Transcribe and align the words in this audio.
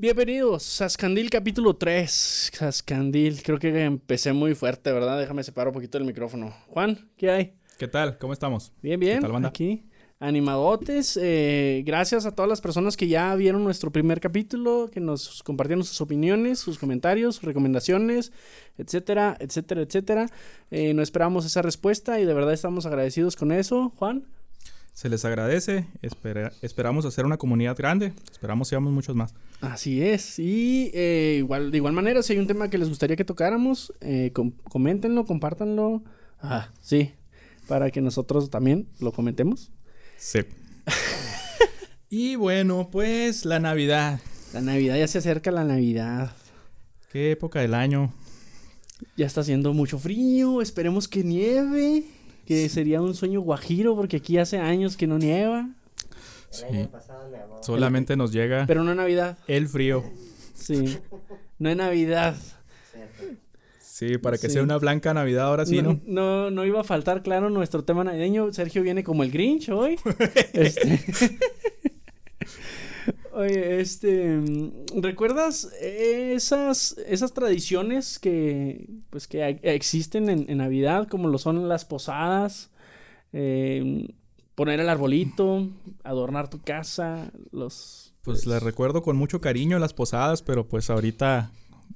Bienvenidos, 0.00 0.62
Sascandil 0.62 1.28
capítulo 1.28 1.76
3. 1.76 2.52
Sascandil, 2.54 3.42
creo 3.42 3.58
que 3.58 3.84
empecé 3.84 4.32
muy 4.32 4.54
fuerte, 4.54 4.90
¿verdad? 4.92 5.18
Déjame 5.18 5.44
separar 5.44 5.68
un 5.68 5.74
poquito 5.74 5.98
el 5.98 6.04
micrófono. 6.04 6.54
Juan, 6.68 7.10
¿qué 7.18 7.30
hay? 7.30 7.52
¿Qué 7.78 7.86
tal? 7.86 8.16
¿Cómo 8.16 8.32
estamos? 8.32 8.72
Bien, 8.80 8.98
bien. 8.98 9.16
¿Qué 9.16 9.20
tal, 9.20 9.32
banda? 9.32 9.50
Aquí, 9.50 9.84
animadotes. 10.18 11.18
eh, 11.20 11.82
gracias 11.84 12.24
a 12.24 12.34
todas 12.34 12.48
las 12.48 12.62
personas 12.62 12.96
que 12.96 13.08
ya 13.08 13.34
vieron 13.34 13.62
nuestro 13.62 13.92
primer 13.92 14.20
capítulo, 14.20 14.88
que 14.90 15.00
nos 15.00 15.42
compartieron 15.42 15.84
sus 15.84 16.00
opiniones, 16.00 16.60
sus 16.60 16.78
comentarios, 16.78 17.34
sus 17.34 17.44
recomendaciones, 17.44 18.32
etcétera, 18.78 19.36
etcétera, 19.38 19.82
etcétera. 19.82 20.26
Eh, 20.70 20.94
no 20.94 21.02
esperábamos 21.02 21.44
esa 21.44 21.60
respuesta 21.60 22.18
y 22.18 22.24
de 22.24 22.32
verdad 22.32 22.54
estamos 22.54 22.86
agradecidos 22.86 23.36
con 23.36 23.52
eso. 23.52 23.92
Juan. 23.96 24.24
Se 24.92 25.08
les 25.08 25.24
agradece. 25.24 25.86
espera- 26.02 26.52
esperamos 26.62 27.06
hacer 27.06 27.24
una 27.24 27.38
comunidad 27.38 27.76
grande. 27.76 28.12
Esperamos 28.30 28.68
seamos 28.68 28.92
muchos 28.92 29.16
más. 29.16 29.34
Así 29.60 30.02
es. 30.02 30.38
Y 30.38 30.90
eh, 30.94 31.36
igual, 31.38 31.70
de 31.70 31.78
igual 31.78 31.92
manera, 31.94 32.22
si 32.22 32.34
hay 32.34 32.38
un 32.38 32.46
tema 32.46 32.68
que 32.68 32.76
les 32.78 32.88
gustaría 32.88 33.16
que 33.16 33.24
tocáramos, 33.24 33.92
eh, 34.00 34.30
com- 34.34 34.52
coméntenlo, 34.68 35.24
compártanlo. 35.24 36.02
Ah, 36.42 36.68
sí. 36.82 37.12
Para 37.66 37.90
que 37.90 38.00
nosotros 38.00 38.50
también 38.50 38.88
lo 39.00 39.12
comentemos. 39.12 39.70
Sí. 40.18 40.40
y 42.10 42.36
bueno, 42.36 42.88
pues 42.90 43.44
la 43.44 43.58
Navidad. 43.60 44.20
La 44.52 44.60
Navidad 44.60 44.96
ya 44.98 45.06
se 45.08 45.18
acerca 45.18 45.50
la 45.50 45.64
Navidad. 45.64 46.32
¿Qué 47.12 47.30
época 47.32 47.60
del 47.60 47.74
año? 47.74 48.12
Ya 49.16 49.24
está 49.26 49.40
haciendo 49.40 49.72
mucho 49.72 49.98
frío. 49.98 50.60
Esperemos 50.60 51.08
que 51.08 51.22
nieve. 51.24 52.04
Que 52.50 52.68
sería 52.68 53.00
un 53.00 53.14
sueño 53.14 53.40
guajiro 53.42 53.94
porque 53.94 54.16
aquí 54.16 54.36
hace 54.36 54.58
años 54.58 54.96
que 54.96 55.06
no 55.06 55.18
nieva. 55.18 55.68
Sí. 56.50 56.64
Solamente 57.62 58.16
nos 58.16 58.32
llega 58.32 58.64
Pero 58.66 58.82
no 58.82 58.90
en 58.90 58.96
Navidad. 58.96 59.38
el 59.46 59.68
frío. 59.68 60.02
Sí. 60.52 60.98
No 61.60 61.70
en 61.70 61.78
Navidad. 61.78 62.34
Sí, 63.80 64.18
para 64.18 64.36
que 64.36 64.48
Sí. 64.48 64.54
sea 64.54 64.62
una 64.64 64.78
blanca 64.78 65.14
Navidad 65.14 65.46
ahora 65.46 65.64
sí, 65.64 65.80
¿no? 65.80 66.00
no, 66.06 66.50
no 66.50 66.64
iba 66.66 66.80
a 66.80 66.84
faltar, 66.84 67.22
claro, 67.22 67.50
nuestro 67.50 67.84
tema 67.84 68.02
navideño. 68.02 68.52
Sergio 68.52 68.82
viene 68.82 69.04
como 69.04 69.22
el 69.22 69.30
Grinch 69.30 69.68
hoy. 69.68 69.96
Este- 70.54 71.38
Oye, 73.40 73.80
este, 73.80 74.36
mm, 74.36 75.00
¿recuerdas 75.00 75.72
esas, 75.80 76.96
esas 77.06 77.32
tradiciones 77.32 78.18
que, 78.18 78.86
pues, 79.08 79.26
que 79.26 79.58
existen 79.62 80.28
en, 80.28 80.44
en 80.50 80.58
Navidad, 80.58 81.08
como 81.08 81.28
lo 81.28 81.38
son 81.38 81.66
las 81.66 81.86
posadas, 81.86 82.70
eh, 83.32 84.08
poner 84.54 84.78
el 84.80 84.90
arbolito, 84.90 85.68
adornar 86.04 86.50
tu 86.50 86.60
casa, 86.60 87.32
los... 87.50 88.12
Pues 88.22 88.44
las 88.44 88.62
recuerdo 88.62 89.00
con 89.00 89.16
mucho 89.16 89.40
cariño 89.40 89.78
las 89.78 89.94
posadas, 89.94 90.42
pero 90.42 90.68
pues 90.68 90.90
ahorita 90.90 91.50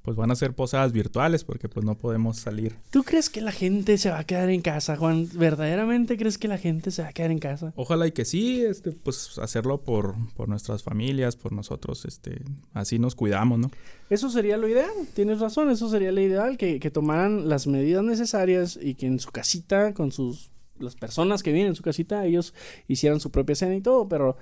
pues 0.05 0.19
van 0.19 0.31
a 0.31 0.37
ser 0.37 0.53
posadas 0.53 0.93
virtuales 0.93 1.45
porque 1.45 1.71
pues 1.71 1.85
no 1.87 1.97
podemos 1.97 2.37
salir. 2.37 2.77
¿Tú 2.91 3.05
crees 3.05 3.31
que 3.31 3.41
la 3.41 3.53
gente 3.53 3.97
se 3.97 4.11
va 4.11 4.19
a 4.19 4.25
quedar 4.25 4.51
en 4.51 4.61
casa, 4.61 4.97
Juan? 4.97 5.27
¿Verdaderamente 5.33 6.19
crees 6.19 6.37
que 6.37 6.47
la 6.47 6.59
gente 6.59 6.91
se 6.91 7.01
va 7.01 7.09
a 7.09 7.13
quedar 7.15 7.31
en 7.31 7.39
casa? 7.39 7.73
Ojalá 7.75 8.07
y 8.07 8.13
que 8.13 8.27
sí, 8.27 8.63
este, 8.63 8.93
pues 8.93 9.39
hacerlo 9.39 9.81
por, 9.81 10.15
por 10.35 10.51
nuestras 10.51 10.83
familias, 10.83 11.37
por 11.37 11.53
nosotros, 11.53 12.05
este, 12.05 12.43
así 12.75 12.99
nos 12.99 13.15
cuidamos, 13.15 13.59
¿no? 13.59 13.71
Eso 14.11 14.29
sería 14.29 14.59
lo 14.59 14.69
ideal, 14.69 14.93
tienes 15.15 15.41
razón, 15.41 15.71
eso 15.71 15.89
sería 15.89 16.13
lo 16.13 16.21
ideal, 16.21 16.59
que, 16.59 16.79
que 16.81 16.91
tomaran 16.91 17.49
las 17.49 17.67
medidas 17.67 18.05
necesarias 18.05 18.79
y 18.81 18.97
que 18.97 19.07
en 19.07 19.19
su 19.19 19.31
casita, 19.31 19.95
con 19.95 20.13
sus 20.13 20.51
las 20.79 20.97
personas 20.97 21.43
que 21.43 21.53
vienen 21.53 21.71
en 21.71 21.77
su 21.77 21.83
casita, 21.83 22.27
ellos 22.27 22.53
hicieran 22.89 23.21
su 23.21 23.31
propia 23.31 23.55
cena 23.55 23.77
y 23.77 23.81
todo, 23.81 24.09
pero 24.09 24.37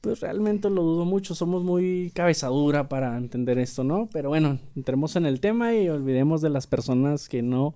pues 0.00 0.20
realmente 0.20 0.70
lo 0.70 0.82
dudo 0.82 1.04
mucho, 1.04 1.34
somos 1.34 1.64
muy 1.64 2.12
cabezadura 2.14 2.88
para 2.88 3.16
entender 3.16 3.58
esto, 3.58 3.84
¿no? 3.84 4.08
Pero 4.12 4.28
bueno, 4.28 4.58
entremos 4.76 5.16
en 5.16 5.26
el 5.26 5.40
tema 5.40 5.74
y 5.74 5.88
olvidemos 5.88 6.40
de 6.40 6.50
las 6.50 6.66
personas 6.66 7.28
que 7.28 7.42
no 7.42 7.74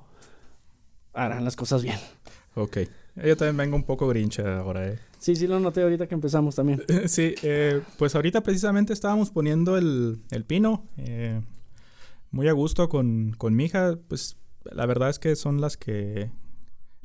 harán 1.13 1.45
las 1.45 1.57
cosas 1.57 1.83
bien. 1.83 1.99
Ok. 2.55 2.79
Yo 3.17 3.37
también 3.37 3.57
vengo 3.59 3.77
un 3.77 3.85
poco 3.85 4.09
grincha 4.09 4.59
ahora, 4.59 4.89
¿eh? 4.89 4.99
Sí, 5.19 5.37
sí 5.37 5.47
lo 5.47 5.61
noté 5.61 5.83
ahorita 5.83 6.07
que 6.07 6.15
empezamos 6.15 6.55
también. 6.57 6.83
Sí, 7.07 7.35
eh, 7.43 7.83
pues 7.99 8.15
ahorita 8.15 8.43
precisamente 8.43 8.93
estábamos 8.93 9.31
poniendo 9.31 9.77
el, 9.77 10.21
el 10.31 10.45
pino. 10.45 10.85
eh, 10.97 11.41
muy 12.31 12.49
a 12.49 12.53
gusto 12.53 12.89
con, 12.89 13.35
con 13.37 13.55
mi 13.55 13.67
hija. 13.67 13.99
Pues 14.09 14.39
la 14.65 14.87
verdad 14.87 15.11
es 15.11 15.19
que 15.19 15.37
son 15.37 15.61
las 15.61 15.77
que 15.77 16.31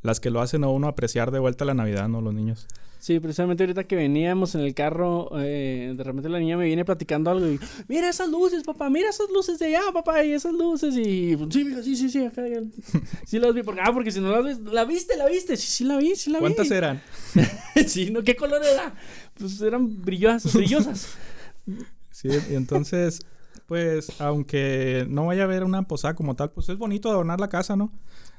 las 0.02 0.19
que 0.19 0.30
lo 0.30 0.41
hacen 0.41 0.63
a 0.63 0.68
uno 0.68 0.88
apreciar 0.88 1.31
de 1.31 1.40
vuelta 1.40 1.66
la 1.66 1.74
Navidad, 1.74 2.08
¿no? 2.08 2.22
Los 2.22 2.34
niños. 2.34 2.68
Sí, 3.00 3.19
precisamente 3.19 3.63
ahorita 3.63 3.84
que 3.84 3.96
veníamos 3.96 4.56
en 4.56 4.62
el 4.62 4.74
carro, 4.74 5.30
eh, 5.38 5.94
de 5.96 6.03
repente 6.03 6.30
la 6.30 6.40
niña 6.40 6.58
me 6.58 6.66
viene 6.66 6.84
platicando 6.84 7.30
algo 7.30 7.47
y 7.47 7.59
mira 7.88 8.09
esas 8.09 8.28
luces, 8.30 8.63
papá, 8.63 8.90
mira 8.90 9.09
esas 9.09 9.30
luces 9.30 9.59
de 9.59 9.68
allá, 9.68 9.81
papá, 9.94 10.24
y 10.25 10.31
esas 10.31 10.53
luces 10.53 10.96
y 10.97 11.38
sí, 11.52 11.63
mija, 11.63 11.84
sí, 11.84 11.96
sí, 11.96 12.09
sí, 12.09 12.25
acá 12.25 12.44
sí 13.25 13.40
las 13.40 13.53
vi, 13.53 13.62
porque, 13.62 13.81
ah, 13.84 13.94
porque 13.94 14.12
si 14.12 14.19
no 14.19 14.31
las 14.31 14.44
ves, 14.44 14.59
la 14.59 14.84
viste, 14.84 15.16
la 15.16 15.28
viste, 15.28 15.56
sí, 15.57 15.68
sí 15.68 15.84
la 15.84 15.97
vi, 15.97 16.16
sí 16.16 16.31
la 16.31 16.40
¿Cuántas 16.40 16.69
vi. 16.69 16.75
eran? 16.75 17.02
sí, 17.88 18.09
no, 18.09 18.24
¿qué 18.24 18.36
color 18.36 18.63
era? 18.63 18.96
Pues 19.36 19.62
eran 19.62 20.02
brillosas, 20.03 20.53
brillosas. 20.53 21.07
Sí, 22.09 22.30
y 22.50 22.56
entonces, 22.56 23.19
pues, 23.59 24.19
aunque 24.22 25.06
no 25.09 25.25
vaya 25.25 25.44
a 25.44 25.45
haber 25.45 25.63
una 25.63 25.84
posada 25.84 26.16
como 26.16 26.35
tal, 26.35 26.51
pues 26.51 26.69
es 26.69 26.78
bonito 26.78 27.09
adornar 27.09 27.40
la 27.40 27.50
casa, 27.50 27.75
¿no? 27.75 27.91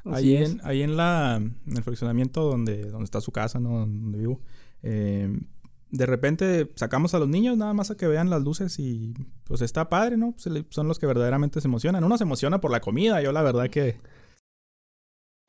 Así 0.04 0.36
Ahí 0.36 0.36
es. 0.36 0.50
en, 0.52 0.60
ahí 0.64 0.82
en 0.82 0.96
la 0.96 1.36
en 1.36 1.76
el 1.76 1.82
fraccionamiento 1.82 2.42
donde, 2.44 2.84
donde 2.90 3.04
está 3.04 3.20
su 3.20 3.32
casa, 3.32 3.58
¿no? 3.60 3.80
Donde 3.80 4.18
vivo. 4.18 4.40
eh, 4.82 5.38
de 5.90 6.04
repente 6.06 6.70
sacamos 6.74 7.14
a 7.14 7.18
los 7.18 7.28
niños 7.28 7.56
nada 7.56 7.72
más 7.72 7.90
a 7.90 7.96
que 7.96 8.06
vean 8.06 8.28
las 8.28 8.42
luces 8.42 8.78
y 8.78 9.14
pues 9.44 9.62
está 9.62 9.88
padre, 9.88 10.18
¿no? 10.18 10.32
Pues, 10.32 10.66
son 10.68 10.86
los 10.86 10.98
que 10.98 11.06
verdaderamente 11.06 11.60
se 11.62 11.68
emocionan. 11.68 12.04
Uno 12.04 12.18
se 12.18 12.24
emociona 12.24 12.60
por 12.60 12.70
la 12.70 12.80
comida, 12.80 13.22
yo 13.22 13.32
la 13.32 13.42
verdad 13.42 13.70
que... 13.70 13.96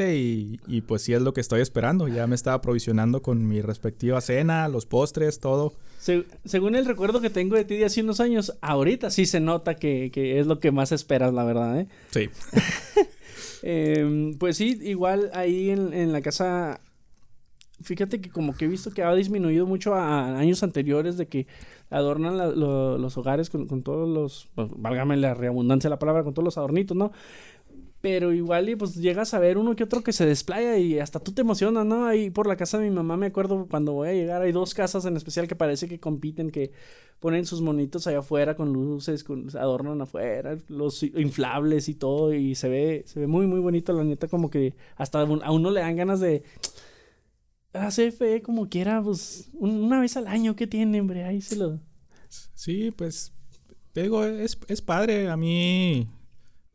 Y, 0.09 0.61
y 0.65 0.79
pues 0.79 1.01
sí 1.01 1.13
es 1.13 1.21
lo 1.21 1.33
que 1.33 1.41
estoy 1.41 1.59
esperando. 1.59 2.07
Ya 2.07 2.25
me 2.25 2.33
estaba 2.35 2.61
provisionando 2.61 3.21
con 3.21 3.45
mi 3.45 3.61
respectiva 3.61 4.21
cena, 4.21 4.69
los 4.69 4.85
postres, 4.85 5.39
todo. 5.41 5.73
Se- 5.99 6.23
según 6.45 6.75
el 6.75 6.85
recuerdo 6.85 7.19
que 7.19 7.29
tengo 7.29 7.57
de 7.57 7.65
ti 7.65 7.75
de 7.75 7.83
hace 7.83 8.01
unos 8.01 8.21
años, 8.21 8.53
ahorita 8.61 9.09
sí 9.09 9.25
se 9.25 9.41
nota 9.41 9.75
que, 9.75 10.09
que 10.13 10.39
es 10.39 10.47
lo 10.47 10.61
que 10.61 10.71
más 10.71 10.93
esperas, 10.93 11.33
la 11.33 11.43
verdad, 11.43 11.81
¿eh? 11.81 11.87
Sí. 12.11 12.29
Em, 13.61 14.37
pues 14.37 14.55
sí, 14.55 14.79
igual 14.83 15.31
ahí 15.33 15.69
en, 15.69 15.91
en 15.93 16.13
la 16.13 16.21
casa, 16.21 16.79
fíjate 17.81 18.21
que 18.21 18.29
como 18.29 18.55
que 18.55 18.63
he 18.63 18.67
visto 18.69 18.89
que 18.91 19.03
ha 19.03 19.13
disminuido 19.13 19.65
mucho 19.65 19.95
a, 19.95 20.27
a 20.29 20.37
años 20.39 20.63
anteriores 20.63 21.17
de 21.17 21.27
que 21.27 21.45
adornan 21.89 22.37
la- 22.37 22.47
lo- 22.47 22.97
los 22.97 23.17
hogares 23.17 23.49
con, 23.49 23.67
con 23.67 23.83
todos 23.83 24.07
los, 24.07 24.47
pues, 24.55 24.69
válgame 24.77 25.17
la 25.17 25.33
reabundancia 25.33 25.89
de 25.89 25.93
la 25.95 25.99
palabra, 25.99 26.23
con 26.23 26.33
todos 26.33 26.45
los 26.45 26.57
adornitos, 26.57 26.95
¿no? 26.95 27.11
Pero 28.01 28.31
igual 28.33 28.69
y 28.69 28.75
pues 28.77 28.95
llegas 28.95 29.33
a 29.33 29.39
ver 29.39 29.57
uno 29.57 29.75
que 29.75 29.83
otro 29.83 30.01
que 30.03 30.13
se 30.13 30.25
desplaya 30.25 30.77
y 30.77 30.99
hasta 30.99 31.19
tú 31.19 31.33
te 31.33 31.41
emocionas, 31.41 31.85
¿no? 31.85 32.05
Ahí 32.05 32.29
por 32.29 32.47
la 32.47 32.55
casa 32.55 32.77
de 32.77 32.89
mi 32.89 32.95
mamá 32.95 33.17
me 33.17 33.25
acuerdo 33.25 33.67
cuando 33.69 33.91
voy 33.91 34.07
a 34.09 34.13
llegar, 34.13 34.41
hay 34.41 34.53
dos 34.53 34.73
casas 34.73 35.03
en 35.05 35.17
especial 35.17 35.49
que 35.49 35.55
parece 35.57 35.89
que 35.89 35.99
compiten, 35.99 36.49
que 36.49 36.71
ponen 37.19 37.45
sus 37.45 37.61
monitos 37.61 38.07
allá 38.07 38.19
afuera 38.19 38.55
con 38.55 38.71
luces, 38.71 39.25
con, 39.25 39.49
adornan 39.57 40.01
afuera, 40.01 40.57
los 40.69 41.03
inflables 41.03 41.89
y 41.89 41.95
todo, 41.95 42.33
y 42.33 42.55
se 42.55 42.69
ve, 42.69 43.03
se 43.05 43.19
ve 43.19 43.27
muy, 43.27 43.47
muy 43.47 43.59
bonito, 43.59 43.91
la 43.91 44.05
neta, 44.05 44.29
como 44.29 44.49
que 44.49 44.75
hasta 44.95 45.19
a 45.21 45.51
uno 45.51 45.69
le 45.69 45.81
dan 45.81 45.97
ganas 45.97 46.21
de 46.21 46.43
hacer 47.73 48.11
fe 48.11 48.41
como 48.41 48.69
quiera, 48.69 49.01
pues 49.03 49.49
un- 49.53 49.83
una 49.83 49.99
vez 49.99 50.17
al 50.17 50.27
año 50.27 50.55
que 50.55 50.67
tiene, 50.67 51.01
hombre, 51.01 51.23
ahí 51.25 51.41
se 51.41 51.55
lo... 51.55 51.79
Sí, 52.53 52.91
pues 52.91 53.33
te 53.93 54.03
digo, 54.03 54.23
es, 54.23 54.57
es 54.67 54.81
padre. 54.81 55.29
A 55.29 55.37
mí, 55.37 56.07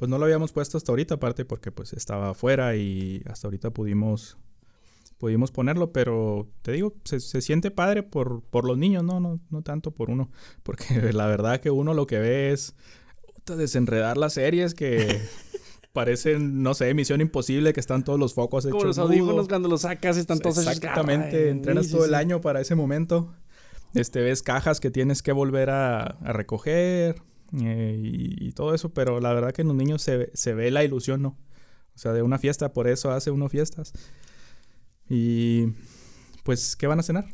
pues 0.04 0.10
no 0.10 0.18
lo 0.18 0.26
habíamos 0.26 0.52
puesto 0.52 0.76
hasta 0.76 0.92
ahorita, 0.92 1.14
aparte 1.14 1.46
porque 1.46 1.72
pues 1.72 1.94
estaba 1.94 2.28
afuera 2.28 2.76
y 2.76 3.22
hasta 3.24 3.46
ahorita 3.46 3.70
pudimos, 3.70 4.36
pudimos 5.16 5.50
ponerlo, 5.50 5.92
pero 5.92 6.46
te 6.60 6.72
digo, 6.72 6.92
se, 7.04 7.20
se 7.20 7.40
siente 7.40 7.70
padre 7.70 8.02
por, 8.02 8.42
por 8.42 8.66
los 8.66 8.76
niños, 8.76 9.02
¿no? 9.02 9.18
¿no? 9.18 9.40
No 9.48 9.62
tanto 9.62 9.92
por 9.92 10.10
uno, 10.10 10.30
porque 10.62 10.84
la 11.14 11.26
verdad 11.26 11.58
que 11.60 11.70
uno 11.70 11.94
lo 11.94 12.06
que 12.06 12.18
ve 12.18 12.52
es 12.52 12.74
desenredar 13.46 14.18
las 14.18 14.34
series 14.34 14.74
que 14.74 15.22
parecen, 15.94 16.62
no 16.62 16.74
sé, 16.74 16.92
misión 16.92 17.22
imposible, 17.22 17.72
que 17.72 17.80
están 17.80 18.04
todos 18.04 18.20
los 18.20 18.34
focos 18.34 18.66
Como 18.66 18.76
hechos 18.76 18.98
los 18.98 18.98
nudo. 18.98 19.06
audífonos 19.06 19.48
cuando 19.48 19.70
los 19.70 19.80
sacas 19.80 20.18
están 20.18 20.38
todos 20.38 20.58
Exactamente, 20.58 21.48
entrenas 21.48 21.86
sí, 21.86 21.92
todo 21.92 22.02
sí. 22.02 22.08
el 22.10 22.14
año 22.14 22.42
para 22.42 22.60
ese 22.60 22.74
momento. 22.74 23.32
Este, 23.94 24.20
ves 24.20 24.42
cajas 24.42 24.80
que 24.80 24.90
tienes 24.90 25.22
que 25.22 25.32
volver 25.32 25.70
a, 25.70 26.02
a 26.02 26.32
recoger 26.34 27.22
eh, 27.62 27.96
y, 28.02 28.48
y 28.48 28.52
todo 28.52 28.74
eso, 28.74 28.90
pero 28.90 29.20
la 29.20 29.32
verdad 29.32 29.52
que 29.52 29.62
en 29.62 29.68
los 29.68 29.76
niños 29.76 30.02
se, 30.02 30.16
ve- 30.16 30.30
se 30.34 30.54
ve 30.54 30.70
la 30.70 30.84
ilusión, 30.84 31.22
¿no? 31.22 31.36
O 31.94 31.98
sea, 31.98 32.12
de 32.12 32.22
una 32.22 32.38
fiesta, 32.38 32.72
por 32.72 32.88
eso 32.88 33.10
hace 33.10 33.30
uno 33.30 33.48
fiestas. 33.48 33.92
Y 35.08 35.66
pues, 36.42 36.76
¿qué 36.76 36.86
van 36.86 36.98
a 37.00 37.02
cenar? 37.02 37.26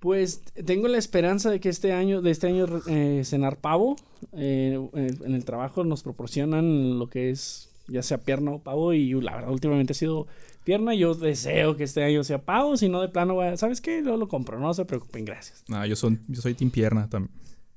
Pues 0.00 0.42
tengo 0.66 0.88
la 0.88 0.98
esperanza 0.98 1.50
de 1.50 1.60
que 1.60 1.70
este 1.70 1.92
año, 1.92 2.20
de 2.20 2.30
este 2.30 2.46
año, 2.48 2.66
eh, 2.88 3.22
cenar 3.24 3.56
pavo. 3.56 3.96
Eh, 4.32 4.78
en 4.92 5.34
el 5.34 5.44
trabajo 5.46 5.84
nos 5.84 6.02
proporcionan 6.02 6.98
lo 6.98 7.08
que 7.08 7.30
es 7.30 7.70
ya 7.88 8.02
sea 8.02 8.18
pierna 8.18 8.50
o 8.52 8.58
pavo 8.62 8.92
y 8.94 9.12
la 9.20 9.34
verdad 9.36 9.50
últimamente 9.52 9.92
ha 9.92 9.96
sido 9.96 10.26
pierna. 10.64 10.94
Yo 10.94 11.14
deseo 11.14 11.76
que 11.78 11.84
este 11.84 12.02
año 12.04 12.22
sea 12.22 12.42
pavo, 12.42 12.76
si 12.76 12.90
no 12.90 13.00
de 13.00 13.08
plano, 13.08 13.38
¿sabes 13.56 13.80
qué? 13.80 14.02
Yo 14.04 14.18
lo 14.18 14.28
compro, 14.28 14.58
no 14.60 14.74
se 14.74 14.84
preocupen, 14.84 15.24
gracias. 15.24 15.64
No, 15.68 15.84
yo, 15.86 15.96
son, 15.96 16.20
yo 16.28 16.42
soy 16.42 16.52
team 16.52 16.70
pierna 16.70 17.08
también. 17.08 17.32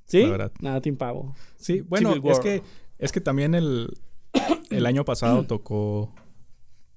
¿Sí? 0.08 0.22
La 0.22 0.30
verdad. 0.30 0.52
Nada, 0.60 0.80
Team 0.80 0.96
Pavo. 0.96 1.34
Sí, 1.56 1.82
bueno, 1.82 2.14
es 2.24 2.40
que, 2.40 2.62
es 2.98 3.12
que 3.12 3.20
también 3.20 3.54
el, 3.54 3.96
el 4.70 4.86
año 4.86 5.04
pasado 5.04 5.44
tocó, 5.44 6.12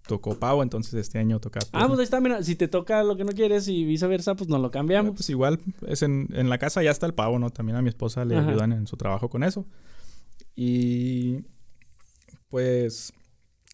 tocó 0.08 0.40
pavo, 0.40 0.64
entonces 0.64 0.94
este 0.96 1.20
año 1.20 1.40
toca... 1.40 1.60
Ah, 1.74 1.88
pues 1.88 2.00
ahí 2.00 2.04
está, 2.06 2.20
mira, 2.22 2.42
si 2.42 2.56
te 2.56 2.68
toca 2.68 3.04
lo 3.04 3.16
que 3.18 3.24
no 3.24 3.34
quieres 3.34 3.68
y 3.68 3.84
viceversa, 3.86 4.36
pues 4.36 4.50
nos 4.50 4.62
lo 4.62 4.72
cambiamos. 4.72 5.14
pues 5.14 5.30
igual, 5.30 5.60
es 5.86 6.02
en, 6.02 6.30
en 6.32 6.50
la 6.50 6.58
casa 6.58 6.82
ya 6.82 6.92
está 6.92 7.06
el 7.06 7.14
pavo, 7.14 7.38
¿no? 7.38 7.50
También 7.50 7.76
a 7.78 7.82
mi 7.82 7.90
esposa 7.90 8.26
le 8.26 8.38
Ajá. 8.38 8.50
ayudan 8.50 8.72
en 8.72 8.88
su 8.88 8.98
trabajo 8.98 9.30
con 9.30 9.44
eso. 9.44 9.68
Y 10.56 11.42
pues 12.50 13.14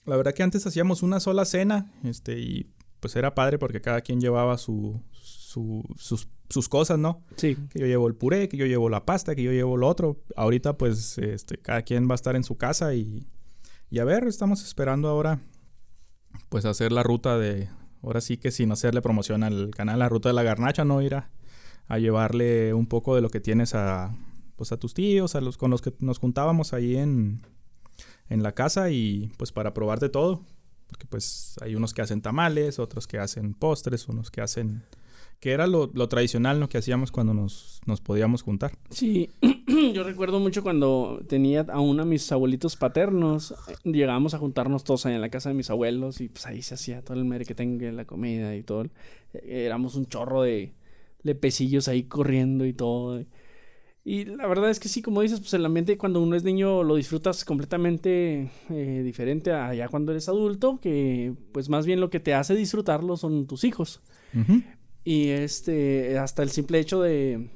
la 0.05 0.15
verdad 0.17 0.33
que 0.33 0.43
antes 0.43 0.65
hacíamos 0.65 1.03
una 1.03 1.19
sola 1.19 1.45
cena, 1.45 1.91
este, 2.03 2.39
y 2.39 2.71
pues 2.99 3.15
era 3.15 3.35
padre 3.35 3.59
porque 3.59 3.81
cada 3.81 4.01
quien 4.01 4.19
llevaba 4.21 4.57
su, 4.57 5.01
su- 5.47 5.83
sus, 5.95 6.27
sus 6.49 6.67
cosas, 6.67 6.99
¿no? 6.99 7.23
Sí. 7.37 7.55
Que 7.69 7.79
yo 7.79 7.85
llevo 7.85 8.07
el 8.07 8.15
puré, 8.15 8.49
que 8.49 8.57
yo 8.57 8.65
llevo 8.65 8.89
la 8.89 9.05
pasta, 9.05 9.33
que 9.33 9.43
yo 9.43 9.51
llevo 9.53 9.77
lo 9.77 9.87
otro. 9.87 10.17
Ahorita 10.35 10.77
pues 10.77 11.17
este, 11.17 11.57
cada 11.57 11.83
quien 11.83 12.07
va 12.09 12.13
a 12.13 12.15
estar 12.15 12.35
en 12.35 12.43
su 12.43 12.57
casa 12.57 12.93
y, 12.95 13.27
y 13.89 13.99
a 13.99 14.03
ver, 14.03 14.25
estamos 14.25 14.61
esperando 14.63 15.07
ahora 15.07 15.39
pues 16.49 16.65
hacer 16.65 16.91
la 16.91 17.01
ruta 17.03 17.37
de, 17.37 17.69
ahora 18.03 18.19
sí 18.19 18.37
que 18.37 18.51
sin 18.51 18.71
hacerle 18.73 19.01
promoción 19.01 19.43
al 19.43 19.71
canal, 19.71 19.99
la 19.99 20.09
ruta 20.09 20.27
de 20.29 20.33
la 20.33 20.43
garnacha, 20.43 20.83
¿no? 20.83 21.01
Ir 21.01 21.15
a, 21.15 21.31
a 21.87 21.97
llevarle 21.97 22.73
un 22.73 22.87
poco 22.87 23.15
de 23.15 23.21
lo 23.21 23.29
que 23.29 23.39
tienes 23.39 23.73
a, 23.73 24.13
pues 24.57 24.73
a 24.73 24.77
tus 24.77 24.93
tíos, 24.93 25.35
a 25.35 25.41
los 25.41 25.57
con 25.57 25.71
los 25.71 25.81
que 25.81 25.93
nos 25.99 26.19
juntábamos 26.19 26.73
ahí 26.73 26.97
en, 26.97 27.41
en 28.27 28.43
la 28.43 28.51
casa 28.53 28.89
y 28.91 29.31
pues 29.37 29.53
para 29.53 29.73
probar 29.73 29.99
de 30.01 30.09
todo. 30.09 30.43
Porque 30.87 31.05
pues 31.05 31.55
hay 31.61 31.75
unos 31.75 31.93
que 31.93 32.01
hacen 32.01 32.21
tamales, 32.21 32.79
otros 32.79 33.07
que 33.07 33.17
hacen 33.17 33.53
postres, 33.53 34.07
unos 34.09 34.29
que 34.29 34.41
hacen... 34.41 34.83
Que 35.39 35.51
era 35.51 35.67
lo, 35.67 35.91
lo 35.93 36.07
tradicional, 36.07 36.59
¿no? 36.59 36.67
Que 36.67 36.79
hacíamos 36.79 37.11
cuando 37.11 37.33
nos, 37.33 37.79
nos 37.85 38.01
podíamos 38.01 38.41
juntar. 38.41 38.71
Sí, 38.89 39.29
yo 39.93 40.03
recuerdo 40.03 40.39
mucho 40.39 40.63
cuando 40.63 41.21
tenía 41.27 41.65
a 41.69 41.79
mis 42.05 42.31
abuelitos 42.31 42.75
paternos, 42.75 43.51
eh, 43.51 43.75
llegábamos 43.91 44.33
a 44.33 44.39
juntarnos 44.39 44.83
todos 44.83 45.05
ahí 45.05 45.13
en 45.13 45.21
la 45.21 45.29
casa 45.29 45.49
de 45.49 45.55
mis 45.55 45.69
abuelos 45.69 46.21
y 46.21 46.29
pues 46.29 46.47
ahí 46.47 46.61
se 46.63 46.73
hacía 46.73 47.03
todo 47.03 47.17
el 47.17 47.25
merequetengue, 47.25 47.91
la 47.91 48.05
comida 48.05 48.55
y 48.55 48.63
todo. 48.63 48.85
Eh, 49.33 49.65
Éramos 49.65 49.95
un 49.95 50.07
chorro 50.07 50.41
de, 50.41 50.73
de 51.21 51.35
pesillos 51.35 51.87
ahí 51.87 52.03
corriendo 52.03 52.65
y 52.65 52.73
todo. 52.73 53.23
Y 54.03 54.23
la 54.23 54.47
verdad 54.47 54.69
es 54.69 54.79
que 54.79 54.87
sí, 54.87 55.01
como 55.01 55.21
dices, 55.21 55.41
pues 55.41 55.53
el 55.53 55.65
ambiente 55.65 55.97
cuando 55.97 56.21
uno 56.21 56.37
es 56.37 56.43
niño 56.45 56.81
lo 56.83 56.95
disfrutas 56.95 57.43
completamente 57.43 58.49
eh, 58.69 59.01
diferente 59.03 59.51
a 59.51 59.73
ya 59.73 59.89
cuando 59.89 60.13
eres 60.13 60.29
adulto, 60.29 60.79
que 60.81 61.33
pues 61.51 61.67
más 61.67 61.85
bien 61.85 61.99
lo 61.99 62.09
que 62.09 62.21
te 62.21 62.33
hace 62.33 62.55
disfrutarlo 62.55 63.17
son 63.17 63.47
tus 63.47 63.65
hijos. 63.65 64.01
Ujú. 64.33 64.61
Y 65.07 65.29
este, 65.29 66.17
hasta 66.17 66.43
el 66.43 66.49
simple 66.49 66.79
hecho 66.79 67.01
de, 67.01 67.47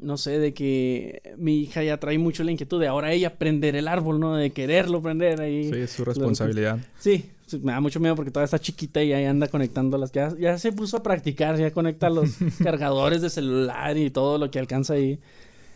no 0.00 0.16
sé, 0.16 0.38
de 0.38 0.54
que 0.54 1.34
mi 1.36 1.60
hija 1.60 1.82
ya 1.82 2.00
trae 2.00 2.16
mucho 2.16 2.44
la 2.44 2.50
inquietud 2.50 2.80
de 2.80 2.88
ahora 2.88 3.12
ella 3.12 3.34
prender 3.36 3.76
el 3.76 3.88
árbol, 3.88 4.18
¿no? 4.18 4.36
De 4.36 4.52
quererlo 4.52 5.02
prender 5.02 5.42
ahí. 5.42 5.70
Sí, 5.70 5.80
es 5.80 5.90
su 5.90 6.02
responsabilidad. 6.02 6.78
Sí, 6.98 7.26
sí, 7.44 7.60
me 7.62 7.72
da 7.72 7.80
mucho 7.80 8.00
miedo 8.00 8.16
porque 8.16 8.30
todavía 8.30 8.46
está 8.46 8.58
chiquita 8.58 9.02
y 9.02 9.12
ahí 9.12 9.26
anda 9.26 9.48
conectando 9.48 9.98
las... 9.98 10.12
Ya, 10.12 10.34
ya 10.40 10.56
se 10.56 10.72
puso 10.72 10.96
a 10.96 11.02
practicar, 11.02 11.58
ya 11.58 11.72
conecta 11.72 12.08
los 12.08 12.36
cargadores 12.62 13.20
de 13.20 13.28
celular 13.28 13.98
y 13.98 14.08
todo 14.08 14.38
lo 14.38 14.50
que 14.50 14.58
alcanza 14.58 14.94
ahí. 14.94 15.20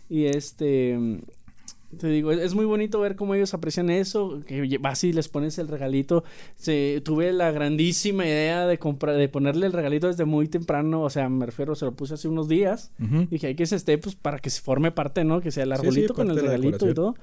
Y 0.08 0.24
este... 0.24 0.98
Te 1.98 2.08
digo, 2.08 2.32
es, 2.32 2.54
muy 2.54 2.64
bonito 2.64 3.00
ver 3.00 3.16
cómo 3.16 3.34
ellos 3.34 3.54
aprecian 3.54 3.90
eso, 3.90 4.40
que 4.46 4.78
vas 4.78 5.02
y 5.04 5.12
les 5.12 5.28
pones 5.28 5.58
el 5.58 5.68
regalito. 5.68 6.24
Se, 6.56 7.00
tuve 7.04 7.32
la 7.32 7.50
grandísima 7.50 8.24
idea 8.26 8.66
de 8.66 8.78
comprar, 8.78 9.16
de 9.16 9.28
ponerle 9.28 9.66
el 9.66 9.72
regalito 9.72 10.06
desde 10.06 10.24
muy 10.24 10.48
temprano, 10.48 11.02
o 11.02 11.10
sea, 11.10 11.28
me 11.28 11.46
refiero, 11.46 11.74
se 11.74 11.84
lo 11.84 11.92
puse 11.94 12.14
hace 12.14 12.28
unos 12.28 12.48
días. 12.48 12.92
Dije, 13.30 13.48
hay 13.48 13.54
que 13.54 13.66
se 13.66 13.76
esté, 13.76 13.98
pues, 13.98 14.14
para 14.14 14.38
que 14.38 14.50
se 14.50 14.60
forme 14.60 14.90
parte, 14.92 15.24
¿no? 15.24 15.40
Que 15.40 15.50
sea 15.50 15.64
el 15.64 15.70
Sí, 15.70 15.76
sí, 15.76 15.86
arbolito 15.88 16.14
con 16.14 16.30
el 16.30 16.36
regalito 16.36 16.88
y 16.90 16.94
todo. 16.94 17.14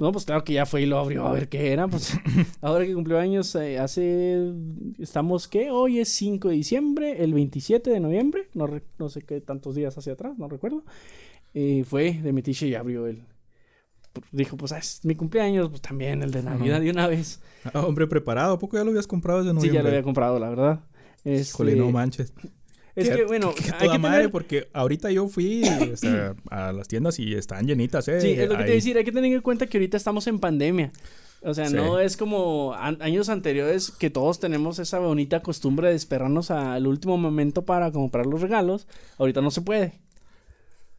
No, 0.00 0.10
pues 0.10 0.24
claro 0.24 0.42
que 0.42 0.54
ya 0.54 0.66
fue 0.66 0.82
y 0.82 0.86
lo 0.86 0.98
abrió 0.98 1.24
a 1.26 1.32
ver 1.32 1.48
qué 1.48 1.72
era. 1.72 1.86
Pues 1.86 2.14
ahora 2.60 2.84
que 2.84 2.94
cumplió 2.94 3.18
años, 3.18 3.54
eh, 3.54 3.78
hace. 3.78 4.52
Estamos, 4.98 5.46
¿qué? 5.46 5.70
Hoy 5.70 6.00
es 6.00 6.08
5 6.08 6.48
de 6.48 6.54
diciembre, 6.56 7.22
el 7.22 7.32
27 7.32 7.90
de 7.90 8.00
noviembre. 8.00 8.48
No, 8.54 8.66
re- 8.66 8.82
no 8.98 9.08
sé 9.08 9.22
qué 9.22 9.40
tantos 9.40 9.74
días 9.76 9.96
hacia 9.96 10.14
atrás, 10.14 10.36
no 10.38 10.48
recuerdo. 10.48 10.82
Y 11.52 11.84
fue 11.84 12.14
de 12.14 12.32
metiche 12.32 12.66
y 12.66 12.74
abrió 12.74 13.06
el. 13.06 13.22
Dijo, 14.32 14.56
pues 14.56 14.72
ah, 14.72 14.78
es 14.78 15.00
mi 15.04 15.14
cumpleaños, 15.14 15.68
pues 15.70 15.80
también 15.82 16.22
el 16.22 16.30
de 16.30 16.42
Navidad 16.42 16.80
de 16.80 16.90
una 16.90 17.06
vez. 17.08 17.40
Ah, 17.72 17.80
hombre 17.86 18.06
preparado. 18.06 18.54
¿A 18.54 18.58
poco 18.58 18.76
ya 18.76 18.84
lo 18.84 18.90
habías 18.90 19.06
comprado 19.06 19.40
desde 19.40 19.50
Sí, 19.50 19.54
noviembre? 19.56 19.78
ya 19.78 19.82
lo 19.82 19.88
había 19.88 20.02
comprado, 20.02 20.38
la 20.38 20.48
verdad. 20.50 20.80
Este, 21.24 21.76
no 21.76 21.90
manches. 21.90 22.32
es 22.94 23.10
que, 23.10 23.24
bueno, 23.24 23.52
hay 23.72 23.78
toda 23.86 23.92
que 23.92 23.98
madre, 23.98 24.16
tener. 24.18 24.30
porque 24.30 24.68
ahorita 24.72 25.10
yo 25.10 25.26
fui 25.28 25.62
o 25.92 25.96
sea, 25.96 26.34
a 26.50 26.72
las 26.72 26.86
tiendas 26.88 27.18
y 27.18 27.34
están 27.34 27.66
llenitas, 27.66 28.06
¿eh? 28.08 28.20
Sí, 28.20 28.32
es 28.32 28.48
lo 28.48 28.56
que 28.56 28.62
te 28.64 28.68
iba 28.68 28.72
a 28.72 28.74
decir. 28.74 28.96
Hay 28.98 29.04
que 29.04 29.12
tener 29.12 29.32
en 29.32 29.40
cuenta 29.40 29.66
que 29.66 29.78
ahorita 29.78 29.96
estamos 29.96 30.26
en 30.26 30.38
pandemia. 30.38 30.92
O 31.42 31.52
sea, 31.52 31.66
Sí. 31.68 31.74
no 31.74 31.98
es 31.98 32.16
como 32.16 32.72
an- 32.74 32.98
años 33.02 33.28
anteriores 33.28 33.90
que 33.90 34.08
todos 34.10 34.38
tenemos 34.40 34.78
esa 34.78 34.98
bonita 34.98 35.42
costumbre 35.42 35.88
de 35.90 35.94
esperarnos 35.94 36.50
al 36.50 36.86
último 36.86 37.18
momento 37.18 37.64
para 37.64 37.90
comprar 37.92 38.26
los 38.26 38.40
regalos. 38.40 38.86
Ahorita 39.18 39.40
no 39.42 39.50
se 39.50 39.60
puede. 39.60 39.94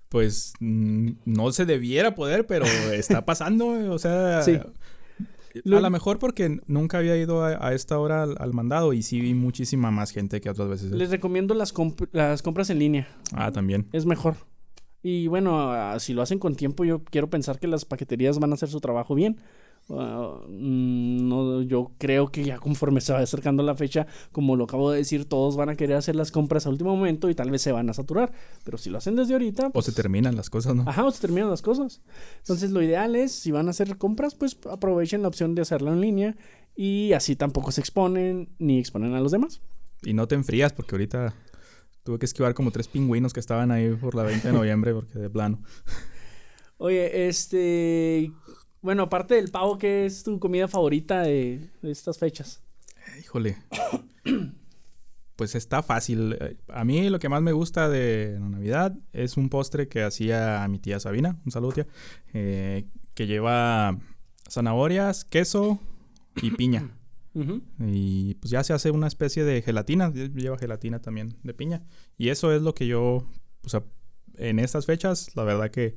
Pues 0.09 0.53
no 0.59 1.51
se 1.51 1.65
debiera 1.65 2.15
poder, 2.15 2.45
pero 2.47 2.65
está 2.93 3.25
pasando, 3.25 3.75
eh, 3.77 3.89
o 3.89 3.99
sea... 3.99 4.41
Sí. 4.41 4.59
A 5.73 5.79
lo 5.79 5.89
mejor 5.89 6.19
porque 6.19 6.59
nunca 6.67 6.97
había 6.97 7.15
ido 7.15 7.41
a, 7.45 7.65
a 7.65 7.73
esta 7.73 7.97
hora 7.97 8.23
al, 8.23 8.35
al 8.39 8.51
mandado 8.51 8.91
y 8.91 9.01
sí 9.01 9.21
vi 9.21 9.33
muchísima 9.33 9.89
más 9.89 10.11
gente 10.11 10.41
que 10.41 10.49
otras 10.49 10.67
veces. 10.67 10.91
Les 10.91 11.09
recomiendo 11.09 11.53
las, 11.53 11.73
comp- 11.73 12.09
las 12.11 12.41
compras 12.41 12.69
en 12.69 12.79
línea. 12.79 13.07
Ah, 13.31 13.53
también. 13.53 13.87
Es 13.93 14.05
mejor. 14.05 14.35
Y 15.01 15.27
bueno, 15.27 15.71
si 15.99 16.13
lo 16.13 16.21
hacen 16.23 16.39
con 16.39 16.55
tiempo, 16.55 16.83
yo 16.83 17.05
quiero 17.05 17.29
pensar 17.29 17.57
que 17.57 17.67
las 17.67 17.85
paqueterías 17.85 18.37
van 18.39 18.51
a 18.51 18.55
hacer 18.55 18.67
su 18.67 18.81
trabajo 18.81 19.15
bien. 19.15 19.37
Ah, 19.89 20.39
mm, 20.47 21.27
no, 21.27 21.61
yo 21.61 21.91
creo 21.99 22.31
que 22.31 22.43
ya 22.43 22.57
conforme 22.57 23.01
se 23.01 23.13
va 23.13 23.19
acercando 23.19 23.61
la 23.61 23.75
fecha, 23.75 24.07
como 24.31 24.55
lo 24.55 24.63
acabo 24.63 24.89
de 24.89 24.97
decir, 24.97 25.25
todos 25.25 25.55
van 25.55 25.69
a 25.69 25.75
querer 25.75 25.97
hacer 25.97 26.15
las 26.15 26.31
compras 26.31 26.65
a 26.65 26.69
último 26.69 26.95
momento 26.95 27.29
y 27.29 27.35
tal 27.35 27.51
vez 27.51 27.61
se 27.61 27.71
van 27.71 27.89
a 27.89 27.93
saturar. 27.93 28.31
Pero 28.63 28.77
si 28.77 28.89
lo 28.89 28.97
hacen 28.97 29.15
desde 29.15 29.33
ahorita, 29.33 29.71
O 29.73 29.81
se 29.81 29.91
terminan 29.91 30.35
las 30.35 30.49
cosas, 30.49 30.75
¿no? 30.75 30.83
Ajá, 30.87 31.05
o 31.05 31.11
se 31.11 31.21
terminan 31.21 31.49
las 31.49 31.61
cosas. 31.61 32.01
Entonces, 32.39 32.71
lo 32.71 32.81
ideal 32.81 33.15
es, 33.15 33.31
si 33.31 33.51
van 33.51 33.67
a 33.67 33.71
hacer 33.71 33.97
compras, 33.97 34.33
pues 34.33 34.57
aprovechen 34.69 35.21
la 35.21 35.27
opción 35.27 35.53
de 35.53 35.61
hacerlo 35.61 35.93
en 35.93 36.01
línea 36.01 36.35
y 36.75 37.13
así 37.13 37.35
tampoco 37.35 37.71
se 37.71 37.81
exponen 37.81 38.49
ni 38.57 38.79
exponen 38.79 39.13
a 39.13 39.19
los 39.19 39.31
demás. 39.31 39.61
Y 40.03 40.13
no 40.13 40.27
te 40.27 40.35
enfrías 40.35 40.73
porque 40.73 40.95
ahorita 40.95 41.35
tuve 42.03 42.19
que 42.19 42.25
esquivar 42.25 42.53
como 42.53 42.71
tres 42.71 42.87
pingüinos 42.87 43.33
que 43.33 43.39
estaban 43.39 43.71
ahí 43.71 43.89
por 43.91 44.15
la 44.15 44.23
20 44.23 44.47
de 44.47 44.53
noviembre 44.53 44.93
porque 44.93 45.19
de 45.19 45.29
plano. 45.29 45.61
Oye, 46.77 47.27
este. 47.27 48.31
Bueno, 48.85 49.03
aparte 49.03 49.33
del 49.35 49.49
pavo, 49.49 49.77
¿qué 49.79 50.05
es 50.05 50.21
tu 50.23 50.39
comida 50.39 50.67
favorita 50.67 51.23
de, 51.23 51.69
de 51.81 51.91
estas 51.91 52.17
fechas? 52.19 52.61
Híjole. 53.19 53.57
Pues 55.35 55.53
está 55.53 55.83
fácil. 55.83 56.37
A 56.69 56.85
mí 56.85 57.09
lo 57.09 57.19
que 57.19 57.27
más 57.27 57.41
me 57.41 57.51
gusta 57.51 57.89
de 57.89 58.37
Navidad 58.39 58.95
es 59.11 59.35
un 59.35 59.49
postre 59.49 59.89
que 59.89 60.01
hacía 60.01 60.65
mi 60.69 60.79
tía 60.79 60.97
Sabina, 61.01 61.41
un 61.45 61.51
saludo 61.51 61.73
tía, 61.73 61.87
eh, 62.33 62.85
que 63.13 63.27
lleva 63.27 63.99
zanahorias, 64.49 65.25
queso 65.25 65.77
y 66.41 66.51
piña. 66.55 66.89
Y 67.85 68.35
pues 68.35 68.49
ya 68.49 68.63
se 68.63 68.71
hace 68.71 68.91
una 68.91 69.07
especie 69.07 69.43
de 69.43 69.61
gelatina, 69.61 70.09
lle- 70.09 70.33
lleva 70.33 70.57
gelatina 70.57 71.01
también 71.01 71.35
de 71.43 71.53
piña. 71.53 71.83
Y 72.17 72.29
eso 72.29 72.53
es 72.53 72.61
lo 72.61 72.73
que 72.73 72.87
yo, 72.87 73.27
o 73.65 73.67
sea, 73.69 73.83
en 74.37 74.57
estas 74.59 74.85
fechas, 74.85 75.35
la 75.35 75.43
verdad 75.43 75.69
que 75.69 75.95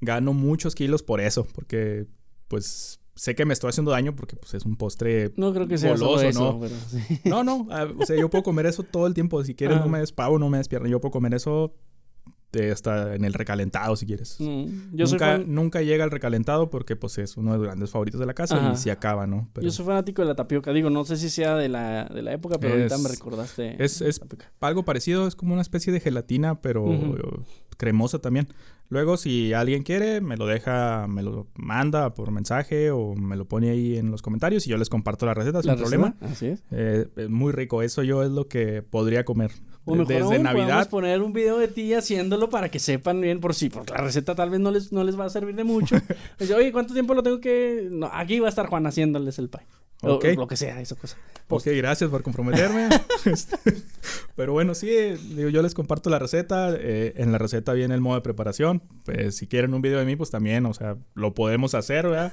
gano 0.00 0.32
muchos 0.32 0.74
kilos 0.74 1.04
por 1.04 1.20
eso, 1.20 1.46
porque 1.54 2.08
pues 2.50 2.98
sé 3.14 3.34
que 3.36 3.44
me 3.44 3.52
estoy 3.52 3.68
haciendo 3.70 3.92
daño 3.92 4.16
porque 4.16 4.34
pues 4.34 4.54
es 4.54 4.64
un 4.64 4.76
postre 4.76 5.32
No 5.36 5.52
creo 5.54 5.68
que 5.68 5.78
sea 5.78 5.90
Goloso, 5.92 6.22
eso, 6.22 6.52
¿no? 6.54 6.60
pero 6.60 6.74
sí. 6.88 7.20
no, 7.28 7.44
no, 7.44 7.68
ah, 7.70 7.86
o 7.98 8.04
sea, 8.04 8.16
yo 8.16 8.28
puedo 8.28 8.42
comer 8.42 8.66
eso 8.66 8.82
todo 8.82 9.06
el 9.06 9.14
tiempo. 9.14 9.42
Si 9.44 9.54
quieres, 9.54 9.76
Ajá. 9.76 9.84
no 9.86 9.90
me 9.92 10.00
des 10.00 10.10
pavo, 10.12 10.38
no 10.38 10.48
me 10.50 10.58
des 10.58 10.66
pierna. 10.68 10.88
Yo 10.88 11.00
puedo 11.00 11.12
comer 11.12 11.34
eso 11.34 11.72
de 12.52 12.72
hasta 12.72 13.14
en 13.14 13.24
el 13.24 13.32
recalentado, 13.32 13.94
si 13.94 14.06
quieres. 14.06 14.34
Mm, 14.40 14.96
yo, 14.96 15.06
nunca, 15.06 15.18
fan- 15.36 15.54
nunca 15.54 15.82
llega 15.82 16.02
el 16.02 16.10
recalentado 16.10 16.68
porque, 16.68 16.96
pues, 16.96 17.16
es 17.18 17.36
uno 17.36 17.52
de 17.52 17.58
los 17.58 17.66
grandes 17.68 17.90
favoritos 17.90 18.18
de 18.18 18.26
la 18.26 18.34
casa 18.34 18.56
Ajá. 18.56 18.72
y 18.72 18.76
se 18.76 18.90
acaba, 18.90 19.24
¿no? 19.28 19.48
Pero 19.52 19.66
yo 19.66 19.70
soy 19.70 19.86
fanático 19.86 20.22
de 20.22 20.28
la 20.28 20.34
tapioca. 20.34 20.72
Digo, 20.72 20.90
no 20.90 21.04
sé 21.04 21.16
si 21.16 21.30
sea 21.30 21.54
de 21.54 21.68
la, 21.68 22.06
de 22.06 22.22
la 22.22 22.32
época, 22.32 22.58
pero 22.58 22.74
ahorita 22.74 22.96
Es- 22.96 23.00
me 23.02 23.08
recordaste. 23.08 23.84
es- 23.84 24.00
es- 24.00 24.20
algo 24.60 24.84
parecido, 24.84 25.28
es 25.28 25.36
como 25.36 25.52
una 25.52 25.62
especie 25.62 25.92
de 25.92 26.00
gelatina, 26.00 26.60
pero 26.60 26.92
eh, 26.92 27.20
cremosa 27.76 28.18
también. 28.18 28.48
Luego, 28.90 29.16
si 29.16 29.52
alguien 29.52 29.84
quiere, 29.84 30.20
me 30.20 30.36
lo 30.36 30.46
deja, 30.46 31.06
me 31.08 31.22
lo 31.22 31.46
manda 31.54 32.12
por 32.12 32.32
mensaje 32.32 32.90
o 32.90 33.14
me 33.14 33.36
lo 33.36 33.44
pone 33.44 33.70
ahí 33.70 33.96
en 33.96 34.10
los 34.10 34.20
comentarios 34.20 34.66
y 34.66 34.70
yo 34.70 34.76
les 34.76 34.88
comparto 34.88 35.26
la 35.26 35.34
receta 35.34 35.62
sin 35.62 35.70
¿La 35.70 35.76
problema. 35.76 36.16
receta? 36.20 36.32
Así 36.32 36.46
es. 36.46 36.62
Eh, 36.72 37.06
es 37.14 37.30
muy 37.30 37.52
rico, 37.52 37.82
eso 37.82 38.02
yo 38.02 38.24
es 38.24 38.30
lo 38.30 38.48
que 38.48 38.82
podría 38.82 39.24
comer. 39.24 39.52
O 39.84 39.92
mejor 39.92 40.08
Desde 40.08 40.34
aún, 40.34 40.42
Navidad 40.42 40.90
poner 40.90 41.22
un 41.22 41.32
video 41.32 41.56
de 41.58 41.68
ti 41.68 41.94
haciéndolo 41.94 42.50
para 42.50 42.68
que 42.68 42.80
sepan 42.80 43.20
bien 43.20 43.38
por 43.38 43.54
si, 43.54 43.70
porque 43.70 43.92
la 43.92 44.00
receta 44.00 44.34
tal 44.34 44.50
vez 44.50 44.58
no 44.58 44.72
les, 44.72 44.92
no 44.92 45.04
les 45.04 45.18
va 45.18 45.24
a 45.26 45.30
servir 45.30 45.54
de 45.54 45.62
mucho. 45.64 45.96
Dice, 46.38 46.54
oye, 46.56 46.72
¿cuánto 46.72 46.92
tiempo 46.92 47.14
lo 47.14 47.22
tengo 47.22 47.40
que...? 47.40 47.88
No, 47.90 48.10
aquí 48.12 48.40
va 48.40 48.46
a 48.46 48.50
estar 48.50 48.66
Juan 48.66 48.86
haciéndoles 48.86 49.38
el 49.38 49.48
pie. 49.48 49.60
O 50.02 50.18
lo 50.18 50.46
que 50.46 50.56
sea, 50.56 50.80
esa 50.80 50.96
cosa. 50.96 51.16
Ok, 51.48 51.66
gracias 51.76 52.08
por 52.10 52.22
comprometerme. 52.22 52.88
Este, 53.26 53.56
Pero 54.34 54.54
bueno, 54.54 54.74
sí, 54.74 54.88
digo, 54.88 55.50
yo 55.50 55.60
les 55.60 55.74
comparto 55.74 56.08
la 56.08 56.18
receta. 56.18 56.74
eh, 56.74 57.12
en 57.16 57.32
la 57.32 57.38
receta 57.38 57.74
viene 57.74 57.94
el 57.94 58.00
modo 58.00 58.14
de 58.14 58.22
preparación. 58.22 58.82
Pues 59.04 59.36
si 59.36 59.46
quieren 59.46 59.74
un 59.74 59.82
video 59.82 59.98
de 59.98 60.06
mí, 60.06 60.16
pues 60.16 60.30
también, 60.30 60.64
o 60.64 60.72
sea, 60.72 60.96
lo 61.14 61.34
podemos 61.34 61.74
hacer, 61.74 62.06
¿verdad? 62.06 62.32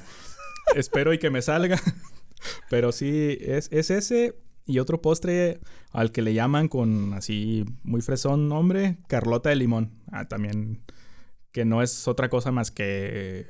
Espero 0.75 1.13
y 1.13 1.17
que 1.17 1.29
me 1.29 1.41
salga. 1.41 1.77
Pero 2.69 2.91
sí, 2.91 3.37
es, 3.41 3.69
es 3.71 3.89
ese 3.89 4.35
y 4.65 4.79
otro 4.79 5.01
postre 5.01 5.59
al 5.91 6.11
que 6.11 6.21
le 6.21 6.33
llaman 6.33 6.67
con 6.67 7.13
así 7.13 7.65
muy 7.83 8.01
fresón 8.01 8.47
nombre, 8.47 8.97
Carlota 9.07 9.49
de 9.49 9.55
limón. 9.55 10.03
Ah, 10.11 10.27
también 10.27 10.83
que 11.51 11.65
no 11.65 11.81
es 11.81 12.07
otra 12.07 12.29
cosa 12.29 12.51
más 12.51 12.69
que 12.71 13.47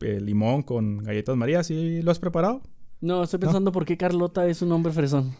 eh, 0.00 0.20
limón 0.20 0.62
con 0.62 0.98
galletas 0.98 1.36
marías. 1.36 1.66
¿Sí 1.66 2.02
lo 2.02 2.10
has 2.10 2.18
preparado? 2.18 2.62
No, 3.00 3.22
estoy 3.24 3.38
pensando 3.38 3.70
por 3.72 3.84
qué 3.84 3.96
Carlota 3.96 4.46
es 4.46 4.62
un 4.62 4.72
hombre 4.72 4.92
fresón. 4.92 5.36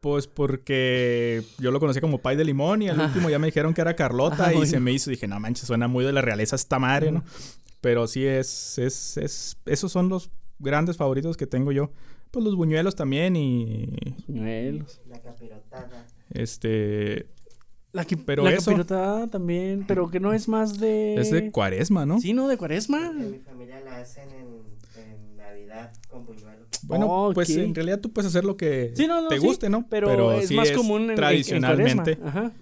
Pues 0.00 0.26
porque 0.28 1.42
yo 1.58 1.70
lo 1.72 1.80
conocí 1.80 2.00
como 2.00 2.18
pay 2.18 2.36
de 2.36 2.44
limón 2.44 2.82
y 2.82 2.88
al 2.88 3.00
último 3.00 3.30
ya 3.30 3.38
me 3.40 3.46
dijeron 3.48 3.74
que 3.74 3.80
era 3.80 3.96
Carlota 3.96 4.46
Ah, 4.46 4.52
y 4.52 4.56
bueno. 4.56 4.70
se 4.70 4.78
me 4.78 4.92
hizo, 4.92 5.10
dije, 5.10 5.26
no 5.26 5.40
manches, 5.40 5.66
suena 5.66 5.88
muy 5.88 6.04
de 6.04 6.12
la 6.12 6.20
realeza 6.20 6.54
esta 6.54 6.78
madre, 6.78 7.10
¿no? 7.10 7.24
Pero 7.80 8.06
sí 8.06 8.24
es, 8.24 8.78
es, 8.78 9.16
es, 9.16 9.56
esos 9.66 9.90
son 9.90 10.08
los 10.08 10.30
grandes 10.60 10.96
favoritos 10.96 11.36
que 11.36 11.46
tengo 11.46 11.72
yo. 11.72 11.90
Pues 12.30 12.44
los 12.44 12.54
buñuelos 12.56 12.94
también 12.94 13.34
y 13.36 13.88
Buñuelos. 14.28 15.00
La 15.08 15.20
capirotada. 15.20 16.06
este, 16.30 17.30
La, 17.92 18.04
que, 18.04 18.16
Pero 18.18 18.44
la 18.44 18.52
eso- 18.52 18.66
capirotada 18.70 19.26
también, 19.26 19.84
pero 19.88 20.10
que 20.10 20.20
no 20.20 20.32
es 20.32 20.46
más 20.46 20.78
de... 20.78 21.16
es 21.16 21.30
de 21.32 21.50
cuaresma, 21.50 22.04
¿no? 22.06 22.20
Sí, 22.20 22.34
¿no? 22.34 22.46
De 22.46 22.56
cuaresma. 22.58 23.06
En 23.08 23.30
mi 23.32 23.38
familia 23.38 23.80
la 23.80 23.96
hacen 23.98 24.28
en, 24.30 24.46
en 25.02 25.36
Navidad 25.36 25.92
con 26.08 26.24
buñuelo. 26.26 26.66
Bueno, 26.84 27.30
pues 27.34 27.50
Ok. 27.50 27.56
en 27.58 27.74
realidad 27.74 28.00
tú 28.00 28.12
puedes 28.12 28.28
hacer 28.28 28.44
lo 28.44 28.56
que 28.56 28.92
Sí, 28.94 29.06
no, 29.06 29.20
no, 29.22 29.28
te 29.28 29.38
sí, 29.40 29.46
guste, 29.46 29.68
¿no? 29.70 29.86
Pero, 29.88 30.32
es 30.32 30.48
sí 30.48 30.54
más 30.54 30.70
común 30.72 31.02
en, 31.02 31.06
en- 31.06 31.10
en 31.10 31.16
tradicionalmente. 31.16 32.18
Ajá. 32.24 32.52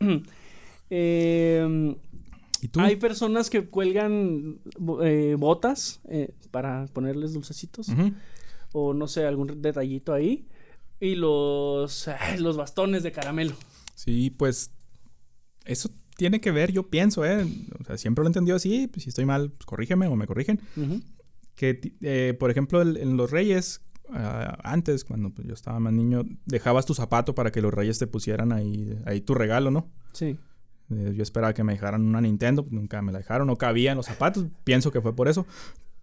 Eh, 0.90 1.94
¿Y 2.60 2.68
tú? 2.68 2.80
hay 2.80 2.96
personas 2.96 3.50
que 3.50 3.66
cuelgan 3.66 4.58
eh, 5.02 5.36
botas 5.38 6.00
eh, 6.08 6.32
para 6.50 6.86
ponerles 6.92 7.32
dulcecitos. 7.34 7.88
O 8.72 8.94
no 8.94 9.06
sé, 9.06 9.26
algún 9.26 9.60
detallito 9.62 10.12
ahí. 10.12 10.46
Y 11.00 11.14
los, 11.14 12.08
los 12.38 12.56
bastones 12.56 13.02
de 13.02 13.12
caramelo. 13.12 13.54
Sí, 13.94 14.30
pues 14.30 14.72
eso 15.64 15.90
tiene 16.16 16.40
que 16.40 16.50
ver, 16.50 16.72
yo 16.72 16.88
pienso, 16.88 17.24
¿eh? 17.24 17.46
O 17.80 17.84
sea, 17.84 17.96
siempre 17.96 18.22
lo 18.24 18.28
he 18.28 18.30
entendido 18.30 18.56
así, 18.56 18.88
pues 18.88 19.04
si 19.04 19.10
estoy 19.10 19.24
mal, 19.24 19.50
pues 19.52 19.66
corrígeme 19.66 20.08
o 20.08 20.16
me 20.16 20.26
corrigen. 20.26 20.60
Que, 21.58 21.80
eh, 22.02 22.36
por 22.38 22.52
ejemplo, 22.52 22.80
el- 22.80 22.96
en 22.98 23.16
los 23.16 23.32
Reyes, 23.32 23.80
ah, 24.10 24.56
antes, 24.62 25.04
cuando 25.04 25.30
pues, 25.30 25.46
yo 25.48 25.54
estaba 25.54 25.80
más 25.80 25.92
niño, 25.92 26.22
dejabas 26.46 26.86
tu 26.86 26.94
zapato 26.94 27.34
para 27.34 27.50
que 27.50 27.60
los 27.60 27.74
Reyes 27.74 27.98
te 27.98 28.06
pusieran 28.06 28.52
ahí, 28.52 28.96
ahí 29.06 29.20
tu 29.20 29.34
regalo, 29.34 29.72
¿no? 29.72 29.90
Sí. 30.12 30.38
Eh, 30.90 31.12
yo 31.16 31.22
esperaba 31.24 31.52
que 31.54 31.64
me 31.64 31.72
dejaran 31.72 32.02
una 32.06 32.20
Nintendo, 32.20 32.62
pues, 32.62 32.72
nunca 32.72 33.02
me 33.02 33.10
la 33.10 33.18
dejaron, 33.18 33.48
no 33.48 33.56
cabía 33.56 33.90
en 33.90 33.96
los 33.96 34.06
zapatos, 34.06 34.46
pienso 34.64 34.92
que 34.92 35.00
fue 35.00 35.16
por 35.16 35.26
eso. 35.28 35.46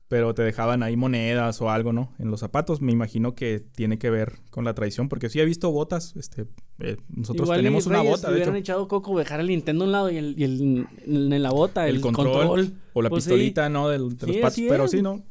Pero 0.08 0.36
te 0.36 0.44
dejaban 0.44 0.84
ahí 0.84 0.96
monedas 0.96 1.60
o 1.62 1.72
algo, 1.72 1.92
¿no? 1.92 2.14
En 2.20 2.30
los 2.30 2.42
zapatos, 2.42 2.80
me 2.80 2.92
imagino 2.92 3.34
que 3.34 3.60
tiene 3.60 3.98
que 3.98 4.12
ver 4.12 4.34
con 4.52 4.64
la 4.66 4.76
tradición, 4.76 5.10
porque 5.10 5.30
sí 5.30 5.40
he 5.40 5.46
visto 5.46 5.72
botas, 5.72 6.16
este, 6.16 6.46
eh, 6.80 6.98
nosotros 7.10 7.48
Igual 7.48 7.60
tenemos 7.60 7.88
una 7.88 8.04
bota, 8.04 8.28
le 8.28 8.34
de 8.34 8.38
hubieran 8.38 8.56
hecho, 8.58 8.74
echado 8.74 8.88
coco, 8.88 9.18
dejar 9.18 9.40
el 9.40 9.48
Nintendo 9.48 9.84
a 9.84 9.88
un 9.88 9.92
lado 9.94 10.12
y, 10.12 10.18
el, 10.18 10.36
y 10.38 10.44
el- 10.44 10.88
en 11.08 11.42
la 11.42 11.50
bota, 11.50 11.88
el, 11.88 11.96
el 11.96 12.02
control, 12.02 12.74
o 12.94 13.02
la 13.02 13.10
Pues 13.10 13.24
sí. 13.24 13.30
pistolita, 13.32 13.68
¿no? 13.70 13.90
Del- 13.90 14.16
de 14.16 14.28
los 14.28 14.36
patos, 14.38 14.60
pero 14.70 14.88
sí, 14.88 15.02
¿no? 15.02 15.24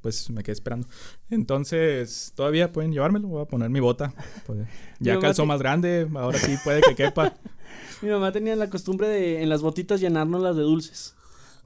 Pues 0.00 0.30
me 0.30 0.42
quedé 0.42 0.52
esperando. 0.52 0.86
Entonces, 1.30 2.32
todavía 2.36 2.72
pueden 2.72 2.92
llevármelo, 2.92 3.28
voy 3.28 3.42
a 3.42 3.46
poner 3.46 3.70
mi 3.70 3.80
bota. 3.80 4.12
Pues, 4.46 4.60
ya 5.00 5.18
calzó 5.18 5.42
te- 5.42 5.48
más 5.48 5.58
grande, 5.60 6.08
ahora 6.14 6.38
sí 6.38 6.54
puede 6.64 6.80
que 6.82 6.94
quepa. 6.94 7.34
Mi 8.02 8.08
mamá 8.10 8.30
tenía 8.32 8.54
la 8.56 8.68
costumbre 8.70 9.08
de 9.08 9.42
en 9.42 9.48
las 9.48 9.62
botitas 9.62 10.00
llenárnoslas 10.00 10.54
de 10.56 10.62
dulces. 10.62 11.14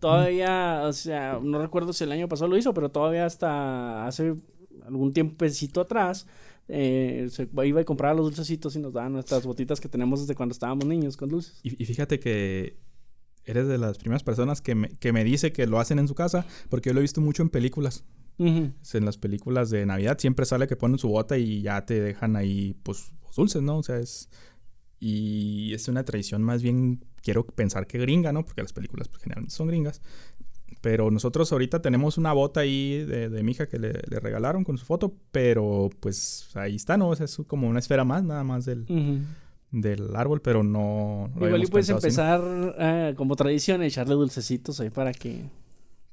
Todavía, 0.01 0.83
o 0.85 0.93
sea, 0.93 1.39
no 1.43 1.61
recuerdo 1.61 1.93
si 1.93 2.05
el 2.05 2.13
año 2.13 2.27
pasado 2.29 2.49
lo 2.49 2.57
hizo, 2.57 2.73
pero 2.73 2.89
todavía 2.91 3.27
hasta 3.27 4.07
hace 4.07 4.35
algún 4.87 5.13
tiempecito 5.13 5.81
atrás 5.83 6.27
eh, 6.69 7.29
se 7.31 7.49
iba 7.65 7.81
y 7.81 7.85
compraba 7.85 8.15
los 8.15 8.25
dulcecitos 8.27 8.75
y 8.77 8.79
nos 8.79 8.93
daban 8.95 9.13
nuestras 9.13 9.45
botitas 9.45 9.79
que 9.81 9.89
tenemos 9.89 10.21
desde 10.21 10.35
cuando 10.35 10.53
estábamos 10.55 10.87
niños 10.87 11.17
con 11.19 11.29
dulces. 11.29 11.61
Y, 11.63 11.83
y 11.83 11.85
fíjate 11.87 12.19
que 12.19 12.79
eres 13.45 13.69
de 13.69 13.77
las 13.77 13.99
primeras 13.99 14.23
personas 14.23 14.63
que 14.63 14.75
me, 14.75 14.89
que 14.89 15.13
me 15.13 15.23
dice 15.25 15.53
que 15.53 15.67
lo 15.67 15.79
hacen 15.81 15.99
en 15.99 16.09
su 16.09 16.15
casa, 16.15 16.47
porque 16.71 16.91
yo 16.91 16.95
lo 16.95 17.01
he 17.01 17.03
visto 17.03 17.21
mucho 17.21 17.43
en 17.43 17.51
películas. 17.51 18.05
Ujú. 18.41 18.73
Es 18.81 18.95
En 18.95 19.05
las 19.05 19.19
películas 19.19 19.69
de 19.69 19.85
Navidad 19.85 20.19
siempre 20.19 20.47
sale 20.47 20.67
que 20.67 20.75
ponen 20.75 20.99
su 20.99 21.09
bota 21.09 21.37
y 21.37 21.61
ya 21.61 21.85
te 21.85 22.01
dejan 22.01 22.37
ahí, 22.37 22.75
pues, 22.83 23.13
dulces, 23.37 23.63
¿no? 23.63 23.79
O 23.79 23.83
sea, 23.83 23.99
es... 23.99 24.31
Y 24.99 25.73
es 25.75 25.89
una 25.89 26.05
tradición 26.05 26.43
más 26.43 26.63
bien, 26.63 27.05
quiero 27.23 27.45
pensar 27.47 27.87
que 27.87 27.99
gringa, 27.99 28.33
¿no? 28.33 28.45
Porque 28.45 28.63
las 28.63 28.73
películas 28.73 29.09
pues, 29.09 29.23
generalmente 29.23 29.55
son 29.55 29.69
gringas. 29.69 30.01
Pero 30.81 31.11
nosotros 31.11 31.53
ahorita 31.53 31.83
tenemos 31.83 32.17
una 32.17 32.33
bota 32.33 32.61
ahí 32.61 33.05
de, 33.05 33.29
de 33.29 33.43
mi 33.43 33.53
hija 33.53 33.69
que 33.69 33.79
le, 33.79 33.93
le 34.09 34.21
regalaron 34.21 34.65
con 34.65 34.79
su 34.79 34.87
foto, 34.87 35.15
pero 35.31 35.91
pues 36.01 36.51
ahí 36.55 36.77
está, 36.77 36.97
¿no? 36.97 37.11
O 37.11 37.17
sea, 37.17 37.25
es 37.25 37.37
como 37.47 37.69
una 37.69 37.79
esfera 37.79 38.05
más, 38.05 38.25
nada 38.25 38.45
más 38.45 38.65
del, 38.65 38.87
del 39.71 40.17
árbol, 40.17 40.41
pero 40.41 40.63
no... 40.63 41.31
Igual 41.37 41.65
y 41.65 41.67
puedes 41.67 41.91
pensado 41.91 41.99
así, 41.99 42.17
¿no? 42.17 42.67
empezar 42.69 42.77
ah, 42.79 43.13
como 43.17 43.37
tradición 43.37 43.83
a 43.83 43.87
echarle 43.87 44.15
dulcecitos 44.15 44.81
ahí 44.81 44.91
para 44.91 45.13
que... 45.13 45.45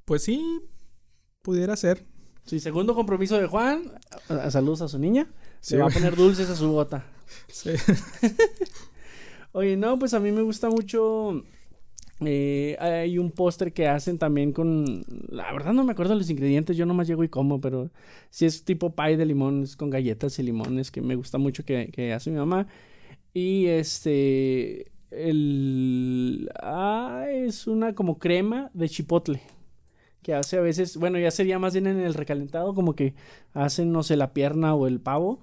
Pues 0.04 0.24
sí, 0.24 0.62
pudiera 1.42 1.76
ser. 1.78 2.06
Sí, 2.48 2.60
segundo 2.60 2.96
compromiso 2.96 3.38
de 3.38 3.46
Juan, 3.46 3.92
saludos 4.50 4.82
a 4.82 4.88
su 4.88 4.98
niña, 4.98 5.28
Sí, 5.60 5.76
le 5.76 5.82
va 5.82 5.88
a 5.88 5.92
poner 5.92 6.16
dulces 6.16 6.50
a 6.50 6.56
su 6.56 6.72
bota. 6.72 7.06
Sí. 7.50 7.72
Oye, 9.52 9.76
no, 9.76 9.98
pues 10.00 10.14
a 10.14 10.20
mí 10.20 10.32
me 10.32 10.42
gusta 10.42 10.70
mucho. 10.70 11.44
eh, 12.22 12.78
hay 12.80 13.18
un 13.18 13.32
postre 13.32 13.72
que 13.74 13.88
hacen 13.88 14.18
también 14.18 14.52
con. 14.54 15.04
La 15.30 15.52
verdad 15.52 15.74
no 15.74 15.84
me 15.84 15.92
acuerdo 15.92 16.14
de 16.14 16.20
los 16.20 16.30
ingredientes, 16.30 16.78
yo 16.78 16.86
nomás 16.86 17.08
llego 17.08 17.24
y 17.24 17.30
como, 17.30 17.60
pero 17.60 17.90
sí 18.30 18.46
es 18.46 18.64
tipo 18.64 18.96
pie 18.96 19.18
de 19.18 19.26
limón, 19.26 19.64
es 19.64 19.76
con 19.76 19.90
galletas 19.90 20.40
y 20.40 20.44
limones, 20.44 20.90
que 20.92 21.02
me 21.02 21.16
gusta 21.16 21.38
mucho 21.38 21.66
que, 21.66 21.90
que 21.92 22.14
hace 22.14 22.32
mi 22.32 22.38
mamá. 22.38 22.68
Y 23.34 23.66
este. 23.68 24.86
El. 25.12 26.50
Ah, 26.62 27.26
es 27.30 27.68
una 27.68 27.94
como 27.94 28.20
crema 28.20 28.70
de 28.74 28.90
chipotle. 28.90 29.42
Que 30.22 30.34
hace 30.34 30.58
a 30.58 30.62
veces, 30.62 30.98
bueno, 30.98 31.20
ya 31.20 31.32
sería 31.32 31.60
más 31.60 31.74
bien 31.74 31.88
en 31.88 32.00
el 32.00 32.14
recalentado, 32.14 32.74
como 32.74 32.96
que 32.96 33.14
hacen, 33.54 33.92
no 33.92 34.04
sé, 34.04 34.18
la 34.18 34.34
pierna 34.34 34.76
o 34.76 34.88
el 34.88 35.00
pavo. 35.00 35.42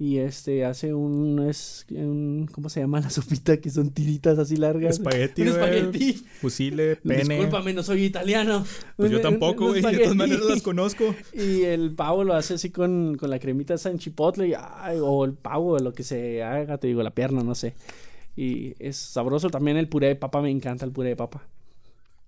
Y 0.00 0.16
este 0.16 0.64
hace 0.64 0.94
un, 0.94 1.46
es, 1.46 1.84
un 1.90 2.48
¿cómo 2.50 2.70
se 2.70 2.80
llama 2.80 3.00
la 3.02 3.10
sopita? 3.10 3.58
Que 3.58 3.68
son 3.68 3.90
tiritas 3.90 4.38
así 4.38 4.56
largas. 4.56 4.92
Espagueti, 4.92 5.42
Un 5.42 5.48
espagueti. 5.48 6.12
Fusile, 6.40 6.96
pene. 6.96 7.34
Discúlpame, 7.34 7.74
no 7.74 7.82
soy 7.82 8.04
italiano. 8.04 8.64
Pues 8.96 9.10
yo 9.10 9.20
tampoco, 9.20 9.66
güey. 9.68 9.82
De 9.82 9.98
todas 9.98 10.16
maneras 10.16 10.46
las 10.46 10.62
conozco. 10.62 11.14
Y 11.34 11.64
el 11.64 11.94
pavo 11.94 12.24
lo 12.24 12.32
hace 12.32 12.54
así 12.54 12.70
con, 12.70 13.18
con 13.18 13.28
la 13.28 13.38
cremita 13.38 13.74
esa 13.74 13.90
en 13.90 13.98
chipotle. 13.98 14.48
Y, 14.48 14.54
ay, 14.54 14.96
o 15.02 15.22
el 15.26 15.34
pavo, 15.34 15.78
lo 15.78 15.92
que 15.92 16.02
se 16.02 16.42
haga, 16.42 16.78
te 16.78 16.86
digo, 16.86 17.02
la 17.02 17.14
pierna, 17.14 17.42
no 17.42 17.54
sé. 17.54 17.74
Y 18.36 18.72
es 18.78 18.96
sabroso 18.96 19.50
también 19.50 19.76
el 19.76 19.86
puré 19.86 20.06
de 20.06 20.16
papa, 20.16 20.40
me 20.40 20.50
encanta 20.50 20.86
el 20.86 20.92
puré 20.92 21.10
de 21.10 21.16
papa. 21.16 21.46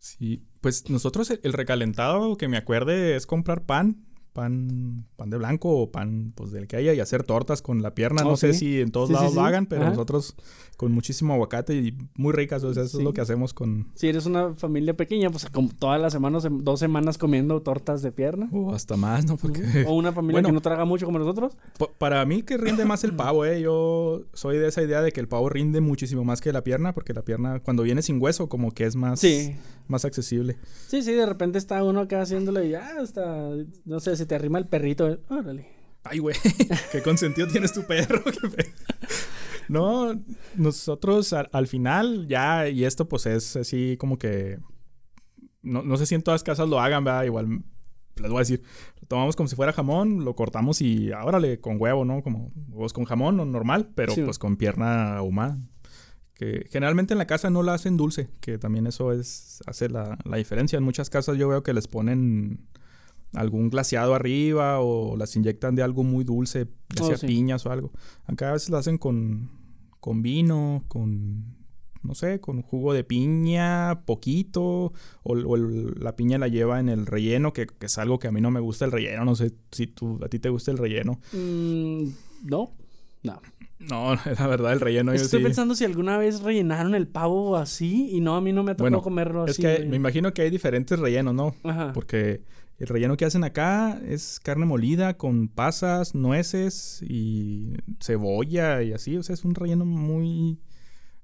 Sí, 0.03 0.43
pues 0.61 0.91
nosotros 0.91 1.31
el, 1.31 1.39
el 1.45 1.53
recalentado 1.53 2.37
que 2.37 2.49
me 2.49 2.57
acuerde 2.57 3.15
es 3.15 3.25
comprar 3.25 3.63
pan, 3.65 3.99
pan, 4.33 5.07
pan 5.15 5.31
de 5.31 5.37
blanco 5.39 5.69
o 5.79 5.93
pan 5.93 6.33
pues 6.35 6.51
del 6.51 6.67
que 6.67 6.75
haya 6.77 6.93
y 6.93 6.99
hacer 6.99 7.23
tortas 7.23 7.63
con 7.63 7.83
la 7.83 7.95
pierna. 7.95 8.23
Oh, 8.25 8.31
no 8.31 8.37
sé 8.37 8.53
si 8.53 8.81
en 8.81 8.91
todos 8.91 9.11
Sí, 9.11 9.15
sí, 9.15 9.21
lados 9.21 9.35
lo 9.37 9.43
hagan, 9.43 9.67
pero 9.67 9.83
Ajá. 9.83 9.91
nosotros 9.91 10.35
con 10.77 10.91
muchísimo 10.91 11.33
aguacate 11.35 11.77
y 11.77 11.97
muy 12.17 12.33
ricas, 12.33 12.65
o 12.65 12.75
sea, 12.75 12.83
eso 12.83 12.99
es 12.99 13.05
lo 13.05 13.13
que 13.13 13.21
hacemos 13.21 13.55
con 13.55 13.87
Si 13.95 14.09
eres 14.09 14.27
una 14.27 14.55
familia 14.55 14.97
pequeña, 14.97 15.31
pues 15.31 15.47
como 15.47 15.69
todas 15.69 16.01
las 16.01 16.13
semanas, 16.13 16.45
dos 16.51 16.81
semanas 16.81 17.17
comiendo 17.19 17.63
tortas 17.63 18.03
de 18.03 18.11
pierna. 18.11 18.49
o 18.51 18.75
hasta 18.75 18.97
más, 18.97 19.25
¿no? 19.25 19.37
Porque 19.37 19.85
O 19.87 19.93
una 19.95 20.11
familia 20.13 20.37
Bueno. 20.39 20.49
que 20.49 20.53
no 20.55 20.61
traga 20.63 20.85
mucho 20.85 21.07
como 21.07 21.21
nosotros. 21.21 21.57
pa- 21.79 21.87
para 21.99 22.25
mí 22.25 22.43
que 22.43 22.57
rinde 22.57 22.85
más 22.85 23.05
el 23.05 23.15
pavo, 23.15 23.45
eh. 23.45 23.61
Yo 23.61 24.23
soy 24.33 24.59
de 24.59 24.67
esa 24.67 24.83
idea 24.83 25.01
de 25.03 25.13
que 25.13 25.21
el 25.21 25.29
pavo 25.29 25.49
rinde 25.49 25.81
muchísimo 25.81 26.25
más 26.25 26.41
que 26.41 26.53
la 26.53 26.65
pierna, 26.65 26.93
porque 26.95 27.13
la 27.13 27.23
pierna 27.23 27.61
cuando 27.61 27.85
viene 27.85 28.03
sin 28.03 28.21
hueso 28.21 28.49
como 28.49 28.73
que 28.73 28.85
es 28.87 28.97
más 28.97 29.21
Sí. 29.21 29.55
Más 29.89 30.05
accesible. 30.05 30.57
Sí, 30.89 31.03
sí, 31.03 31.13
de 31.13 31.27
repente 31.27 31.59
está 31.59 31.83
uno 31.85 32.01
acá 32.01 32.23
haciéndole 32.23 32.67
y 32.67 32.71
ya 32.71 33.01
hasta, 33.01 33.51
no 33.85 34.01
sé, 34.01 34.17
si 34.17 34.27
te 34.27 34.35
arrima 34.35 34.59
el 34.59 34.67
perrito. 34.67 35.09
eh, 35.09 35.21
Órale. 35.29 35.67
Ay, 36.05 36.19
güey, 36.19 36.35
qué 36.93 37.03
consentido 37.03 37.47
tienes 37.49 37.73
tu 37.73 37.83
perro. 37.85 38.23
No, 39.69 40.21
nosotros 40.57 41.33
al, 41.33 41.49
al 41.53 41.67
final 41.67 42.27
ya, 42.29 42.69
y 42.69 42.85
esto 42.85 43.09
pues 43.09 43.27
es 43.27 43.57
así 43.57 43.97
como 43.99 44.19
que, 44.19 44.59
no, 45.63 45.83
no 45.83 45.97
sé 45.97 46.05
si 46.07 46.15
en 46.15 46.23
todas 46.23 46.43
casas 46.43 46.69
lo 46.69 46.81
hagan, 46.81 47.05
¿verdad? 47.05 47.25
Igual 47.25 47.63
les 48.17 48.31
voy 48.31 48.39
a 48.39 48.41
decir, 48.41 48.63
lo 49.01 49.09
tomamos 49.09 49.35
como 49.37 49.49
si 49.49 49.57
fuera 49.57 49.73
jamón, 49.73 50.25
lo 50.25 50.35
cortamos 50.35 50.83
y 50.83 51.11
órale, 51.13 51.61
con 51.61 51.81
huevo, 51.81 52.05
¿no? 52.05 52.23
Como 52.23 52.53
huevos 52.69 52.93
con 52.93 53.05
jamón, 53.05 53.37
normal, 53.51 53.89
pero 53.95 54.13
Sí. 54.15 54.23
pues 54.23 54.39
con 54.39 54.57
pierna 54.57 55.17
ahumada. 55.17 55.59
Que 56.43 56.67
generalmente 56.71 57.15
en 57.15 57.19
la 57.19 57.27
casa 57.27 57.51
no 57.51 57.63
la 57.63 57.75
hacen 57.75 57.97
dulce, 57.97 58.29
que 58.41 58.59
también 58.59 58.87
eso 58.89 59.13
es, 59.13 59.63
hace 59.67 59.89
la, 59.89 60.19
la 60.25 60.37
diferencia. 60.39 60.77
En 60.77 60.83
muchas 60.83 61.09
casas 61.09 61.37
yo 61.39 61.47
veo 61.49 61.63
que 61.63 61.73
les 61.73 61.87
ponen 61.87 62.67
algún 63.33 63.71
glaseado 63.71 64.15
arriba 64.15 64.81
o 64.81 65.17
las 65.17 65.37
inyectan 65.37 65.75
de 65.77 65.83
algo 65.83 66.03
muy 66.03 66.25
dulce, 66.25 66.67
ya 66.97 67.03
Oh, 67.05 67.07
sea 67.07 67.17
sí. 67.17 67.27
piñas 67.29 67.65
o 67.67 67.71
algo. 67.71 67.93
Acá 68.27 68.51
a 68.51 68.53
veces 68.55 68.71
lo 68.71 68.77
hacen 68.77 68.99
con, 68.99 69.51
con 70.01 70.21
vino, 70.23 70.85
con, 70.89 71.55
no 72.03 72.15
sé, 72.17 72.41
con 72.41 72.61
jugo 72.63 72.93
de 72.93 73.05
piña, 73.05 74.03
poquito, 74.05 74.63
o, 74.63 74.93
o 75.23 75.57
el- 75.57 75.95
la 76.01 76.17
piña 76.17 76.39
la 76.39 76.49
lleva 76.49 76.81
en 76.81 76.89
el 76.89 77.07
relleno, 77.07 77.53
que, 77.53 77.67
que 77.69 77.87
es 77.87 77.99
algo 77.99 78.19
que 78.19 78.27
a 78.29 78.33
mí 78.33 78.41
no 78.41 78.51
me 78.51 78.61
gusta 78.61 78.85
el 78.85 78.91
relleno, 78.93 79.25
no 79.25 79.37
sé 79.37 79.53
si 79.71 79.87
tú, 79.87 80.19
a 80.25 80.29
ti 80.29 80.39
te 80.41 80.49
gusta 80.51 80.73
el 80.73 80.79
relleno. 80.79 81.21
Mm, 81.33 82.09
no, 82.45 82.73
no. 83.23 83.41
No, 83.79 84.15
la 84.39 84.47
verdad, 84.47 84.73
el 84.73 84.81
relleno 84.81 85.13
yo 85.13 85.21
Estoy 85.21 85.41
sí- 85.41 85.45
pensando 85.45 85.75
si 85.75 85.85
alguna 85.85 86.17
vez 86.17 86.41
rellenaron 86.43 86.95
el 86.95 87.09
pavo 87.09 87.57
así 87.57 88.11
y 88.13 88.21
no, 88.21 88.37
a 88.37 88.41
mí 88.41 88.53
no 88.53 88.63
me 88.63 88.73
ha 88.73 88.75
tocado 88.77 88.91
Bueno, 88.91 89.03
comerlo 89.03 89.45
Es 89.45 89.53
así. 89.53 89.63
que 89.63 89.69
relleno. 89.73 89.91
me 89.91 89.97
imagino 89.97 90.33
que 90.33 90.43
hay 90.43 90.51
diferentes 90.51 90.99
rellenos, 91.01 91.35
¿no? 91.35 91.55
Ajá. 91.65 91.93
Porque 91.93 92.43
el 92.79 92.87
relleno 92.87 93.17
que 93.17 93.25
hacen 93.25 93.43
acá 93.43 94.01
es 94.07 94.39
carne 94.41 94.67
molida 94.67 95.17
con 95.17 95.49
pasas, 95.49 96.15
nueces 96.15 97.03
y 97.03 97.73
cebolla 98.01 98.83
y 98.83 98.93
así. 98.93 99.17
O 99.17 99.23
sea, 99.25 99.35
es 99.35 99.45
un 99.45 99.55
relleno 99.57 99.85
muy 99.85 100.61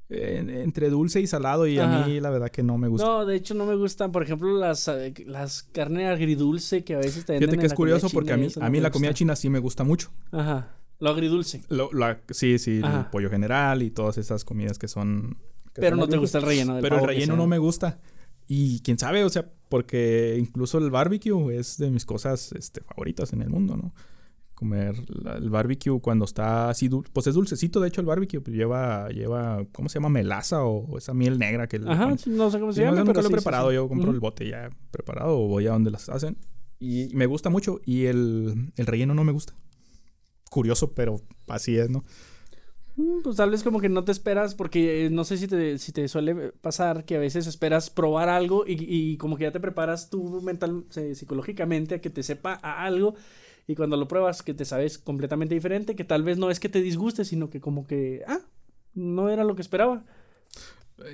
eh, 0.09 0.63
entre 0.65 0.91
dulce 0.91 1.21
y 1.21 1.27
salado 1.29 1.67
y 1.67 1.79
a 1.79 1.87
mí 2.07 2.19
la 2.19 2.31
verdad 2.31 2.49
que 2.51 2.63
no 2.65 2.77
me 2.79 2.89
gusta. 2.89 3.07
No, 3.07 3.25
de 3.27 3.37
hecho 3.37 3.55
no 3.55 3.67
me 3.67 3.77
gustan, 3.77 4.11
por 4.11 4.23
ejemplo, 4.25 4.59
las, 4.59 4.89
eh, 4.89 5.15
las 5.27 5.63
carne 5.63 6.09
agridulce 6.09 6.83
que 6.83 6.95
a 6.95 6.99
veces 6.99 7.25
te 7.25 7.35
venden 7.35 7.51
Fíjate 7.51 7.55
en 7.57 7.61
que 7.61 7.67
es 7.67 7.75
curioso 7.75 8.09
porque 8.11 8.33
a 8.33 8.37
mí, 8.37 8.49
a 8.61 8.69
mí 8.71 8.81
la 8.81 8.91
comida 8.91 9.15
china 9.15 9.37
sí 9.37 9.49
me 9.49 9.59
gusta 9.61 9.85
mucho. 9.85 10.11
Ajá. 10.33 10.75
Lo 11.01 11.11
agridulce. 11.11 11.63
Lo- 11.69 11.91
la- 11.93 12.21
sí, 12.31 12.59
sí, 12.59 12.81
el 12.85 13.07
pollo 13.13 13.31
general 13.31 13.83
y 13.83 13.91
todas 13.91 14.19
esas 14.19 14.45
comidas 14.45 14.79
que 14.79 14.89
son... 14.89 15.39
que 15.73 15.81
Pero 15.81 15.91
son 15.97 16.01
no 16.01 16.09
te 16.09 16.17
gusta 16.17 16.39
el 16.39 16.45
relleno 16.45 16.75
del 16.75 16.83
Pero 16.83 16.99
el 16.99 17.07
relleno 17.07 17.37
no 17.37 17.47
me 17.47 17.59
gusta. 17.59 18.01
Y 18.49 18.81
quién 18.81 18.99
sabe, 18.99 19.23
o 19.25 19.29
sea, 19.29 19.49
porque 19.69 20.37
incluso 20.41 20.79
el 20.79 20.91
barbecue 20.91 21.57
es 21.57 21.77
de 21.77 21.91
mis 21.91 22.05
cosas 22.07 22.53
este, 22.53 22.81
favoritas 22.81 23.33
en 23.33 23.43
el 23.43 23.51
mundo, 23.51 23.77
¿no? 23.77 23.95
Comer 24.55 24.97
la- 25.09 25.37
el 25.37 25.51
barbecue 25.51 26.01
cuando 26.01 26.25
está 26.25 26.69
así, 26.71 26.89
dul- 26.89 27.07
pues 27.13 27.27
es 27.29 27.35
dulcecito, 27.35 27.79
de 27.79 27.89
hecho 27.89 28.01
el 28.01 28.07
barbecue 28.09 28.41
pues 28.41 28.57
lleva, 28.57 29.09
lleva, 29.11 29.65
¿cómo 29.71 29.89
se 29.89 30.01
llama? 30.01 30.09
Melaza 30.09 30.65
o 30.65 30.99
esa 30.99 31.15
miel 31.15 31.39
negra 31.39 31.69
que 31.69 31.77
Ajá, 31.87 32.17
no 32.27 32.51
sé 32.51 32.59
cómo 32.59 32.73
se 32.73 32.81
no 32.81 32.87
llama, 32.87 32.97
sé, 32.97 33.05
nunca 33.05 33.21
lo 33.21 33.29
he 33.29 33.31
sí, 33.31 33.33
preparado, 33.35 33.69
sí. 33.69 33.75
yo 33.77 33.87
compro 33.89 34.11
el 34.11 34.19
bote 34.19 34.49
ya 34.49 34.71
preparado 34.91 35.39
o 35.39 35.47
voy 35.47 35.67
a 35.69 35.73
donde 35.73 35.93
las 35.93 36.09
hacen. 36.09 36.39
Y 36.81 37.11
me 37.15 37.27
gusta 37.27 37.51
mucho 37.51 37.81
y 37.85 38.07
el, 38.07 38.73
el 38.77 38.87
relleno 38.87 39.15
no 39.15 39.23
me 39.23 39.31
gusta. 39.33 39.55
Curioso, 40.51 40.93
pero 40.95 41.21
así 41.49 41.79
es, 41.79 41.91
¿no? 41.91 42.05
Mm, 42.97 43.23
Pues 43.23 43.37
tal 43.37 43.51
vez 43.51 43.63
como 43.63 43.81
que 43.81 43.89
no 43.89 44.05
te 44.05 44.13
esperas, 44.13 44.55
porque 44.55 45.07
eh, 45.07 45.11
no 45.11 45.25
sé 45.25 45.37
si 45.39 45.47
te, 45.47 45.79
si 45.79 45.93
te 45.93 46.09
suele 46.09 46.53
pasar 46.53 47.05
que 47.05 47.17
a 47.17 47.21
veces 47.21 47.47
esperas 47.47 47.91
probar 47.91 48.29
algo 48.29 48.65
y, 48.67 48.77
y 48.89 49.17
como 49.19 49.37
que 49.37 49.45
ya 49.45 49.53
te 49.53 49.61
preparas 49.61 50.11
tú 50.11 50.41
mental, 50.43 50.85
eh, 50.97 51.15
psicológicamente 51.15 51.97
a 51.97 52.01
que 52.01 52.11
te 52.11 52.23
sepa 52.23 52.59
a 52.63 52.85
algo 52.85 53.15
y 53.67 53.75
cuando 53.75 53.97
lo 53.97 54.09
pruebas 54.09 54.43
que 54.43 54.55
te 54.55 54.65
sabes 54.65 54.99
completamente 54.99 55.55
diferente, 55.55 55.95
que 55.95 56.05
tal 56.05 56.23
vez 56.23 56.39
no 56.39 56.51
es 56.51 56.59
que 56.59 56.69
te 56.71 56.81
disguste, 56.83 57.25
sino 57.25 57.51
que 57.51 57.61
como 57.61 57.87
que, 57.87 58.23
ah, 58.27 58.41
no 58.95 59.29
era 59.29 59.45
lo 59.45 59.55
que 59.55 59.63
esperaba. 59.63 60.05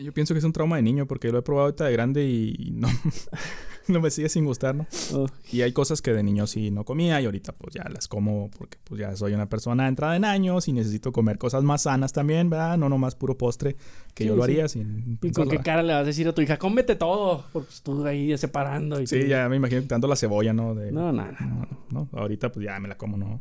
Yo 0.00 0.12
pienso 0.14 0.32
que 0.32 0.38
es 0.38 0.44
un 0.44 0.52
trauma 0.52 0.76
de 0.76 0.82
niño 0.82 1.06
porque 1.06 1.30
lo 1.30 1.38
he 1.38 1.42
probado 1.42 1.66
ahorita 1.66 1.84
de 1.84 1.92
grande 1.92 2.24
y 2.26 2.70
no, 2.72 2.88
no 3.88 4.00
me 4.00 4.10
sigue 4.10 4.28
sin 4.28 4.44
gustar, 4.44 4.74
¿no? 4.74 4.86
Oh, 5.12 5.26
Y 5.52 5.62
hay 5.62 5.72
cosas 5.72 6.00
que 6.02 6.12
de 6.12 6.22
niño 6.22 6.46
sí 6.46 6.70
no 6.70 6.84
comía 6.84 7.20
y 7.20 7.24
ahorita 7.26 7.52
pues 7.52 7.74
ya 7.74 7.84
las 7.88 8.08
como 8.08 8.50
porque 8.56 8.78
pues 8.84 9.00
ya 9.00 9.14
soy 9.16 9.34
una 9.34 9.48
persona 9.48 9.88
entrada 9.88 10.16
en 10.16 10.24
años 10.24 10.68
y 10.68 10.72
necesito 10.72 11.12
comer 11.12 11.38
cosas 11.38 11.62
más 11.62 11.82
sanas 11.82 12.12
también, 12.12 12.50
¿verdad? 12.50 12.76
No 12.78 12.88
nomás 12.88 13.14
puro 13.14 13.36
postre 13.36 13.76
que 14.14 14.24
Sí, 14.24 14.28
yo 14.28 14.36
lo 14.36 14.44
sí. 14.44 14.52
haría 14.52 14.68
sin 14.68 15.18
¿Y 15.22 15.30
con 15.32 15.48
qué 15.48 15.58
cara 15.58 15.82
le 15.82 15.92
vas 15.92 16.02
a 16.02 16.06
decir 16.06 16.26
a 16.28 16.32
tu 16.34 16.40
hija, 16.42 16.58
cómete 16.58 16.96
todo? 16.96 17.44
Porque 17.52 17.68
tú 17.82 18.04
ahí 18.06 18.36
separando 18.38 19.00
y 19.00 19.06
Sí, 19.06 19.20
tú- 19.20 19.26
ya 19.26 19.48
me 19.48 19.56
imagino 19.56 19.82
quitando 19.82 20.06
la 20.08 20.16
cebolla, 20.16 20.52
¿no? 20.52 20.74
De- 20.74 20.92
No, 20.92 21.12
no. 21.12 21.24
no, 21.40 21.66
no, 21.90 22.08
ahorita 22.12 22.50
pues 22.52 22.64
ya 22.66 22.78
me 22.80 22.88
la 22.88 22.96
como, 22.96 23.16
¿no? 23.16 23.40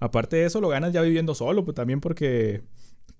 Aparte 0.00 0.36
de 0.36 0.46
eso, 0.46 0.60
lo 0.60 0.68
ganas 0.68 0.92
ya 0.92 1.00
viviendo 1.02 1.34
solo, 1.34 1.64
pues 1.64 1.74
también 1.76 2.00
porque, 2.00 2.62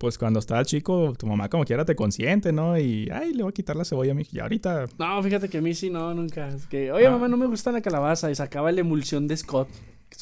pues 0.02 0.18
cuando 0.18 0.40
estaba 0.40 0.64
chico, 0.64 1.12
tu 1.16 1.28
mamá 1.28 1.48
como 1.48 1.64
quiera 1.64 1.84
te 1.84 1.94
consiente, 1.94 2.52
¿no? 2.52 2.76
Y, 2.76 3.08
ay, 3.12 3.32
le 3.34 3.44
voy 3.44 3.50
a 3.50 3.54
quitar 3.54 3.76
la 3.76 3.84
cebolla 3.84 4.10
a 4.10 4.14
mi. 4.16 4.26
Y 4.32 4.40
ahorita, 4.40 4.86
No, 4.98 5.22
fíjate 5.22 5.48
que 5.48 5.58
a 5.58 5.62
mí 5.62 5.74
sí, 5.74 5.90
no, 5.90 6.12
nunca. 6.12 6.48
Es 6.48 6.66
que, 6.66 6.90
oye, 6.90 7.06
Ah. 7.06 7.12
mamá, 7.12 7.28
no 7.28 7.36
me 7.36 7.46
gusta 7.46 7.70
la 7.70 7.80
calabaza. 7.82 8.28
Y 8.28 8.34
sacaba 8.34 8.72
la 8.72 8.80
emulsión 8.80 9.28
de 9.28 9.36
Scott. 9.36 9.68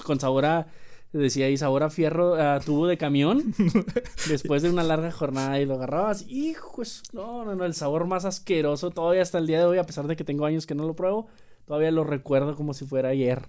Con 0.05 0.21
sabor 0.21 0.45
a, 0.45 0.67
decía 1.15 1.47
ahí, 1.47 1.57
sabor 1.57 1.83
a 1.83 1.89
fierro, 1.89 2.35
a 2.35 2.61
tubo 2.61 2.87
de 2.87 2.99
camión. 2.99 3.55
después 4.29 4.61
de 4.63 4.69
una 4.69 4.83
larga 4.83 5.11
jornada. 5.11 5.59
Y 5.59 5.65
lo 5.65 5.77
agarrabas. 5.77 6.27
Hijo, 6.29 6.83
eso- 6.83 7.03
no, 7.15 7.47
no, 7.47 7.55
no, 7.55 7.65
el 7.65 7.73
sabor 7.73 8.07
más 8.07 8.27
asqueroso. 8.27 8.91
Todavía 8.91 9.23
hasta 9.23 9.39
el 9.39 9.47
día 9.47 9.61
de 9.61 9.65
hoy, 9.65 9.79
a 9.79 9.85
pesar 9.85 10.07
de 10.07 10.15
que 10.15 10.25
tengo 10.25 10.45
años 10.45 10.67
que 10.67 10.75
no 10.75 10.87
lo 10.87 10.95
pruebo, 10.95 11.29
todavía 11.67 11.91
lo 11.91 12.05
recuerdo 12.05 12.55
como 12.55 12.75
si 12.75 12.85
fuera 12.85 13.09
ayer. 13.09 13.43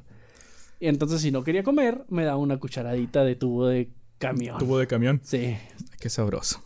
Y 0.80 0.88
entonces, 0.88 1.20
si 1.22 1.30
no 1.30 1.44
quería 1.44 1.64
comer, 1.64 2.06
me 2.10 2.24
daba 2.24 2.38
una 2.38 2.58
cucharadita 2.58 3.24
de 3.26 3.36
tubo 3.36 3.68
de 3.68 3.90
camión. 4.22 4.58
tubo 4.60 4.78
de 4.78 4.88
camión. 4.88 5.20
Sí. 5.24 5.58
Qué 6.00 6.10
sabroso. 6.10 6.62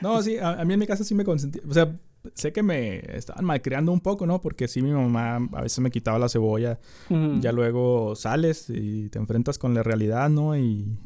No, 0.00 0.22
sí, 0.22 0.38
a, 0.38 0.60
a 0.60 0.64
mí 0.64 0.74
en 0.74 0.80
mi 0.80 0.86
casa 0.86 1.04
sí 1.04 1.14
me 1.14 1.24
consentía. 1.24 1.62
O 1.68 1.72
sea, 1.72 1.96
sé 2.34 2.52
que 2.52 2.62
me 2.62 2.98
estaban 3.16 3.44
malcriando 3.44 3.92
un 3.92 4.00
poco, 4.00 4.26
¿no? 4.26 4.40
Porque 4.40 4.66
sí, 4.68 4.82
mi 4.82 4.90
mamá 4.90 5.36
a 5.52 5.62
veces 5.62 5.78
me 5.80 5.90
quitaba 5.90 6.18
la 6.18 6.28
cebolla. 6.28 6.78
Ya 7.40 7.52
luego 7.52 8.14
sales 8.16 8.66
y 8.68 9.08
te 9.10 9.18
enfrentas 9.18 9.58
con 9.58 9.74
la 9.74 9.82
realidad, 9.82 10.28
¿no? 10.30 10.56
Y 10.58 10.98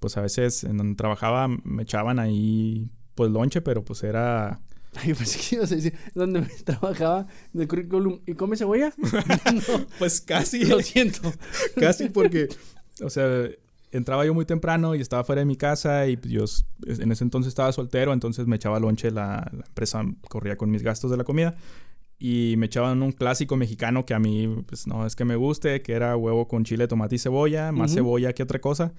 pues 0.00 0.16
a 0.16 0.20
veces 0.20 0.64
en 0.64 0.76
donde 0.76 0.96
trabajaba 0.96 1.48
me 1.48 1.82
echaban 1.84 2.18
ahí, 2.18 2.90
pues 3.14 3.30
lonche, 3.30 3.62
pero 3.62 3.84
pues 3.84 4.02
era. 4.02 4.60
Ay, 4.96 5.12
pensé 5.14 5.38
que 5.40 5.56
ibas 5.56 5.72
a 5.72 5.76
decir, 5.76 5.94
donde 6.14 6.40
me 6.42 6.46
trabajaba 6.64 7.26
de 7.52 7.66
currículum. 7.66 8.20
¿Y 8.26 8.34
come 8.34 8.56
cebolla? 8.56 8.92
no, 8.98 9.86
Pues 9.98 10.20
casi. 10.20 10.64
lo 10.66 10.80
siento. 10.80 11.32
Casi 11.80 12.10
porque, 12.10 12.48
o 13.02 13.10
sea, 13.10 13.48
entraba 13.96 14.24
yo 14.26 14.34
muy 14.34 14.44
temprano 14.44 14.94
y 14.94 15.00
estaba 15.00 15.24
fuera 15.24 15.40
de 15.40 15.46
mi 15.46 15.56
casa 15.56 16.06
y 16.06 16.16
pues, 16.16 16.32
yo 16.32 16.44
en 17.02 17.12
ese 17.12 17.24
entonces 17.24 17.48
estaba 17.48 17.72
soltero, 17.72 18.12
entonces 18.12 18.46
me 18.46 18.56
echaba 18.56 18.78
lonche, 18.80 19.10
la, 19.10 19.50
la 19.52 19.64
empresa 19.66 20.04
corría 20.28 20.56
con 20.56 20.70
mis 20.70 20.82
gastos 20.82 21.10
de 21.10 21.16
la 21.16 21.24
comida 21.24 21.54
y 22.18 22.54
me 22.58 22.66
echaban 22.66 23.02
un 23.02 23.12
clásico 23.12 23.56
mexicano 23.56 24.06
que 24.06 24.14
a 24.14 24.18
mí, 24.18 24.48
pues 24.66 24.86
no 24.86 25.04
es 25.04 25.16
que 25.16 25.24
me 25.24 25.36
guste, 25.36 25.82
que 25.82 25.92
era 25.92 26.16
huevo 26.16 26.48
con 26.48 26.64
chile, 26.64 26.88
tomate 26.88 27.16
y 27.16 27.18
cebolla, 27.18 27.72
más 27.72 27.90
Ujú. 27.90 28.00
cebolla 28.00 28.32
que 28.32 28.42
otra 28.42 28.60
cosa 28.60 28.92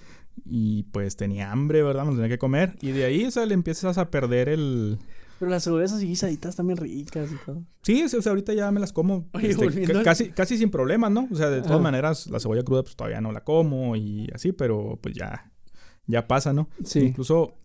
y 0.45 0.83
pues 0.83 1.15
tenía 1.15 1.51
hambre, 1.51 1.81
¿verdad? 1.81 2.05
Me 2.05 2.11
tenía 2.11 2.29
que 2.29 2.37
comer 2.37 2.75
y 2.81 2.91
de 2.91 3.05
ahí, 3.05 3.25
o 3.25 3.31
sea, 3.31 3.45
le 3.45 3.53
empiezas 3.53 3.97
a 3.97 4.11
perder 4.11 4.49
el... 4.49 4.97
Pero 5.39 5.51
las 5.51 5.63
cebollas 5.63 5.91
así 5.91 6.07
guisaditas 6.07 6.55
también 6.55 6.77
ricas 6.77 7.29
y 7.31 7.45
todo. 7.45 7.63
Sí, 7.81 8.03
o 8.03 8.09
sea, 8.09 8.29
ahorita 8.29 8.53
ya 8.53 8.71
me 8.71 8.79
las 8.79 8.93
como 8.93 9.27
Oye, 9.33 9.49
este, 9.49 10.03
casi, 10.03 10.29
casi 10.29 10.57
sin 10.57 10.69
problemas, 10.69 11.11
¿no? 11.11 11.27
O 11.31 11.35
sea, 11.35 11.49
de 11.49 11.61
todas 11.61 11.81
maneras, 11.81 12.27
la 12.27 12.39
cebolla 12.39 12.63
cruda 12.63 12.83
pues 12.83 12.95
todavía 12.95 13.21
no 13.21 13.31
la 13.31 13.43
como 13.43 13.95
y 13.95 14.29
así, 14.33 14.53
pero 14.53 14.97
pues 15.01 15.15
ya, 15.15 15.51
ya 16.07 16.27
pasa, 16.27 16.53
¿no? 16.53 16.69
Sí. 16.83 16.99
Incluso 16.99 17.55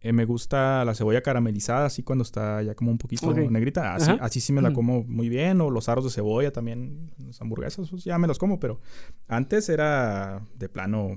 eh, 0.00 0.12
me 0.12 0.24
gusta 0.24 0.84
la 0.84 0.94
cebolla 0.94 1.22
caramelizada, 1.22 1.86
así 1.86 2.02
cuando 2.02 2.22
está 2.22 2.62
ya 2.62 2.74
como 2.74 2.90
un 2.90 2.98
poquito 2.98 3.32
negrita. 3.32 3.94
Así, 3.94 4.10
así 4.20 4.40
sí 4.40 4.52
me 4.52 4.62
la 4.62 4.72
como 4.72 5.04
muy 5.04 5.28
bien. 5.28 5.60
O 5.60 5.70
los 5.70 5.88
aros 5.88 6.04
de 6.04 6.10
cebolla 6.10 6.52
también, 6.52 7.12
las 7.18 7.40
hamburguesas, 7.40 7.90
pues 7.90 8.04
ya 8.04 8.18
me 8.18 8.26
los 8.26 8.38
como, 8.38 8.58
pero 8.58 8.80
antes 9.28 9.68
era 9.68 10.42
de 10.56 10.68
plano 10.68 11.16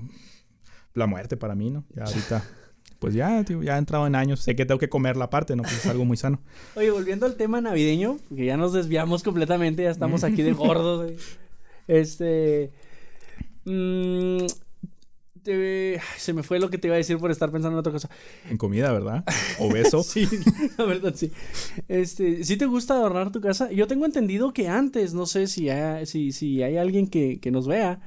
la 0.92 1.06
muerte 1.06 1.36
para 1.36 1.54
mí, 1.54 1.70
¿no? 1.70 1.84
Ya 1.94 2.04
ahorita... 2.04 2.44
Pues 3.04 3.12
ya, 3.12 3.44
tío, 3.44 3.62
ya 3.62 3.74
he 3.74 3.78
entrado 3.78 4.06
en 4.06 4.14
años. 4.14 4.40
Sé 4.40 4.56
que 4.56 4.64
tengo 4.64 4.78
que 4.78 4.88
comer 4.88 5.14
la 5.18 5.28
parte, 5.28 5.54
¿no? 5.56 5.62
Pues 5.62 5.74
es 5.76 5.86
algo 5.86 6.06
muy 6.06 6.16
sano. 6.16 6.40
Oye, 6.74 6.90
volviendo 6.90 7.26
al 7.26 7.34
tema 7.36 7.60
navideño, 7.60 8.16
que 8.34 8.46
ya 8.46 8.56
nos 8.56 8.72
desviamos 8.72 9.22
completamente, 9.22 9.82
ya 9.82 9.90
estamos 9.90 10.24
aquí 10.24 10.40
de 10.40 10.52
gordos. 10.52 11.12
Este. 11.86 12.70
mm, 13.66 14.38
te- 15.42 16.00
se 16.16 16.32
me 16.32 16.42
fue 16.42 16.58
lo 16.58 16.70
que 16.70 16.78
te 16.78 16.88
iba 16.88 16.94
a 16.94 16.96
decir 16.96 17.18
por 17.18 17.30
estar 17.30 17.50
pensando 17.50 17.76
en 17.76 17.80
otra 17.80 17.92
cosa. 17.92 18.08
En 18.48 18.56
comida, 18.56 18.90
¿verdad? 18.90 19.22
Obeso. 19.58 20.02
Sí, 20.02 20.26
la 20.78 20.86
verdad 20.86 21.12
sí. 21.14 21.30
Este, 21.88 22.42
¿sí 22.42 22.56
te 22.56 22.64
gusta 22.64 22.94
adornar 22.94 23.30
tu 23.32 23.42
casa? 23.42 23.70
Yo 23.70 23.86
tengo 23.86 24.06
entendido 24.06 24.54
que 24.54 24.68
antes, 24.68 25.12
no 25.12 25.26
sé 25.26 25.46
si 25.46 25.68
hay, 25.68 26.06
si, 26.06 26.32
si 26.32 26.62
hay 26.62 26.78
alguien 26.78 27.06
que, 27.06 27.38
que 27.38 27.50
nos 27.50 27.66
vea, 27.66 28.00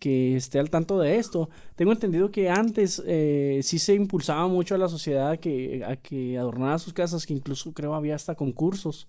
que 0.00 0.34
esté 0.36 0.58
al 0.58 0.70
tanto 0.70 0.98
de 0.98 1.16
esto. 1.18 1.48
Tengo 1.76 1.92
entendido 1.92 2.32
que 2.32 2.50
antes 2.50 3.00
eh, 3.06 3.60
sí 3.62 3.78
se 3.78 3.94
impulsaba 3.94 4.48
mucho 4.48 4.74
a 4.74 4.78
la 4.78 4.88
sociedad 4.88 5.30
a 5.30 5.36
que, 5.36 5.84
a 5.84 5.94
que 5.96 6.36
adornara 6.38 6.78
sus 6.80 6.92
casas, 6.92 7.24
que 7.26 7.34
incluso 7.34 7.72
creo 7.72 7.94
había 7.94 8.16
hasta 8.16 8.34
concursos 8.34 9.06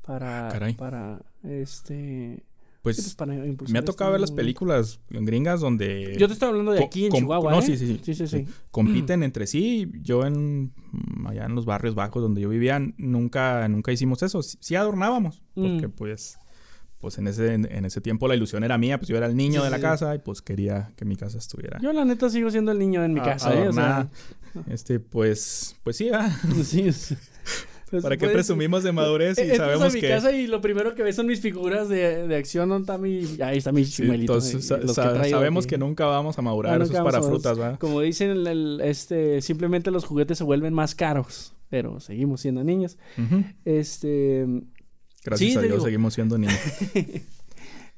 para, 0.00 0.46
Ah, 0.46 0.50
caray. 0.52 0.72
para 0.74 1.20
este 1.42 2.42
Pues 2.82 3.16
pues, 3.58 3.70
me 3.70 3.78
ha 3.80 3.84
tocado 3.84 4.12
ver 4.12 4.20
las 4.20 4.30
películas 4.32 5.00
gringas 5.10 5.60
donde 5.60 6.14
Yo 6.16 6.28
te 6.28 6.32
estoy 6.34 6.48
hablando 6.50 6.72
de 6.72 6.84
aquí 6.84 7.06
en 7.06 7.12
Chihuahua, 7.12 7.50
no, 7.50 7.58
¿eh? 7.58 7.62
sí, 7.62 7.76
sí, 7.76 7.86
sí. 7.86 8.00
sí, 8.02 8.14
sí, 8.14 8.26
sí. 8.28 8.46
compiten 8.70 9.22
entre 9.24 9.46
sí. 9.48 9.90
Yo 10.00 10.24
en 10.24 10.72
mm, 10.92 11.26
allá 11.26 11.44
en 11.46 11.54
los 11.56 11.66
barrios 11.66 11.94
bajos 11.96 12.22
donde 12.22 12.40
yo 12.40 12.48
vivía 12.48 12.80
nunca 12.96 13.66
nunca 13.68 13.92
hicimos 13.92 14.22
eso. 14.22 14.40
Sí, 14.42 14.56
sí 14.60 14.76
adornábamos 14.76 15.42
porque 15.54 15.88
Mm. 15.88 15.92
pues 15.92 16.38
pues 17.00 17.18
en 17.18 17.28
ese 17.28 17.54
en 17.54 17.84
ese 17.84 18.00
tiempo 18.00 18.26
la 18.28 18.34
ilusión 18.34 18.64
era 18.64 18.76
mía, 18.78 18.98
pues 18.98 19.08
yo 19.08 19.16
era 19.16 19.26
el 19.26 19.36
niño 19.36 19.60
Sí, 19.60 19.64
de 19.66 19.70
la 19.70 19.76
sí. 19.76 19.82
casa 19.82 20.14
y 20.14 20.18
pues 20.18 20.42
quería 20.42 20.90
que 20.96 21.04
mi 21.04 21.16
casa 21.16 21.38
estuviera 21.38 21.78
Yo 21.80 21.92
la 21.92 22.04
neta 22.04 22.28
sigo 22.28 22.50
siendo 22.50 22.72
el 22.72 22.78
niño 22.78 23.04
en 23.04 23.14
mi 23.14 23.20
a- 23.20 23.24
casa, 23.24 23.54
¿eh? 23.54 23.68
O 23.68 23.72
sea, 23.72 23.84
adornada. 23.98 24.10
Este 24.68 24.98
pues 24.98 25.76
pues 25.84 25.96
sí, 25.96 26.10
¿verdad? 26.10 26.30
sí, 26.64 26.92
sí. 26.92 27.16
Pues, 27.90 28.02
¿Para 28.02 28.18
qué 28.18 28.28
presumimos 28.28 28.82
de 28.82 28.92
madurez 28.92 29.36
si 29.36 29.42
entras 29.42 29.58
sabemos 29.58 29.92
a 29.92 29.94
mi 29.94 30.00
que... 30.02 30.08
casa 30.10 30.30
y 30.32 30.46
lo 30.46 30.60
primero 30.60 30.94
que 30.94 31.02
ves 31.02 31.16
son 31.16 31.26
mis 31.26 31.40
figuras 31.40 31.88
de, 31.88 32.26
de 32.28 32.36
acción, 32.36 32.68
¿dónde 32.68 32.82
está 32.82 32.98
mi... 32.98 33.40
Ahí 33.42 33.56
está 33.56 33.72
mi 33.72 33.82
Sí, 33.86 33.92
chimuelito. 34.02 34.34
entonces, 34.34 34.56
y 34.56 34.62
sa- 34.62 34.76
los 34.76 34.94
sa- 34.94 35.14
traigo 35.14 35.38
sabemos 35.38 35.66
que 35.66 35.78
nunca 35.78 36.04
vamos 36.04 36.38
a 36.38 36.42
madurar, 36.42 36.78
Ah, 36.78 36.84
eso 36.84 36.92
es 36.92 37.00
para 37.00 37.22
frutas, 37.22 37.56
¿verdad? 37.56 37.78
Como 37.78 38.02
dicen, 38.02 38.28
el- 38.28 38.46
el- 38.46 38.80
este, 38.84 39.40
simplemente 39.40 39.90
los 39.90 40.04
juguetes 40.04 40.36
se 40.36 40.44
vuelven 40.44 40.74
más 40.74 40.94
caros, 40.94 41.54
pero 41.70 41.98
seguimos 42.00 42.42
siendo 42.42 42.62
niños. 42.62 42.98
Este... 43.64 44.46
Gracias 45.24 45.52
Sí, 45.52 45.56
a 45.58 45.60
Dios 45.62 45.72
digo. 45.74 45.84
seguimos 45.84 46.14
siendo 46.14 46.38
niños. 46.38 46.54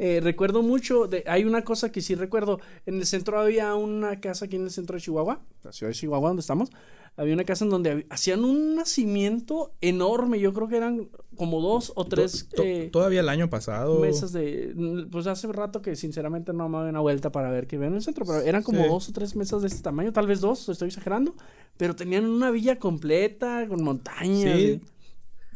Eh, 0.02 0.20
recuerdo 0.22 0.62
mucho, 0.62 1.06
de, 1.08 1.24
hay 1.26 1.44
una 1.44 1.62
cosa 1.62 1.92
que 1.92 2.00
sí 2.00 2.14
recuerdo, 2.14 2.58
en 2.86 2.94
el 2.96 3.04
centro 3.04 3.38
había 3.38 3.74
una 3.74 4.18
casa 4.18 4.46
aquí 4.46 4.56
en 4.56 4.62
el 4.64 4.70
centro 4.70 4.94
de 4.96 5.02
Chihuahua, 5.02 5.42
la 5.62 5.72
ciudad 5.72 5.90
de 5.90 5.94
Chihuahua 5.94 6.28
donde 6.30 6.40
estamos, 6.40 6.70
había 7.18 7.34
una 7.34 7.44
casa 7.44 7.66
en 7.66 7.70
donde 7.70 8.06
hacían 8.08 8.42
un 8.46 8.76
nacimiento 8.76 9.74
enorme, 9.82 10.40
yo 10.40 10.54
creo 10.54 10.68
que 10.68 10.78
eran 10.78 11.10
como 11.36 11.60
dos 11.60 11.92
o 11.96 12.06
tres 12.06 12.48
To- 12.48 12.56
to- 12.56 12.62
eh, 12.62 12.88
Todavía 12.90 13.20
el 13.20 13.28
año 13.28 13.50
pasado... 13.50 14.00
mesas 14.00 14.32
de, 14.32 14.74
pues 15.12 15.26
hace 15.26 15.48
rato 15.48 15.82
que 15.82 15.94
sinceramente 15.96 16.54
no 16.54 16.70
me 16.70 16.78
doy 16.78 16.88
una 16.88 17.00
vuelta 17.00 17.30
para 17.30 17.50
ver 17.50 17.66
qué 17.66 17.76
ven 17.76 17.90
en 17.90 17.96
el 17.96 18.02
centro, 18.02 18.24
pero 18.24 18.40
eran 18.40 18.62
como 18.62 18.82
Sí. 18.84 18.88
dos 18.88 19.08
o 19.10 19.12
tres 19.12 19.36
mesas 19.36 19.60
de 19.60 19.68
este 19.68 19.82
tamaño, 19.82 20.14
tal 20.14 20.26
vez 20.26 20.40
dos, 20.40 20.66
estoy 20.70 20.88
exagerando, 20.88 21.34
pero 21.76 21.94
tenían 21.94 22.24
una 22.24 22.50
villa 22.50 22.76
completa 22.78 23.66
con 23.68 23.84
montañas. 23.84 24.56
Sí, 24.58 24.80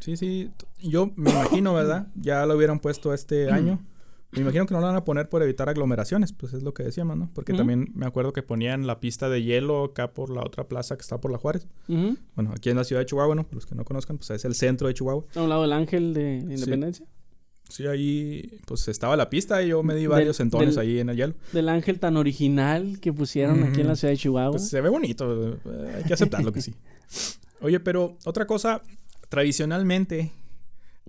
sí, 0.00 0.16
sí. 0.18 0.50
Yo 0.88 1.10
me 1.16 1.30
imagino, 1.30 1.74
¿verdad? 1.74 2.08
Ya 2.14 2.44
lo 2.46 2.56
hubieran 2.56 2.78
puesto 2.80 3.12
este 3.14 3.50
año. 3.50 3.80
Me 4.32 4.40
imagino 4.40 4.66
que 4.66 4.74
no 4.74 4.80
lo 4.80 4.86
van 4.88 4.96
a 4.96 5.04
poner 5.04 5.28
por 5.28 5.44
evitar 5.44 5.68
aglomeraciones, 5.68 6.32
pues 6.32 6.54
es 6.54 6.64
lo 6.64 6.74
que 6.74 6.82
decíamos, 6.82 7.16
¿no? 7.16 7.30
Porque 7.32 7.52
también 7.54 7.92
me 7.94 8.04
acuerdo 8.04 8.32
que 8.32 8.42
ponían 8.42 8.84
la 8.84 8.98
pista 8.98 9.28
de 9.28 9.44
hielo 9.44 9.84
acá 9.84 10.12
por 10.12 10.28
la 10.30 10.40
otra 10.40 10.66
plaza 10.66 10.96
que 10.96 11.02
está 11.02 11.20
por 11.20 11.30
la 11.30 11.38
Juárez. 11.38 11.68
Bueno, 11.86 12.50
aquí 12.52 12.68
en 12.70 12.76
la 12.76 12.82
ciudad 12.84 13.00
de 13.02 13.06
Chihuahua, 13.06 13.36
¿no? 13.36 13.44
Para 13.44 13.54
los 13.56 13.66
que 13.66 13.76
no 13.76 13.84
conozcan, 13.84 14.18
pues 14.18 14.30
es 14.30 14.44
el 14.44 14.54
centro 14.56 14.88
de 14.88 14.94
Chihuahua. 14.94 15.24
A 15.36 15.40
un 15.42 15.48
lado 15.48 15.62
del 15.62 15.72
ángel 15.72 16.14
de 16.14 16.38
Independencia. 16.38 17.06
Sí, 17.68 17.86
ahí 17.86 18.58
pues 18.66 18.88
estaba 18.88 19.16
la 19.16 19.30
pista 19.30 19.62
y 19.62 19.68
yo 19.68 19.82
me 19.84 19.94
di 19.94 20.02
Del- 20.02 20.10
varios 20.10 20.38
entones 20.40 20.74
del- 20.74 20.78
ahí 20.84 20.98
en 20.98 21.08
el 21.10 21.16
hielo. 21.16 21.34
Del 21.52 21.68
ángel 21.68 21.98
tan 22.00 22.16
original 22.16 22.98
que 23.00 23.12
pusieron 23.12 23.62
aquí 23.62 23.80
en 23.82 23.86
la 23.86 23.94
ciudad 23.96 24.12
de 24.12 24.18
Chihuahua. 24.18 24.50
Pues 24.50 24.68
se 24.68 24.80
ve 24.80 24.88
bonito, 24.90 25.52
eh, 25.54 25.58
hay 25.96 26.02
que 26.04 26.12
aceptarlo 26.12 26.52
que 26.52 26.60
sí. 26.60 26.74
Oye, 27.60 27.78
pero 27.80 28.18
otra 28.26 28.46
cosa, 28.46 28.82
tradicionalmente 29.30 30.32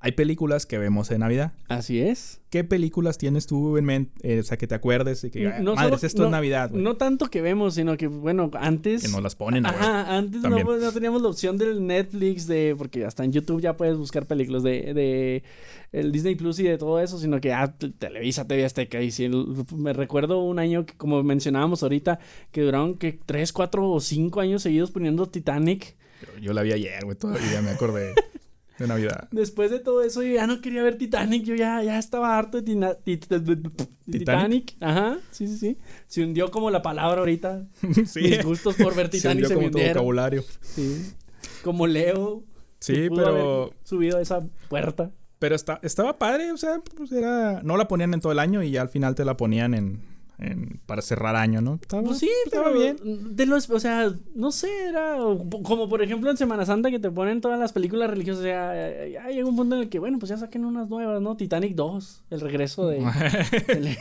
hay 0.02 0.12
películas 0.12 0.66
que 0.66 0.78
vemos 0.78 1.10
en 1.12 1.22
Navidad. 1.22 1.54
Así 1.68 2.00
es. 2.02 2.42
¿Qué 2.50 2.64
películas 2.64 3.18
tienes 3.18 3.48
tú 3.48 3.78
en 3.78 3.86
mente? 3.86 4.12
Eh, 4.36 4.40
o 4.40 4.44
sea, 4.44 4.58
que 4.58 4.68
te 4.68 4.76
acuerdes 4.76 5.24
y 5.24 5.32
que, 5.32 5.46
No 5.62 5.76
madres, 5.76 6.00
solo- 6.02 6.08
esto 6.08 6.22
no- 6.22 6.28
es 6.28 6.32
Navidad. 6.32 6.70
No 6.72 6.96
tanto 6.96 7.28
que 7.28 7.42
vemos, 7.42 7.74
sino 7.76 7.98
que, 7.98 8.08
bueno, 8.08 8.52
antes. 8.54 9.02
Que 9.04 9.08
nos 9.08 9.24
las 9.24 9.36
ponen. 9.36 9.66
Ajá, 9.66 10.16
antes 10.16 10.42
no, 10.42 10.92
teníamos 10.94 11.22
la 11.22 11.28
opción 11.30 11.58
del 11.58 11.86
Netflix, 11.88 12.46
de 12.48 12.76
porque 12.78 13.04
hasta 13.06 13.24
en 13.24 13.32
YouTube 13.32 13.62
ya 13.62 13.76
puedes 13.78 13.98
buscar 13.98 14.26
películas 14.26 14.64
de, 14.64 14.94
de 14.94 15.44
el 15.92 16.12
Disney 16.12 16.36
Plus 16.36 16.60
y 16.60 16.64
de 16.64 16.78
todo 16.78 17.00
eso, 17.00 17.18
sino 17.18 17.40
que 17.42 17.52
ah, 17.54 17.74
te- 17.78 17.90
Televisa, 17.90 18.46
TV 18.48 18.64
Azteca, 18.66 19.02
y 19.02 19.12
si 19.12 19.24
el- 19.26 19.46
me 19.76 19.94
recuerdo 19.94 20.40
un 20.44 20.60
año 20.60 20.86
que, 20.86 20.94
como 20.96 21.24
mencionábamos 21.24 21.84
ahorita, 21.84 22.20
que 22.52 22.62
duraron 22.62 22.96
que 22.98 23.18
tres, 23.26 23.52
cuatro 23.54 23.90
o 23.90 24.00
cinco 24.00 24.40
años 24.42 24.62
seguidos 24.62 24.92
poniendo 24.92 25.26
Titanic. 25.28 25.96
Yo, 26.22 26.40
yo 26.42 26.54
la 26.54 26.62
vi 26.62 26.74
ayer, 26.74 27.04
güey, 27.06 27.18
todavía 27.18 27.62
me 27.62 27.72
acordé 27.72 28.14
de 28.80 28.88
Navidad. 28.88 29.28
Después 29.32 29.72
de 29.72 29.80
todo 29.80 30.02
eso, 30.02 30.22
yo 30.24 30.34
ya 30.34 30.48
no 30.48 30.62
quería 30.62 30.84
ver 30.84 30.98
Titanic, 30.98 31.44
yo 31.44 31.56
ya, 31.56 31.82
ya 31.84 31.98
estaba 31.98 32.38
harto 32.38 32.58
de, 32.58 32.64
tina- 32.64 32.98
tit- 33.06 33.28
de 33.28 34.20
Titanic. 34.20 34.76
Ajá, 34.82 35.18
sí, 35.32 35.48
sí, 35.48 35.58
sí. 35.58 35.78
Se 36.08 36.24
hundió 36.24 36.52
como 36.52 36.70
la 36.72 36.82
palabra 36.82 37.20
ahorita. 37.20 37.66
sí, 38.06 38.22
Mis 38.22 38.44
gustos 38.44 38.76
por 38.76 38.94
ver 38.96 39.06
se 39.08 39.12
Titanic 39.18 39.46
hundió 39.46 39.48
se, 39.50 39.54
como 39.56 39.66
me 39.68 39.72
tu 39.72 39.80
vocabulario. 39.80 40.44
Sí. 40.62 41.14
Como 41.64 41.88
Leo. 41.88 42.44
Sí, 42.80 43.10
pudo 43.10 43.24
pero, 43.24 43.64
haber 43.64 43.74
subido 43.84 44.18
a 44.18 44.22
esa 44.22 44.42
puerta. 44.70 45.12
pero 45.40 45.56
está, 45.56 45.80
estaba 45.82 46.20
padre, 46.20 46.52
o 46.52 46.58
sea, 46.58 46.82
pues 46.96 47.12
era... 47.12 47.62
No 47.64 47.78
la 47.78 47.88
ponían 47.88 48.14
en 48.14 48.20
todo 48.20 48.32
el 48.32 48.40
año 48.40 48.62
y 48.62 48.72
ya 48.72 48.82
al 48.82 48.90
final 48.90 49.16
te 49.16 49.26
la 49.26 49.38
ponían 49.38 49.74
en... 49.74 50.15
en- 50.38 50.80
para 50.86 51.02
cerrar 51.02 51.36
año, 51.36 51.62
¿no? 51.62 51.76
Estaba, 51.82 52.04
Pues 52.04 52.20
sí, 52.20 52.30
estaba 52.46 52.66
pero 52.72 52.78
bien. 52.80 53.36
De 53.36 53.46
los, 53.46 53.70
o 53.70 53.80
sea, 53.80 54.12
no 54.36 54.52
sé, 54.52 54.70
era 54.90 55.18
como 55.64 55.88
por 55.90 56.02
ejemplo 56.02 56.30
en 56.32 56.38
Semana 56.38 56.66
Santa 56.66 56.92
que 56.92 57.00
te 57.00 57.10
ponen 57.12 57.42
todas 57.42 57.60
las 57.60 57.72
películas 57.74 58.10
religiosas. 58.10 58.42
O 58.42 58.44
sea, 58.44 59.08
ya 59.08 59.28
llega 59.30 59.48
un 59.48 59.56
punto 59.56 59.76
en 59.76 59.82
el 59.84 59.90
que, 59.90 60.00
bueno, 60.00 60.20
pues 60.20 60.30
ya 60.30 60.38
saquen 60.38 60.66
unas 60.66 60.90
nuevas, 60.90 61.22
¿no? 61.22 61.38
Titanic 61.38 61.76
2, 61.76 62.24
el 62.30 62.42
regreso 62.42 62.88
de. 62.88 63.00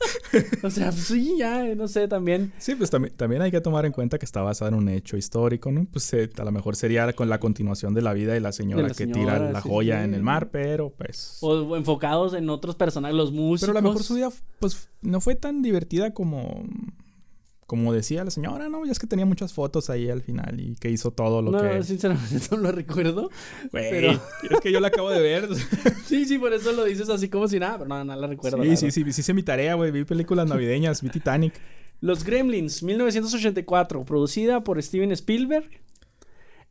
o 0.62 0.70
sea, 0.70 0.90
pues 0.90 1.04
sí, 1.04 1.36
ya, 1.38 1.74
no 1.74 1.88
sé, 1.88 2.08
también. 2.08 2.52
Sí, 2.58 2.74
pues 2.74 2.90
también, 2.90 3.14
también 3.16 3.42
hay 3.42 3.50
que 3.50 3.60
tomar 3.60 3.86
en 3.86 3.92
cuenta 3.92 4.18
que 4.18 4.24
está 4.24 4.42
basada 4.42 4.70
en 4.70 4.74
un 4.74 4.88
hecho 4.88 5.16
histórico, 5.16 5.72
¿no? 5.72 5.86
Pues 5.90 6.12
eh, 6.14 6.30
a 6.38 6.44
lo 6.44 6.52
mejor 6.52 6.76
sería 6.76 7.12
con 7.12 7.28
la 7.28 7.40
continuación 7.40 7.94
de 7.94 8.02
la 8.02 8.12
vida 8.12 8.32
de 8.32 8.40
la 8.40 8.52
señora 8.52 8.88
la 8.88 8.94
que 8.94 9.06
tira 9.06 9.38
la 9.38 9.62
sí, 9.62 9.68
joya 9.68 9.98
sí. 9.98 10.04
en 10.04 10.14
el 10.14 10.22
mar, 10.22 10.50
pero 10.50 10.90
pues... 10.90 11.38
O 11.40 11.76
enfocados 11.76 12.34
en 12.34 12.48
otros 12.50 12.76
personajes, 12.76 13.16
los 13.16 13.32
músicos. 13.32 13.68
Pero 13.68 13.78
a 13.78 13.82
lo 13.82 13.88
mejor 13.88 14.02
su 14.02 14.14
vida, 14.14 14.30
pues, 14.58 14.88
no 15.02 15.20
fue 15.20 15.34
tan 15.34 15.62
divertida 15.62 16.14
como... 16.14 16.64
Como 17.68 17.92
decía 17.92 18.24
la 18.24 18.30
señora, 18.30 18.68
¿no? 18.70 18.84
Ya 18.86 18.92
es 18.92 18.98
que 18.98 19.06
tenía 19.06 19.26
muchas 19.26 19.52
fotos 19.52 19.90
ahí 19.90 20.08
al 20.08 20.22
final 20.22 20.58
y 20.58 20.74
que 20.76 20.90
hizo 20.90 21.10
todo 21.10 21.42
lo 21.42 21.50
No, 21.50 21.60
que... 21.60 21.82
sinceramente 21.84 22.46
no 22.50 22.56
lo 22.56 22.72
recuerdo. 22.72 23.28
Güey, 23.70 23.90
pero- 23.90 24.12
es 24.50 24.60
que 24.62 24.72
yo 24.72 24.80
la 24.80 24.88
acabo 24.88 25.10
de 25.10 25.20
ver. 25.20 25.48
Sí, 26.06 26.24
sí, 26.24 26.38
por 26.38 26.54
eso 26.54 26.72
lo 26.72 26.84
dices 26.84 27.10
así 27.10 27.28
como 27.28 27.46
si 27.46 27.58
nada, 27.60 27.76
pero 27.76 27.88
no, 27.88 28.02
no 28.04 28.16
la 28.16 28.26
recuerdo. 28.26 28.62
sí, 28.62 28.68
la 28.70 28.76
sí, 28.76 28.90
sí, 28.90 29.12
sí, 29.12 29.20
hice 29.20 29.34
mi 29.34 29.42
tarea, 29.42 29.74
güey. 29.74 29.90
Vi 29.90 30.04
películas 30.04 30.48
navideñas, 30.48 31.02
vi 31.02 31.10
Titanic. 31.10 31.52
Los 32.00 32.24
Gremlins, 32.24 32.82
1984, 32.82 34.04
producida 34.06 34.64
por 34.64 34.82
Steven 34.82 35.12
Spielberg. 35.12 35.68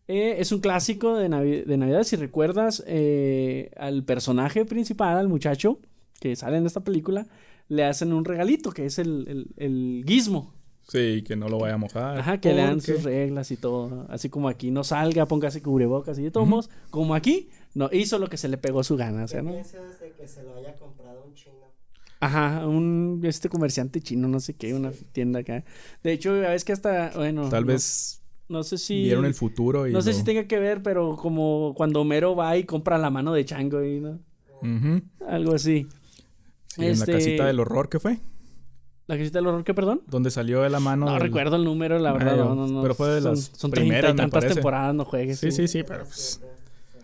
Eh, 0.07 0.38
es 0.39 0.51
un 0.51 0.60
clásico 0.62 1.15
de, 1.17 1.29
Navi- 1.29 1.63
de 1.65 1.77
Navidad. 1.77 2.03
Si 2.03 2.15
recuerdas 2.15 2.83
eh, 2.88 3.69
al 3.77 4.03
personaje 4.03 4.65
principal, 4.65 5.17
al 5.17 5.27
muchacho 5.27 5.79
que 6.19 6.36
sale 6.36 6.57
en 6.57 6.65
esta 6.65 6.79
película, 6.79 7.27
le 7.67 7.83
hacen 7.83 8.13
un 8.13 8.25
regalito 8.25 8.71
que 8.71 8.86
es 8.86 8.97
el, 8.97 9.25
el, 9.27 9.47
el 9.57 10.03
gizmo. 10.07 10.53
Sí, 10.88 11.21
que 11.28 11.36
no 11.36 11.50
lo 11.50 11.60
vaya 11.60 11.73
a 11.76 11.78
mojar. 11.78 12.17
Ajá, 12.19 12.39
que 12.39 12.54
le 12.54 12.62
dan 12.62 12.78
porque- 12.78 12.93
sus 12.93 13.04
reglas 13.04 13.52
y 13.52 13.58
todo. 13.58 14.06
Así 14.10 14.30
como 14.30 14.47
aquí 14.47 14.71
no 14.71 14.84
salga, 14.86 15.26
póngase 15.26 15.62
cubrebocas 15.62 16.17
y 16.19 16.23
de 16.23 16.32
todos 16.32 16.47
modos, 16.47 16.69
como 16.89 17.13
aquí, 17.13 17.50
no 17.73 17.89
hizo 17.91 18.17
lo 18.19 18.28
que 18.30 18.38
se 18.38 18.47
le 18.47 18.58
pegó 18.58 18.84
su 18.84 18.95
gana. 18.95 19.26
O 19.26 19.28
sea, 19.28 19.41
¿Qué 19.41 19.45
¿no? 19.47 19.52
de 19.54 19.63
que 20.17 20.28
se 20.28 20.43
lo 20.43 20.56
haya 20.56 20.76
comprado 20.78 21.23
un 21.26 21.34
chino? 21.34 21.56
Ajá, 22.21 22.65
un 22.65 23.21
este 23.26 23.50
comerciante 23.50 24.00
chino, 24.02 24.28
no 24.28 24.39
sé 24.39 24.54
qué, 24.56 24.73
una 24.73 24.91
tienda 25.12 25.39
acá. 25.41 25.63
De 26.04 26.13
hecho, 26.13 26.41
es 26.43 26.63
que 26.63 26.71
hasta, 26.71 27.12
bueno. 27.15 27.50
Tal 27.50 27.63
no- 27.65 27.67
vez 27.73 28.23
No 28.50 28.63
sé 28.63 28.78
si. 28.78 29.04
vieron 29.04 29.26
el 29.26 29.34
futuro 29.34 29.88
y... 29.88 29.91
No 29.91 30.02
sé 30.02 30.13
si 30.13 30.23
tenga 30.23 30.45
que 30.47 30.58
ver, 30.58 30.82
pero 30.82 31.17
como 31.17 31.73
cuando 31.76 32.00
Homero 32.02 32.34
va 32.34 32.56
y 32.56 32.63
compra 32.63 32.97
la 32.97 33.10
mano 33.10 33.34
de 33.34 33.43
Chango 33.43 33.84
y 33.84 34.00
no. 34.00 34.19
Ujú. 34.62 35.02
Algo 35.28 35.54
así. 35.54 35.86
Sí, 36.67 36.86
en 36.86 36.91
Este- 36.93 37.12
la 37.12 37.17
casita 37.17 37.45
del 37.45 37.60
horror, 37.60 37.89
¿qué 37.89 38.00
fue? 38.00 38.19
¿La 39.08 39.17
casita 39.17 39.39
del 39.39 39.48
horror 39.48 39.63
qué, 39.63 39.74
perdón? 39.74 40.02
Donde 40.08 40.30
salió 40.32 40.62
de 40.62 40.70
la 40.70 40.80
mano 40.82 41.06
No 41.06 41.13
del- 41.13 41.22
recuerdo 41.22 41.56
el 41.56 41.63
número, 41.63 41.98
la 41.98 42.12
verdad. 42.13 42.36
No, 42.38 42.56
no, 42.56 42.67
no. 42.67 42.82
pero 42.82 42.93
fue 42.93 43.08
de 43.10 43.22
Son- 43.22 43.32
las 43.36 43.52
Son 43.56 43.72
treinta 43.72 43.89
primeras, 43.89 44.10
y 44.12 44.13
me 44.13 44.17
tantas 44.17 44.38
parece. 44.41 44.54
temporadas, 44.56 44.93
no 44.96 45.06
juegues. 45.06 45.39
Sí, 45.39 45.52
sí, 45.52 45.67
sí, 45.67 45.84
pero... 45.84 46.04
pues, 46.04 46.41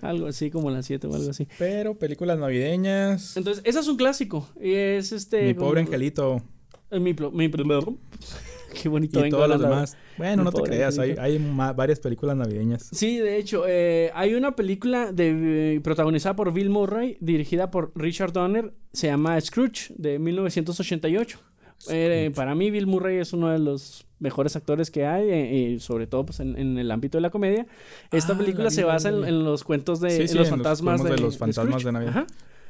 Algo 0.02 0.28
así 0.28 0.52
como 0.52 0.70
las 0.70 0.86
7 0.86 1.08
o 1.08 1.16
algo 1.16 1.30
así. 1.30 1.48
Pero 1.58 1.96
películas 1.98 2.38
navideñas... 2.38 3.38
Entonces, 3.38 3.64
ese 3.66 3.80
es 3.80 3.88
un 3.88 3.96
clásico. 3.96 4.50
Y 4.62 4.74
es 4.74 5.14
este. 5.14 5.44
Mi 5.46 5.54
como- 5.56 5.68
pobre 5.70 5.82
angelito 5.82 6.42
eh, 6.92 7.00
Mi, 7.00 7.14
plo- 7.14 7.32
mi 7.32 7.50
Qué 8.82 8.90
bonito 8.90 9.26
y 9.26 9.30
los 9.30 9.40
hablando. 9.42 9.70
demás. 9.70 9.96
Bueno, 10.18 10.44
Mi 10.44 10.46
no 10.46 10.52
te 10.52 10.62
creas, 10.64 11.00
hay, 11.00 11.12
angelito. 11.12 11.22
hay 11.22 11.40
ma- 11.40 11.72
varias 11.74 12.00
películas 12.02 12.36
navideñas. 12.36 12.90
Sí, 12.92 13.18
de 13.20 13.38
hecho, 13.38 13.64
eh, 13.68 14.12
hay 14.14 14.34
una 14.34 14.56
película 14.58 15.14
de, 15.14 15.76
eh, 15.76 15.80
protagonizada 15.82 16.36
por 16.36 16.52
Bill 16.52 16.70
Murray, 16.70 17.16
dirigida 17.22 17.72
por 17.72 17.92
Richard 17.96 18.34
Donner, 18.34 18.74
se 18.92 19.08
llama 19.08 19.40
Scrooge, 19.40 19.94
de 19.96 20.20
1988. 20.20 21.40
Eh, 21.90 22.32
para 22.36 22.56
mí, 22.56 22.72
Bill 22.72 22.88
Murray 22.88 23.18
es 23.18 23.34
uno 23.34 23.50
de 23.50 23.60
los 23.60 24.06
mejores 24.20 24.56
actores 24.56 24.90
que 24.90 25.06
hay, 25.06 25.30
eh, 25.30 25.70
y 25.76 25.80
sobre 25.80 26.08
todo 26.08 26.26
pues, 26.26 26.40
en, 26.40 26.58
en 26.58 26.78
el 26.78 26.90
ámbito 26.92 27.18
de 27.18 27.22
la 27.22 27.30
comedia. 27.30 27.66
Esta 28.12 28.34
Ah, 28.34 28.38
película 28.38 28.70
se 28.70 28.84
basa 28.84 29.10
en, 29.10 29.44
los 29.44 29.64
cuentos 29.64 30.00
de 30.00 30.10
Sí, 30.12 30.22
en 30.24 30.28
sí, 30.30 30.36
los 30.38 30.48
en 30.48 30.52
los 30.52 30.58
fantasmas 30.60 31.04
de, 31.04 31.10
de 31.12 31.18
los 31.18 31.38
fantasmas 31.38 31.84
de 31.84 31.92
Navidad. 31.92 32.10
Ajá. 32.12 32.28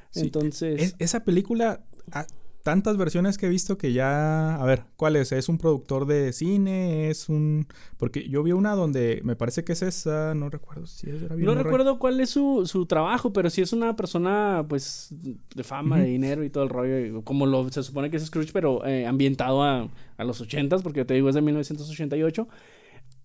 Sí. 0.10 0.21
Entonces, 0.21 0.82
Es- 0.82 0.95
esa 0.99 1.23
película, 1.23 1.82
ah, 2.12 2.26
tantas 2.63 2.95
versiones 2.95 3.38
que 3.38 3.45
he 3.45 3.49
visto 3.49 3.78
que 3.78 3.91
ya... 3.91 4.56
A 4.56 4.65
ver, 4.65 4.86
¿cuál 4.95 5.17
es? 5.17 5.34
¿Es 5.34 5.49
un 5.49 5.58
productor 5.58 6.08
de 6.08 6.32
cine? 6.32 7.10
¿Es 7.10 7.28
un...? 7.28 7.67
Porque 7.97 8.28
yo 8.30 8.41
vi 8.41 8.54
una 8.54 8.73
donde 8.73 9.21
me 9.23 9.36
parece 9.36 9.65
que 9.65 9.73
es 9.73 9.82
esa, 9.82 10.34
no 10.34 10.49
recuerdo 10.49 10.88
si 10.88 11.10
es... 11.10 11.21
Era 11.21 11.36
Bill 11.36 11.45
no 11.45 11.56
recuerdo 11.56 11.99
cuál 11.99 12.21
es 12.21 12.30
su, 12.30 12.65
su 12.65 12.86
trabajo, 12.86 13.34
pero 13.34 13.49
sí 13.49 13.62
es 13.62 13.73
una 13.73 13.97
persona, 13.97 14.65
pues, 14.67 15.10
de 15.54 15.63
fama, 15.63 15.99
de 15.99 16.06
dinero 16.06 16.43
y 16.43 16.49
todo 16.49 16.63
el 16.63 16.69
rollo. 16.69 17.21
Como 17.23 17.45
lo, 17.45 17.69
se 17.69 17.84
supone 17.84 18.10
que 18.10 18.17
es 18.17 18.26
Scrooge, 18.26 18.54
pero 18.54 18.86
eh, 18.86 19.06
ambientado 19.06 19.62
a, 19.62 19.89
a 20.17 20.23
los 20.23 20.39
ochentas, 20.39 20.82
porque 20.82 21.04
te 21.04 21.13
digo, 21.13 21.28
es 21.28 21.36
de 21.36 21.41
1988. 21.41 22.47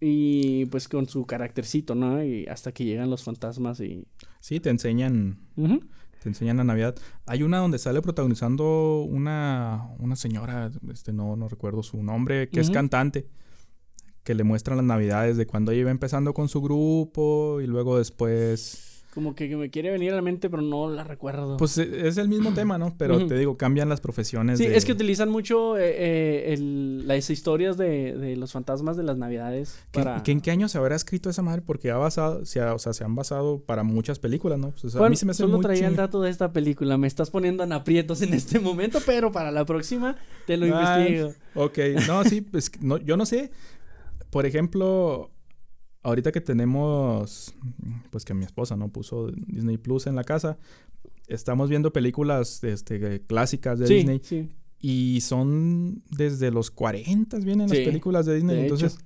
Y 0.00 0.66
pues 0.66 0.88
con 0.88 1.08
su 1.08 1.26
caractercito, 1.26 1.94
¿no? 1.94 2.22
Y 2.22 2.46
hasta 2.46 2.70
que 2.72 2.84
llegan 2.84 3.10
los 3.10 3.22
fantasmas 3.22 3.80
y... 3.80 4.06
Sí, 4.40 4.58
te 4.60 4.70
enseñan... 4.70 5.38
Ujú. 5.56 5.80
Te 6.22 6.28
enseñan 6.28 6.56
la 6.56 6.64
Navidad. 6.64 6.96
Hay 7.26 7.42
una 7.42 7.58
donde 7.58 7.78
sale 7.78 8.02
protagonizando 8.02 9.02
una, 9.02 9.88
una 9.98 10.16
señora, 10.16 10.70
este 10.92 11.12
no, 11.12 11.36
no 11.36 11.48
recuerdo 11.48 11.82
su 11.82 12.02
nombre, 12.02 12.48
que 12.48 12.60
es 12.60 12.70
cantante, 12.70 13.28
que 14.24 14.34
le 14.34 14.44
muestran 14.44 14.78
las 14.78 14.86
Navidades 14.86 15.36
de 15.36 15.46
cuando 15.46 15.72
ella 15.72 15.82
iba 15.82 15.90
empezando 15.90 16.34
con 16.34 16.48
su 16.48 16.60
grupo 16.60 17.60
y 17.60 17.66
luego 17.66 17.98
después 17.98 18.97
Como 19.14 19.34
que, 19.34 19.48
que 19.48 19.56
me 19.56 19.70
quiere 19.70 19.90
venir 19.90 20.12
a 20.12 20.16
la 20.16 20.22
mente, 20.22 20.48
pero 20.50 20.62
no 20.62 20.88
la 20.90 21.02
recuerdo. 21.02 21.56
Pues 21.56 21.76
eh, 21.78 22.06
es 22.06 22.18
el 22.18 22.28
mismo 22.28 22.52
tema, 22.52 22.76
¿no? 22.78 22.94
Pero 22.98 23.26
te 23.26 23.36
digo, 23.36 23.56
cambian 23.56 23.88
las 23.88 24.00
profesiones. 24.00 24.58
sí, 24.58 24.68
de- 24.68 24.76
es 24.76 24.84
que 24.84 24.92
utilizan 24.92 25.28
mucho 25.30 25.76
eh, 25.78 25.94
eh, 25.96 26.52
el- 26.54 27.08
las 27.08 27.28
historias 27.30 27.76
de, 27.78 28.14
de 28.16 28.36
los 28.36 28.52
fantasmas 28.52 28.96
de 28.96 29.02
las 29.02 29.16
navidades 29.16 29.78
¿Qué- 29.90 30.00
para... 30.04 30.22
qué- 30.22 30.32
¿En 30.32 30.40
qué 30.42 30.50
año 30.50 30.68
se 30.68 30.76
habrá 30.78 30.94
escrito 30.94 31.30
esa 31.30 31.42
madre? 31.42 31.62
Porque 31.62 31.90
ha 31.90 31.96
basado, 31.96 32.44
se 32.44 32.60
ha- 32.60 32.74
o 32.74 32.78
sea, 32.78 32.92
se 32.92 33.02
han 33.02 33.14
basado 33.14 33.60
para 33.60 33.82
muchas 33.82 34.18
películas, 34.18 34.58
¿no? 34.58 34.70
Pues, 34.72 34.84
o 34.84 34.90
sea, 34.90 35.04
a 35.04 35.08
mí 35.08 35.16
se 35.16 35.24
me 35.26 35.30
hace 35.32 35.42
solo 35.42 35.56
muy 35.56 35.62
traía 35.64 35.88
el 35.88 35.96
dato 35.96 36.20
de 36.20 36.30
esta 36.30 36.52
película. 36.52 36.96
Me 36.98 37.06
estás 37.08 37.30
poniendo 37.30 37.64
en 37.64 37.72
aprietos 37.72 38.20
en 38.22 38.34
este 38.34 38.60
momento, 38.60 38.98
pero 39.06 39.32
para 39.32 39.50
la 39.50 39.64
próxima 39.64 40.16
te 40.46 40.56
lo 40.58 40.66
Ay, 40.66 40.70
investigo. 41.16 41.34
Ok, 41.54 41.78
no, 42.06 42.22
sí, 42.24 42.42
pues 42.42 42.70
no, 42.80 42.98
yo 42.98 43.16
no 43.16 43.24
sé. 43.26 43.50
Por 44.30 44.44
ejemplo, 44.44 45.30
ahorita 46.08 46.32
que 46.32 46.40
tenemos, 46.40 47.54
pues 48.10 48.24
que 48.24 48.34
mi 48.34 48.44
esposa 48.44 48.76
no 48.76 48.88
puso 48.88 49.28
Disney 49.30 49.76
Plus 49.78 50.06
en 50.06 50.16
la 50.16 50.24
casa, 50.24 50.58
estamos 51.26 51.68
viendo 51.70 51.92
películas 51.92 52.62
este, 52.64 53.20
clásicas 53.26 53.78
de 53.78 53.86
Sí, 53.86 53.94
Disney 53.94 54.20
sí. 54.22 54.48
y 54.80 55.20
son 55.20 56.02
desde 56.10 56.50
los 56.50 56.70
40 56.70 57.38
vienen 57.38 57.68
las 57.68 57.78
películas 57.78 58.26
de 58.26 58.34
Disney. 58.36 58.56
de 58.56 58.62
Entonces, 58.62 58.98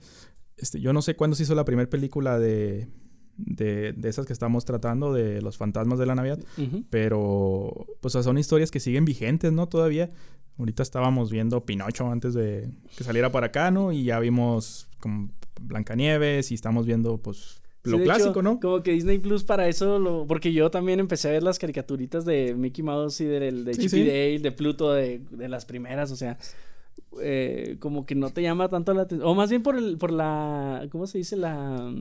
este, 0.56 0.80
yo 0.80 0.92
no 0.92 1.02
sé 1.02 1.16
cuándo 1.16 1.36
se 1.36 1.42
hizo 1.42 1.54
la 1.54 1.64
primera 1.64 1.90
película 1.90 2.38
de, 2.38 2.88
de, 3.36 3.92
de 3.92 4.08
esas 4.08 4.26
que 4.26 4.32
estamos 4.32 4.64
tratando, 4.64 5.12
de 5.12 5.42
los 5.42 5.56
fantasmas 5.56 5.98
de 5.98 6.06
la 6.06 6.14
Navidad. 6.14 6.38
Pero, 6.90 7.86
pues 8.00 8.12
son 8.14 8.38
historias 8.38 8.70
que 8.70 8.80
siguen 8.80 9.04
vigentes, 9.04 9.52
¿no? 9.52 9.68
Todavía. 9.68 10.10
Ahorita 10.58 10.82
estábamos 10.82 11.30
viendo 11.30 11.64
Pinocho 11.64 12.08
antes 12.10 12.34
de 12.34 12.70
que 12.96 13.04
saliera 13.04 13.32
para 13.32 13.46
acá, 13.46 13.70
¿no? 13.70 13.92
Y 13.92 14.04
ya 14.04 14.18
vimos 14.20 14.88
como 15.00 15.30
Blancanieves 15.60 16.50
y 16.52 16.54
estamos 16.54 16.86
viendo, 16.86 17.18
pues, 17.18 17.60
lo 17.84 17.98
de 17.98 18.04
clásico, 18.04 18.30
hecho, 18.30 18.42
¿no? 18.42 18.60
Como 18.60 18.82
que 18.82 18.92
Disney 18.92 19.18
Plus 19.18 19.42
para 19.44 19.66
eso, 19.68 19.98
lo, 19.98 20.26
porque 20.26 20.52
yo 20.52 20.70
también 20.70 21.00
empecé 21.00 21.28
a 21.28 21.32
ver 21.32 21.42
las 21.42 21.58
caricaturitas 21.58 22.24
de 22.24 22.54
Mickey 22.54 22.84
Mouse 22.84 23.20
y 23.22 23.24
del 23.24 23.64
de 23.64 23.74
Sí, 23.74 23.80
Chip 23.82 23.90
sí. 23.90 23.98
Dale, 24.06 24.38
de 24.38 24.52
Pluto, 24.52 24.92
de, 24.92 25.20
de 25.30 25.48
las 25.48 25.64
primeras, 25.64 26.12
o 26.12 26.16
sea, 26.16 26.38
eh, 27.20 27.76
como 27.80 28.06
que 28.06 28.14
no 28.14 28.30
te 28.30 28.40
llama 28.42 28.68
tanto 28.68 28.94
la 28.94 29.02
atención, 29.02 29.28
o 29.28 29.34
más 29.34 29.50
bien 29.50 29.62
por 29.62 29.76
el, 29.76 29.98
por 29.98 30.12
la, 30.12 30.86
¿cómo 30.92 31.06
se 31.06 31.18
dice? 31.18 31.36
La, 31.36 31.92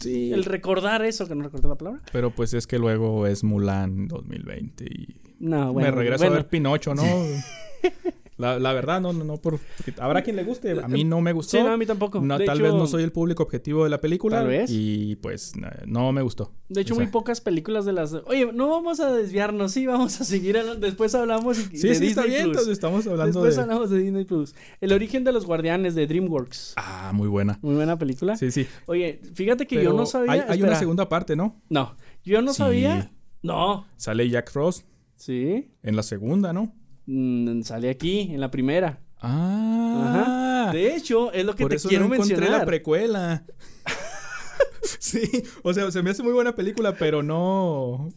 Sí. 0.00 0.32
el 0.32 0.44
recordar 0.44 1.04
eso, 1.04 1.26
que 1.28 1.34
no 1.34 1.44
recuerdo 1.44 1.68
la 1.68 1.76
palabra. 1.76 2.00
Pero 2.12 2.30
pues 2.30 2.52
es 2.54 2.66
que 2.66 2.78
luego 2.78 3.26
es 3.26 3.44
Mulan 3.44 4.08
2020 4.08 4.84
y 4.86 5.20
No, 5.38 5.72
bueno. 5.72 5.90
me 5.90 5.96
regreso 5.96 6.24
bueno, 6.24 6.34
a 6.34 6.38
ver 6.38 6.48
Pinocho, 6.48 6.94
¿no? 6.94 7.02
la, 8.36 8.58
la 8.58 8.72
verdad, 8.72 9.00
no, 9.00 9.12
no, 9.12 9.24
no, 9.24 9.36
por, 9.38 9.58
habrá 9.98 10.22
quien 10.22 10.36
le 10.36 10.44
guste. 10.44 10.70
A 10.80 10.86
mí 10.88 11.02
no 11.04 11.20
me 11.20 11.32
gustó. 11.32 11.56
Sí, 11.56 11.62
no, 11.62 11.70
a 11.72 11.76
mí 11.76 11.86
tampoco. 11.86 12.20
No, 12.20 12.38
tal 12.38 12.56
hecho- 12.56 12.62
vez 12.62 12.74
no 12.74 12.86
soy 12.86 13.02
el 13.02 13.10
público 13.12 13.42
objetivo 13.42 13.84
de 13.84 13.90
la 13.90 14.00
película. 14.00 14.38
Tal 14.38 14.46
vez. 14.48 14.70
Y 14.70 15.16
pues 15.16 15.52
no 15.86 16.12
me 16.12 16.22
gustó. 16.22 16.52
De 16.68 16.82
hecho, 16.82 16.94
O 16.94 16.96
sea, 16.96 17.04
muy 17.04 17.10
pocas 17.12 17.40
películas 17.40 17.84
de 17.84 17.92
las. 17.92 18.12
Oye, 18.14 18.50
no 18.52 18.68
vamos 18.68 19.00
a 19.00 19.10
desviarnos, 19.12 19.72
sí, 19.72 19.86
vamos 19.86 20.20
a 20.20 20.24
seguir. 20.24 20.56
Después 20.78 21.14
hablamos 21.14 21.58
y- 21.58 21.76
Sí, 21.78 21.88
de 21.88 21.94
sí, 21.96 22.06
está 22.08 22.22
bien. 22.24 22.42
Plus. 22.44 22.50
Entonces 22.52 22.72
estamos 22.72 23.06
hablando 23.06 23.42
Después 23.42 23.56
de. 23.56 23.62
hablamos 23.62 23.90
de 23.90 23.98
Disney 23.98 24.24
Plus. 24.24 24.54
El 24.80 24.92
origen 24.92 25.24
de 25.24 25.32
los 25.32 25.44
guardianes 25.46 25.94
de 25.94 26.06
DreamWorks. 26.06 26.74
Ah, 26.76 27.10
muy 27.14 27.28
buena. 27.28 27.58
Muy 27.62 27.74
buena 27.74 27.98
película. 27.98 28.36
Sí, 28.36 28.50
sí. 28.50 28.66
Oye, 28.86 29.20
fíjate 29.34 29.66
que 29.66 29.76
Pero 29.76 29.90
yo 29.92 29.96
no 29.96 30.06
sabía. 30.06 30.32
Hay, 30.32 30.40
hay 30.48 30.62
una 30.62 30.76
segunda 30.76 31.08
parte, 31.08 31.34
¿no? 31.34 31.60
No, 31.68 31.96
yo 32.24 32.40
no 32.42 32.52
Sí. 32.52 32.58
sabía. 32.58 33.10
No. 33.42 33.86
Sale 33.96 34.28
Jack 34.28 34.50
Frost 34.50 34.84
Sí. 35.16 35.70
en 35.82 35.96
la 35.96 36.02
segunda, 36.02 36.52
¿no? 36.52 36.72
Mm, 37.10 37.62
sale 37.62 37.88
aquí, 37.88 38.28
en 38.32 38.40
la 38.40 38.50
primera. 38.50 39.00
Ah. 39.20 40.68
De 40.72 40.94
hecho, 40.94 41.32
es 41.32 41.44
lo 41.46 41.54
que 41.54 41.64
por 41.64 41.70
te 41.70 41.76
eso 41.76 41.88
quiero 41.88 42.06
no 42.06 42.14
encontré 42.14 42.36
mencionar. 42.36 42.60
la 42.60 42.66
precuela. 42.66 43.44
sí, 44.82 45.22
o 45.62 45.72
sea, 45.72 45.90
se 45.90 46.02
me 46.02 46.10
hace 46.10 46.22
muy 46.22 46.32
buena 46.32 46.54
película, 46.54 46.94
pero 46.94 47.22
no. 47.22 48.10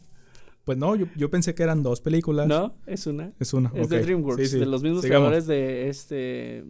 Pues 0.66 0.78
no, 0.78 0.96
yo, 0.96 1.08
yo 1.16 1.30
pensé 1.30 1.56
que 1.56 1.64
eran 1.64 1.82
dos 1.84 2.02
películas. 2.02 2.48
No, 2.48 2.76
es 2.86 3.08
una. 3.08 3.32
Es 3.40 3.54
una. 3.54 3.72
Es 3.76 3.88
de. 3.90 4.02
DreamWorks, 4.02 4.44
Sí, 4.44 4.50
sí. 4.50 4.60
de 4.60 4.66
los 4.66 4.84
mismos 4.84 5.02
Sigamos. 5.04 5.28
creadores 5.30 5.48
de 5.48 5.88
este. 5.90 6.64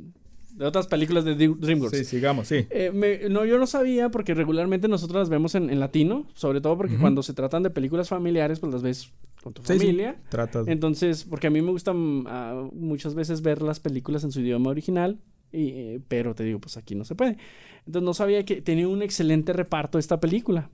De 0.55 0.65
otras 0.65 0.87
películas 0.87 1.23
de 1.25 1.35
Dream- 1.37 1.57
DreamWorks. 1.59 1.97
Sí, 1.97 2.05
sigamos, 2.05 2.47
sí. 2.47 2.67
Eh, 2.69 2.91
me- 2.93 3.29
no, 3.29 3.45
yo 3.45 3.57
no 3.57 3.65
sabía 3.67 4.09
porque 4.09 4.33
regularmente 4.33 4.87
nosotros 4.87 5.19
las 5.21 5.29
vemos 5.29 5.55
en, 5.55 5.69
en 5.69 5.79
latino, 5.79 6.27
sobre 6.33 6.61
todo 6.61 6.77
porque 6.77 6.97
cuando 6.97 7.23
se 7.23 7.33
tratan 7.33 7.63
de 7.63 7.69
películas 7.69 8.09
familiares, 8.09 8.59
pues 8.59 8.71
las 8.73 8.81
ves 8.83 9.11
con 9.41 9.53
tu 9.53 9.61
Sí, 9.63 9.73
sí. 9.73 9.79
familia. 9.79 10.21
Trata. 10.29 10.63
Entonces, 10.67 11.23
porque 11.23 11.47
a 11.47 11.49
mí 11.49 11.61
me 11.61 11.71
gusta 11.71 11.93
mm, 11.93 12.25
ah, 12.27 12.69
muchas 12.73 13.15
veces 13.15 13.41
ver 13.41 13.61
las 13.61 13.79
películas 13.79 14.23
en 14.23 14.31
su 14.31 14.41
idioma 14.41 14.69
original, 14.69 15.19
y, 15.51 15.69
eh, 15.69 16.01
pero 16.07 16.35
te 16.35 16.43
digo, 16.43 16.59
pues 16.59 16.77
aquí 16.77 16.95
no 16.95 17.03
se 17.05 17.15
puede. 17.15 17.37
Entonces 17.85 18.05
no 18.05 18.13
sabía 18.13 18.45
que 18.45 18.61
tenía 18.61 18.87
un 18.87 19.01
excelente 19.01 19.53
reparto 19.53 19.97
esta 19.99 20.19
película. 20.19 20.69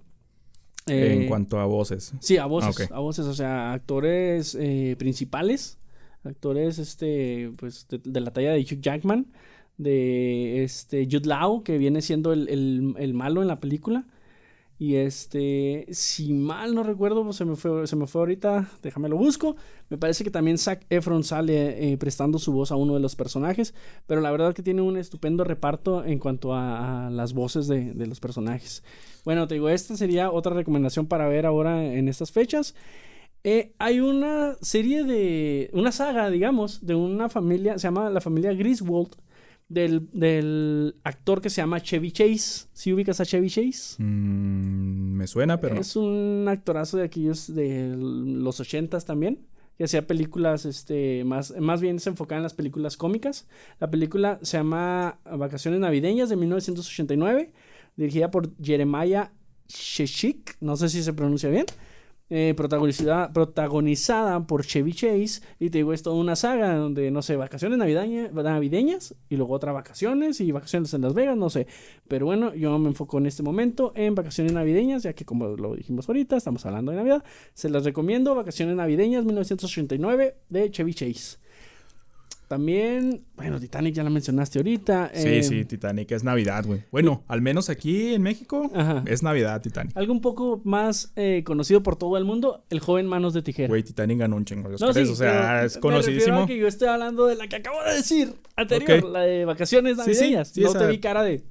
en 0.86 1.24
Eh, 1.24 1.26
cuanto 1.28 1.60
a 1.60 1.66
voces. 1.66 2.13
Sí, 2.20 2.38
a 2.38 2.46
voces, 2.46 2.90
Ah, 2.92 2.96
a 2.96 3.00
voces, 3.00 3.26
o 3.26 3.34
sea, 3.34 3.74
actores 3.74 4.58
principales, 4.98 5.78
actores, 6.24 6.80
este, 6.80 7.52
pues, 7.58 7.88
de, 7.90 8.00
de 8.04 8.20
la 8.22 8.32
talla 8.32 8.52
de 8.54 8.62
Hugh 8.62 8.82
Jackman, 8.82 9.28
de, 9.78 10.63
este, 10.63 11.06
Jude 11.10 11.28
Law, 11.28 11.63
que 11.63 11.78
viene 11.78 12.02
siendo 12.02 12.34
el, 12.34 12.48
el- 12.50 12.96
el 12.98 13.13
malo 13.13 13.42
en 13.42 13.48
la 13.48 13.60
película, 13.60 14.06
y 14.80 14.96
este, 14.96 15.88
si 15.92 16.34
mal 16.34 16.76
no 16.76 16.84
recuerdo, 16.84 17.24
pues, 17.24 17.36
se 17.38 17.46
me 17.46 17.56
fue, 17.56 17.88
se 17.88 17.96
me 17.96 18.06
fue 18.06 18.22
ahorita, 18.22 18.70
déjame 18.84 19.10
lo 19.10 19.18
busco, 19.18 19.56
me 19.90 19.98
parece 19.98 20.24
que 20.24 20.30
también 20.30 20.60
Zac 20.60 20.86
Efron 20.92 21.24
sale 21.24 21.94
eh, 21.94 21.98
prestando 21.98 22.38
su 22.38 22.52
voz 22.52 22.72
a 22.72 22.76
uno 22.76 22.94
de 22.94 23.00
los 23.00 23.16
personajes, 23.16 23.74
pero 24.06 24.22
la 24.22 24.30
verdad 24.32 24.54
que 24.54 24.62
tiene 24.62 24.82
un 24.84 24.98
estupendo 24.98 25.44
reparto 25.44 26.06
en 26.06 26.20
cuanto 26.20 26.54
a, 26.54 27.10
las 27.12 27.34
voces 27.34 27.68
de, 27.68 27.94
de 27.94 28.06
los 28.06 28.20
personajes. 28.20 28.84
Bueno, 29.26 29.48
te 29.48 29.56
digo, 29.56 29.70
esta 29.70 29.98
sería 29.98 30.32
otra 30.32 30.54
recomendación 30.54 31.08
para 31.08 31.28
ver 31.28 31.48
ahora 31.48 31.84
en 31.94 32.08
estas 32.08 32.32
fechas. 32.32 32.76
Eh, 33.44 33.74
hay 33.80 34.00
una 34.00 34.56
serie 34.62 35.04
de. 35.04 35.70
Una 35.74 35.92
saga, 35.92 36.30
digamos, 36.30 36.86
de 36.86 36.96
una 36.96 37.30
familia. 37.30 37.78
Se 37.78 37.88
llama 37.88 38.10
la 38.10 38.22
familia 38.22 38.54
Griswold. 38.54 39.16
Del, 39.70 40.10
del 40.14 40.96
actor 41.04 41.42
que 41.42 41.50
se 41.50 41.58
llama 41.58 41.82
Chevy 41.82 42.12
Chase. 42.12 42.68
¿Sí 42.72 42.94
ubicas 42.94 43.20
a 43.20 43.26
Chevy 43.26 43.50
Chase? 43.50 44.02
Mm, 44.02 45.18
me 45.18 45.28
suena, 45.28 45.60
pero 45.60 45.76
no. 45.76 45.82
Es 45.82 45.96
un 45.96 46.46
actorazo 46.48 46.98
de 46.98 47.04
aquellos 47.04 47.54
de 47.54 47.96
los 47.98 48.60
ochentas 48.60 49.06
también. 49.06 49.46
Que 49.78 49.84
hacía 49.84 50.08
películas, 50.08 50.66
este, 50.66 51.24
más, 51.24 51.54
más 51.60 51.82
bien 51.82 52.00
se 52.00 52.10
enfocaba 52.10 52.38
en 52.38 52.44
las 52.44 52.54
películas 52.54 52.98
cómicas. 52.98 53.48
La 53.80 53.92
película 53.92 54.40
se 54.42 54.58
llama 54.58 55.20
Vacaciones 55.26 55.80
Navideñas 55.80 56.30
de 56.30 56.36
1989. 56.36 57.54
Dirigida 57.96 58.32
por 58.32 58.56
Jeremiah 58.62 59.32
Sheshik. 59.68 60.58
No 60.62 60.78
sé 60.78 60.90
si 60.90 61.04
se 61.04 61.14
pronuncia 61.14 61.50
bien. 61.50 61.66
Eh, 62.30 62.54
protagonizada, 62.58 63.32
protagonizada 63.34 64.46
por 64.48 64.66
Chevy 64.66 64.94
Chase. 64.94 65.42
Y 65.60 65.70
te 65.70 65.80
digo, 65.80 65.94
es 65.94 66.04
toda 66.04 66.16
una 66.18 66.36
saga 66.36 66.76
donde, 66.76 67.10
no 67.12 67.22
sé, 67.22 67.36
vacaciones 67.36 67.78
navideña- 67.80 68.30
navideñas 68.32 69.16
y 69.30 69.36
luego 69.38 69.54
otra 69.54 69.72
vacaciones 69.72 70.42
y 70.42 70.52
vacaciones 70.52 70.94
en 70.94 71.02
Las 71.02 71.13
Vegas, 71.13 71.38
no 71.38 71.50
sé. 71.50 71.68
Pero 72.08 72.26
bueno, 72.26 72.54
yo 72.54 72.78
me 72.80 72.90
enfoco 72.90 73.18
en 73.18 73.26
este 73.28 73.44
momento 73.44 73.94
en 73.96 74.16
vacaciones 74.16 74.54
navideñas, 74.54 75.04
ya 75.04 75.13
que 75.13 75.26
como 75.26 75.48
lo 75.48 75.76
dijimos 75.76 76.08
ahorita, 76.10 76.38
estamos 76.38 76.66
hablando 76.66 76.92
de 76.92 76.98
Navidad. 76.98 77.24
Se 77.54 77.70
las 77.70 77.84
recomiendo, 77.86 78.36
Vacaciones 78.36 78.76
Navideñas 78.76 79.26
1989 79.26 80.36
de 80.50 80.72
Chevy 80.72 80.94
Chase. 80.94 81.38
También, 82.48 83.26
bueno, 83.36 83.60
Titanic 83.60 83.94
ya 83.94 84.04
la 84.04 84.10
mencionaste 84.10 84.60
ahorita. 84.60 85.12
Sí, 85.14 85.28
eh, 85.28 85.44
sí, 85.44 85.66
Titanic 85.66 86.10
es 86.14 86.24
Navidad, 86.24 86.66
güey. 86.66 86.84
Bueno, 86.92 87.24
al 87.28 87.42
menos 87.42 87.70
aquí 87.70 88.14
en 88.14 88.22
México 88.22 88.72
Ajá. 88.74 89.04
es 89.06 89.22
Navidad, 89.22 89.62
Titanic. 89.62 89.92
Algo 89.98 90.14
un 90.14 90.22
poco 90.22 90.62
más 90.64 91.12
eh, 91.18 91.44
conocido 91.46 91.84
por 91.84 91.98
todo 91.98 92.18
el 92.18 92.24
mundo, 92.24 92.64
El 92.70 92.80
joven 92.80 93.06
manos 93.06 93.34
de 93.34 93.42
tijera. 93.42 93.68
Güey, 93.68 93.84
Titanic 93.84 94.20
ganó 94.20 94.38
un 94.38 94.46
chingo 94.46 94.70
de 94.70 94.78
No, 94.80 94.88
Oscars, 94.88 95.08
sí, 95.08 95.14
o 95.14 95.16
sea, 95.18 95.66
es 95.66 95.76
me 95.76 95.82
conocidísimo. 95.82 96.40
a 96.44 96.48
que 96.48 96.58
yo 96.58 96.68
estoy 96.68 96.88
hablando 96.88 97.26
de 97.28 97.36
la 97.36 97.48
que 97.50 97.58
acabo 97.58 97.84
de 97.84 97.96
decir 97.96 98.34
anterior, 98.56 99.04
la 99.04 99.22
de 99.22 99.44
vacaciones 99.44 99.98
Sí, 99.98 100.14
sí, 100.14 100.20
navideñas. 100.22 100.48
sí, 100.48 100.62
no 100.62 100.70
esa- 100.70 100.80
te 100.80 100.88
vi 100.88 101.00
cara 101.00 101.24
de. 101.24 101.44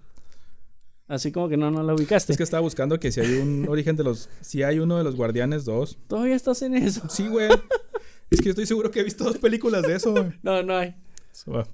Así 1.08 1.30
como 1.30 1.48
que 1.48 1.56
no, 1.56 1.70
no 1.70 1.84
la 1.84 1.94
ubicaste. 1.94 2.32
Es 2.32 2.36
que 2.36 2.42
estaba 2.42 2.62
buscando 2.62 2.98
que 2.98 3.12
si 3.12 3.20
hay 3.20 3.34
un 3.36 3.66
origen 3.68 3.94
de 3.94 4.02
los... 4.02 4.28
Si 4.40 4.64
hay 4.64 4.80
uno 4.80 4.98
de 4.98 5.04
los 5.04 5.14
Guardianes 5.14 5.64
2. 5.64 5.98
Todavía 6.08 6.34
estás 6.34 6.62
en 6.62 6.74
eso. 6.74 7.02
Sí, 7.08 7.28
güey. 7.28 7.48
es 8.30 8.40
que 8.40 8.50
estoy 8.50 8.66
seguro 8.66 8.90
que 8.90 9.00
he 9.00 9.04
visto 9.04 9.24
dos 9.24 9.38
películas 9.38 9.82
de 9.82 9.94
eso, 9.96 10.12
güey. 10.12 10.32
No, 10.42 10.62
no 10.62 10.76
hay. 10.76 10.94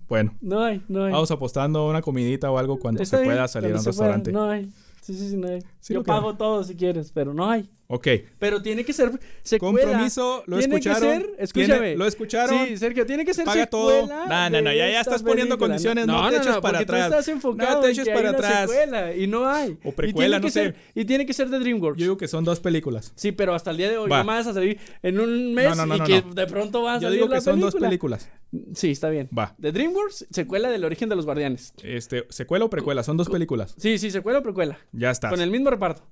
Bueno, 0.09 0.35
No 0.41 0.62
hay, 0.65 0.83
no 0.88 1.05
hay. 1.05 1.12
vamos 1.12 1.31
apostando 1.31 1.87
una 1.88 2.03
comidita 2.03 2.51
o 2.51 2.59
algo 2.59 2.79
cuando 2.81 3.01
Está 3.03 3.19
se 3.19 3.23
bien, 3.23 3.35
pueda 3.35 3.47
salir 3.49 3.71
a 3.73 3.77
un 3.77 3.85
pueda. 3.85 3.91
restaurante. 3.91 4.33
No 4.33 4.51
hay. 4.51 4.65
Sí, 5.03 5.15
sí, 5.15 5.31
sí, 5.31 5.37
no 5.37 5.49
hay. 5.49 5.62
Sí, 5.83 5.95
Yo 5.95 6.05
pago 6.05 6.37
todo 6.37 6.62
si 6.62 6.77
quieres, 6.77 7.11
pero 7.12 7.35
no 7.35 7.51
hay. 7.51 7.68
Ok. 7.88 8.07
Pero 8.38 8.62
tiene 8.62 8.85
que 8.85 8.92
ser 8.92 9.11
secuela. 9.42 9.81
Compromiso, 9.83 10.45
lo 10.47 10.59
Tiene 10.59 10.77
escucharon. 10.77 11.01
Que 11.03 11.09
ser, 11.09 11.23
Tiene- 11.27 11.42
escuchame. 11.42 11.97
lo 11.97 12.07
escucharon. 12.07 12.66
Sí, 12.68 12.77
Sergio, 12.79 13.05
tiene 13.05 13.25
que 13.25 13.35
ser 13.35 13.45
Paga 13.45 13.66
todo. 13.66 14.07
No, 14.07 14.49
no, 14.49 14.62
no, 14.62 14.73
ya- 14.73 14.88
ya 14.88 15.01
estás 15.01 15.23
poniendo 15.25 15.57
película. 15.59 15.68
condiciones, 15.75 16.07
no 16.07 16.31
te 16.31 16.37
eches 16.37 16.47
para 16.59 16.61
porque 16.61 16.77
atrás. 16.85 17.09
Tú 17.09 17.14
estás 17.16 17.29
enfocado 17.29 17.75
No 17.75 17.81
te 17.81 17.87
en 17.87 17.92
eches 17.92 18.05
que 18.05 18.14
para 18.14 18.29
hay 18.31 18.35
una 18.37 18.38
atrás. 18.49 18.71
secuela 18.71 19.14
y 19.16 19.27
no 19.27 19.47
hay. 19.47 19.77
O 19.85 19.92
precuela, 19.92 20.40
tiene 20.40 20.47
no 20.47 20.51
sé. 20.51 20.62
ser- 20.62 20.77
y 20.95 21.05
tiene 21.05 21.27
que 21.27 21.33
ser 21.35 21.49
de 21.51 21.59
DreamWorks. 21.59 21.99
Yo 21.99 22.05
digo 22.05 22.16
que 22.16 22.29
son 22.29 22.45
dos 22.45 22.61
películas. 22.61 23.12
Sí, 23.16 23.33
pero 23.33 23.55
hasta 23.55 23.73
el 23.73 23.77
día 23.77 23.90
de 23.90 23.99
hoy 23.99 24.09
no 24.09 24.25
vas 24.25 24.47
a 24.47 24.55
salir 24.55 24.79
en 25.03 25.18
un 25.21 25.53
mes 25.53 25.68
No, 25.71 25.75
no, 25.75 25.87
no, 25.87 25.97
y 25.97 25.99
no, 25.99 26.05
que 26.07 26.23
no. 26.23 26.33
de 26.35 26.47
pronto 26.47 26.83
va 26.85 26.92
a 26.95 26.97
Yo 26.99 27.09
salir 27.09 27.18
digo 27.21 27.29
que 27.29 27.40
son 27.42 27.59
dos 27.61 27.75
película. 27.75 28.16
películas. 28.16 28.31
Sí, 28.75 28.90
está 28.90 29.09
bien. 29.11 29.29
Va. 29.37 29.55
De 29.59 29.73
DreamWorks, 29.73 30.27
secuela 30.31 30.71
del 30.71 30.85
origen 30.85 31.09
de 31.09 31.16
los 31.16 31.25
guardianes. 31.27 31.75
Este, 31.83 32.25
secuela 32.31 32.64
o 32.66 32.71
precuela, 32.71 33.03
son 33.03 33.16
dos 33.16 33.29
películas. 33.29 33.75
Sí, 33.79 33.99
sí, 33.99 34.11
secuela 34.11 34.38
o 34.38 34.42
precuela. 34.42 34.79
Ya 34.92 35.11
está. 35.11 35.29
Con 35.31 35.40
el 35.40 35.51
mismo 35.51 35.71
reparto. 35.73 36.03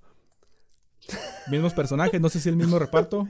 Mismos 1.51 1.73
personajes, 1.75 2.21
no 2.21 2.29
sé 2.29 2.41
si 2.41 2.49
el 2.49 2.57
mismo 2.57 2.79
reparto, 2.79 3.27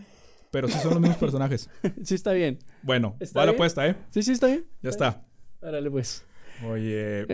pero 0.51 0.69
sí 0.69 0.79
son 0.83 0.90
los 0.93 1.01
mismos 1.01 1.19
personajes. 1.19 1.71
sí, 2.03 2.14
está 2.14 2.33
bien. 2.33 2.59
Bueno, 2.83 3.16
¿Está 3.21 3.40
va 3.40 3.47
la 3.47 3.53
bien? 3.53 3.57
apuesta, 3.59 3.87
¿eh? 3.87 3.97
Sí, 4.11 4.23
sí, 4.23 4.33
está 4.33 4.47
bien. 4.49 4.64
Ya 4.83 4.90
está. 4.90 5.25
Órale, 5.61 5.90
pues. 5.90 6.25
Oye, 6.69 7.27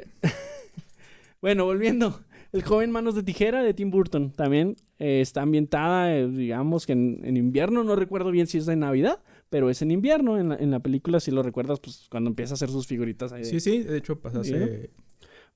Bueno, 1.40 1.64
volviendo. 1.64 2.20
El 2.52 2.62
joven 2.62 2.90
Manos 2.90 3.14
de 3.14 3.22
Tijera 3.22 3.62
de 3.62 3.74
Tim 3.74 3.90
Burton 3.90 4.30
también 4.32 4.76
eh, 4.98 5.20
está 5.20 5.42
ambientada, 5.42 6.14
eh, 6.16 6.26
digamos 6.28 6.86
que 6.86 6.92
en, 6.92 7.20
en 7.24 7.36
invierno. 7.36 7.84
No 7.84 7.96
recuerdo 7.96 8.30
bien 8.30 8.46
si 8.46 8.58
es 8.58 8.66
de 8.66 8.76
Navidad, 8.76 9.20
pero 9.50 9.68
es 9.68 9.82
en 9.82 9.90
invierno. 9.90 10.38
En 10.38 10.48
la, 10.50 10.56
en 10.56 10.70
la 10.70 10.80
película, 10.80 11.20
si 11.20 11.30
lo 11.30 11.42
recuerdas, 11.42 11.80
pues 11.80 12.06
cuando 12.10 12.30
empieza 12.30 12.54
a 12.54 12.56
hacer 12.56 12.70
sus 12.70 12.86
figuritas 12.86 13.32
ahí. 13.32 13.42
de- 13.42 13.46
sí, 13.48 13.60
sí, 13.60 13.82
de 13.82 13.96
hecho 13.98 14.20
pasase... 14.20 14.90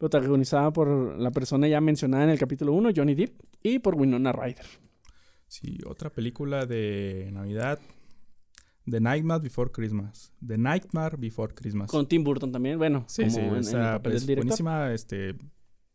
Protagonizada 0.00 0.72
por 0.72 1.18
la 1.18 1.30
persona 1.30 1.68
ya 1.68 1.78
mencionada 1.82 2.24
en 2.24 2.30
el 2.30 2.38
capítulo 2.38 2.72
1, 2.72 2.88
Johnny 2.96 3.14
Depp, 3.14 3.38
y 3.62 3.80
por 3.80 3.96
Winona 3.96 4.32
Ryder. 4.32 4.64
Sí, 5.46 5.76
otra 5.86 6.08
película 6.08 6.64
de 6.64 7.28
Navidad. 7.34 7.78
The 8.90 8.98
Nightmare 8.98 9.42
Before 9.42 9.70
Christmas. 9.70 10.32
The 10.44 10.56
Nightmare 10.56 11.18
Before 11.18 11.52
Christmas. 11.54 11.90
Con 11.90 12.06
Tim 12.08 12.24
Burton 12.24 12.50
también, 12.50 12.78
bueno, 12.78 13.04
Sí, 13.08 13.24
como 13.24 13.34
sí, 13.34 13.40
en- 13.40 13.46
en 13.46 13.60
pues, 13.60 13.72
del 13.74 14.26
director. 14.26 14.36
buenísima, 14.36 14.90
este... 14.94 15.34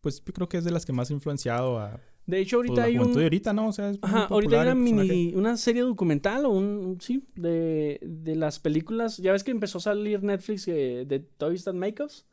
Pues 0.02 0.24
yo 0.24 0.34
creo 0.34 0.48
que 0.48 0.58
es 0.58 0.64
de 0.64 0.70
las 0.70 0.86
que 0.86 0.94
más 0.94 1.10
ha 1.10 1.14
influenciado 1.14 1.80
a 1.80 2.00
De 2.28 2.40
hecho, 2.40 2.58
pues, 2.60 2.70
ahorita 2.70 2.82
la 2.82 2.88
hay 2.88 3.00
un... 3.00 3.20
ahorita, 3.20 3.54
¿no? 3.54 3.70
O 3.70 3.72
sea, 3.74 3.90
es 3.90 4.00
muy 4.00 4.08
Ajá, 4.08 4.26
ahorita 4.26 4.62
hay 4.62 4.68
una 4.68 4.76
mini, 4.76 5.34
una 5.34 5.58
serie 5.58 5.82
documental 5.82 6.46
o 6.46 6.50
un, 6.52 6.64
un- 6.64 7.02
sí, 7.02 7.26
de, 7.36 8.00
de 8.04 8.36
las 8.36 8.60
películas. 8.60 9.18
Ya 9.18 9.32
ves 9.32 9.44
que 9.44 9.50
empezó 9.50 9.80
a 9.80 9.82
salir 9.82 10.22
Netflix 10.22 10.68
eh, 10.68 11.06
de 11.08 11.20
Toys 11.22 11.64
That 11.64 11.74
Make 11.74 12.04
Us. 12.04 12.28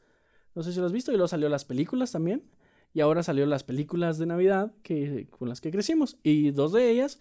No 0.54 0.62
sé 0.62 0.72
si 0.72 0.80
lo 0.80 0.86
has 0.86 0.92
visto. 0.92 1.12
Y 1.12 1.14
luego 1.14 1.28
salió 1.28 1.48
las 1.48 1.64
películas 1.64 2.12
también. 2.12 2.42
Y 2.94 3.00
ahora 3.00 3.22
salió 3.22 3.46
las 3.46 3.64
películas 3.64 4.18
de 4.18 4.26
Navidad 4.26 4.72
que, 4.82 5.26
con 5.30 5.48
las 5.48 5.60
que 5.60 5.70
crecimos. 5.70 6.18
Y 6.22 6.50
dos 6.50 6.72
de 6.72 6.90
ellas, 6.90 7.18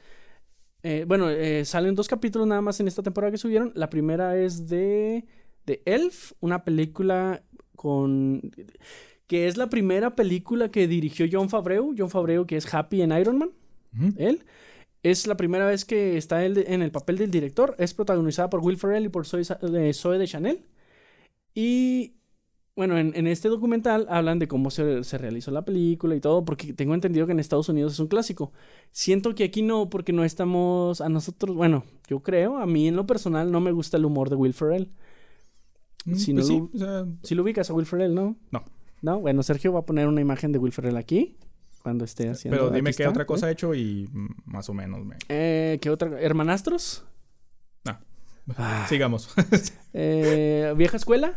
eh, 0.83 1.05
bueno, 1.07 1.29
eh, 1.29 1.63
salen 1.65 1.95
dos 1.95 2.07
capítulos 2.07 2.47
nada 2.47 2.61
más 2.61 2.79
en 2.79 2.87
esta 2.87 3.03
temporada 3.03 3.31
que 3.31 3.37
subieron. 3.37 3.71
La 3.75 3.89
primera 3.89 4.37
es 4.37 4.67
de, 4.67 5.25
de 5.65 5.81
Elf, 5.85 6.33
una 6.41 6.65
película 6.65 7.43
con... 7.75 8.51
que 9.27 9.47
es 9.47 9.57
la 9.57 9.69
primera 9.69 10.15
película 10.15 10.69
que 10.71 10.87
dirigió 10.87 11.25
John 11.31 11.49
Favreau. 11.49 11.95
John 11.97 12.09
Favreau 12.09 12.45
que 12.45 12.57
es 12.57 12.73
Happy 12.73 13.01
en 13.01 13.11
Iron 13.13 13.37
Man 13.37 13.51
él. 14.17 14.43
Es 15.03 15.25
la 15.25 15.35
primera 15.35 15.65
vez 15.65 15.83
que 15.83 16.17
está 16.17 16.45
él 16.45 16.63
en 16.67 16.81
el 16.81 16.91
papel 16.91 17.17
del 17.17 17.31
director. 17.31 17.75
Es 17.79 17.93
protagonizada 17.93 18.49
por 18.49 18.59
Will 18.59 18.77
Ferrell 18.77 19.05
y 19.05 19.09
por 19.09 19.25
Zoe, 19.25 19.43
de 19.43 19.93
Zoe 19.93 20.17
de 20.17 20.27
Chanel. 20.27 20.65
Y 21.55 22.13
bueno, 22.75 22.97
en, 22.97 23.12
en 23.15 23.27
este 23.27 23.49
documental 23.49 24.07
hablan 24.10 24.39
de 24.39 24.47
cómo 24.47 24.71
se, 24.71 25.03
se 25.03 25.17
realizó 25.17 25.51
la 25.51 25.63
película 25.65 26.15
y 26.15 26.21
todo, 26.21 26.45
porque 26.45 26.73
tengo 26.73 26.93
entendido 26.93 27.25
que 27.25 27.34
en 27.34 27.39
Estados 27.39 27.67
Unidos 27.69 27.93
es 27.93 27.99
un 27.99 28.07
clásico. 28.07 28.51
Siento 28.91 29.36
que 29.36 29.43
aquí 29.43 29.62
no, 29.62 29.89
porque 29.89 30.13
no 30.13 30.23
estamos 30.23 31.01
a 31.01 31.10
nosotros, 31.10 31.55
bueno, 31.55 31.84
yo 32.07 32.21
creo, 32.21 32.57
a 32.57 32.65
mí 32.65 32.88
en 32.88 32.95
lo 32.95 33.05
personal 33.05 33.51
no 33.51 33.60
me 33.60 33.71
gusta 33.71 33.97
el 33.97 34.05
humor 34.05 34.29
de 34.29 34.36
Will 34.38 34.53
Ferrell. 34.53 34.89
Mm, 36.05 36.15
Si 36.15 36.34
pues 36.34 36.49
no 36.49 36.53
sí, 36.53 36.60
lo- 36.60 36.69
o 36.73 36.77
sea, 37.03 37.05
Si 37.23 37.36
lo 37.36 37.43
ubicas 37.43 37.69
a 37.69 37.73
Will 37.73 37.86
Ferrell, 37.86 38.13
¿no? 38.15 38.36
No. 38.51 38.63
No, 39.01 39.19
bueno, 39.19 39.43
Sergio 39.43 39.73
va 39.73 39.79
a 39.79 39.86
poner 39.86 40.07
una 40.07 40.21
imagen 40.21 40.51
de 40.51 40.60
Will 40.60 40.71
Ferrell 40.73 40.95
aquí, 40.97 41.36
cuando 41.84 42.05
esté 42.05 42.29
haciendo... 42.29 42.57
pero 42.57 42.69
dime 42.71 42.91
qué 42.93 43.03
está, 43.03 43.10
otra 43.10 43.25
cosa 43.25 43.47
ha 43.47 43.51
hecho 43.51 43.73
y 43.75 44.07
mm, 44.12 44.27
más 44.45 44.69
o 44.69 44.73
menos 44.73 45.03
me... 45.05 45.15
Eh, 45.29 45.79
¿Qué 45.81 45.89
otra? 45.89 46.19
¿Hermanastros? 46.21 47.03
Ah. 48.57 48.86
Sigamos. 48.89 49.29
Eh, 49.93 50.73
¿Vieja 50.75 50.97
escuela? 50.97 51.36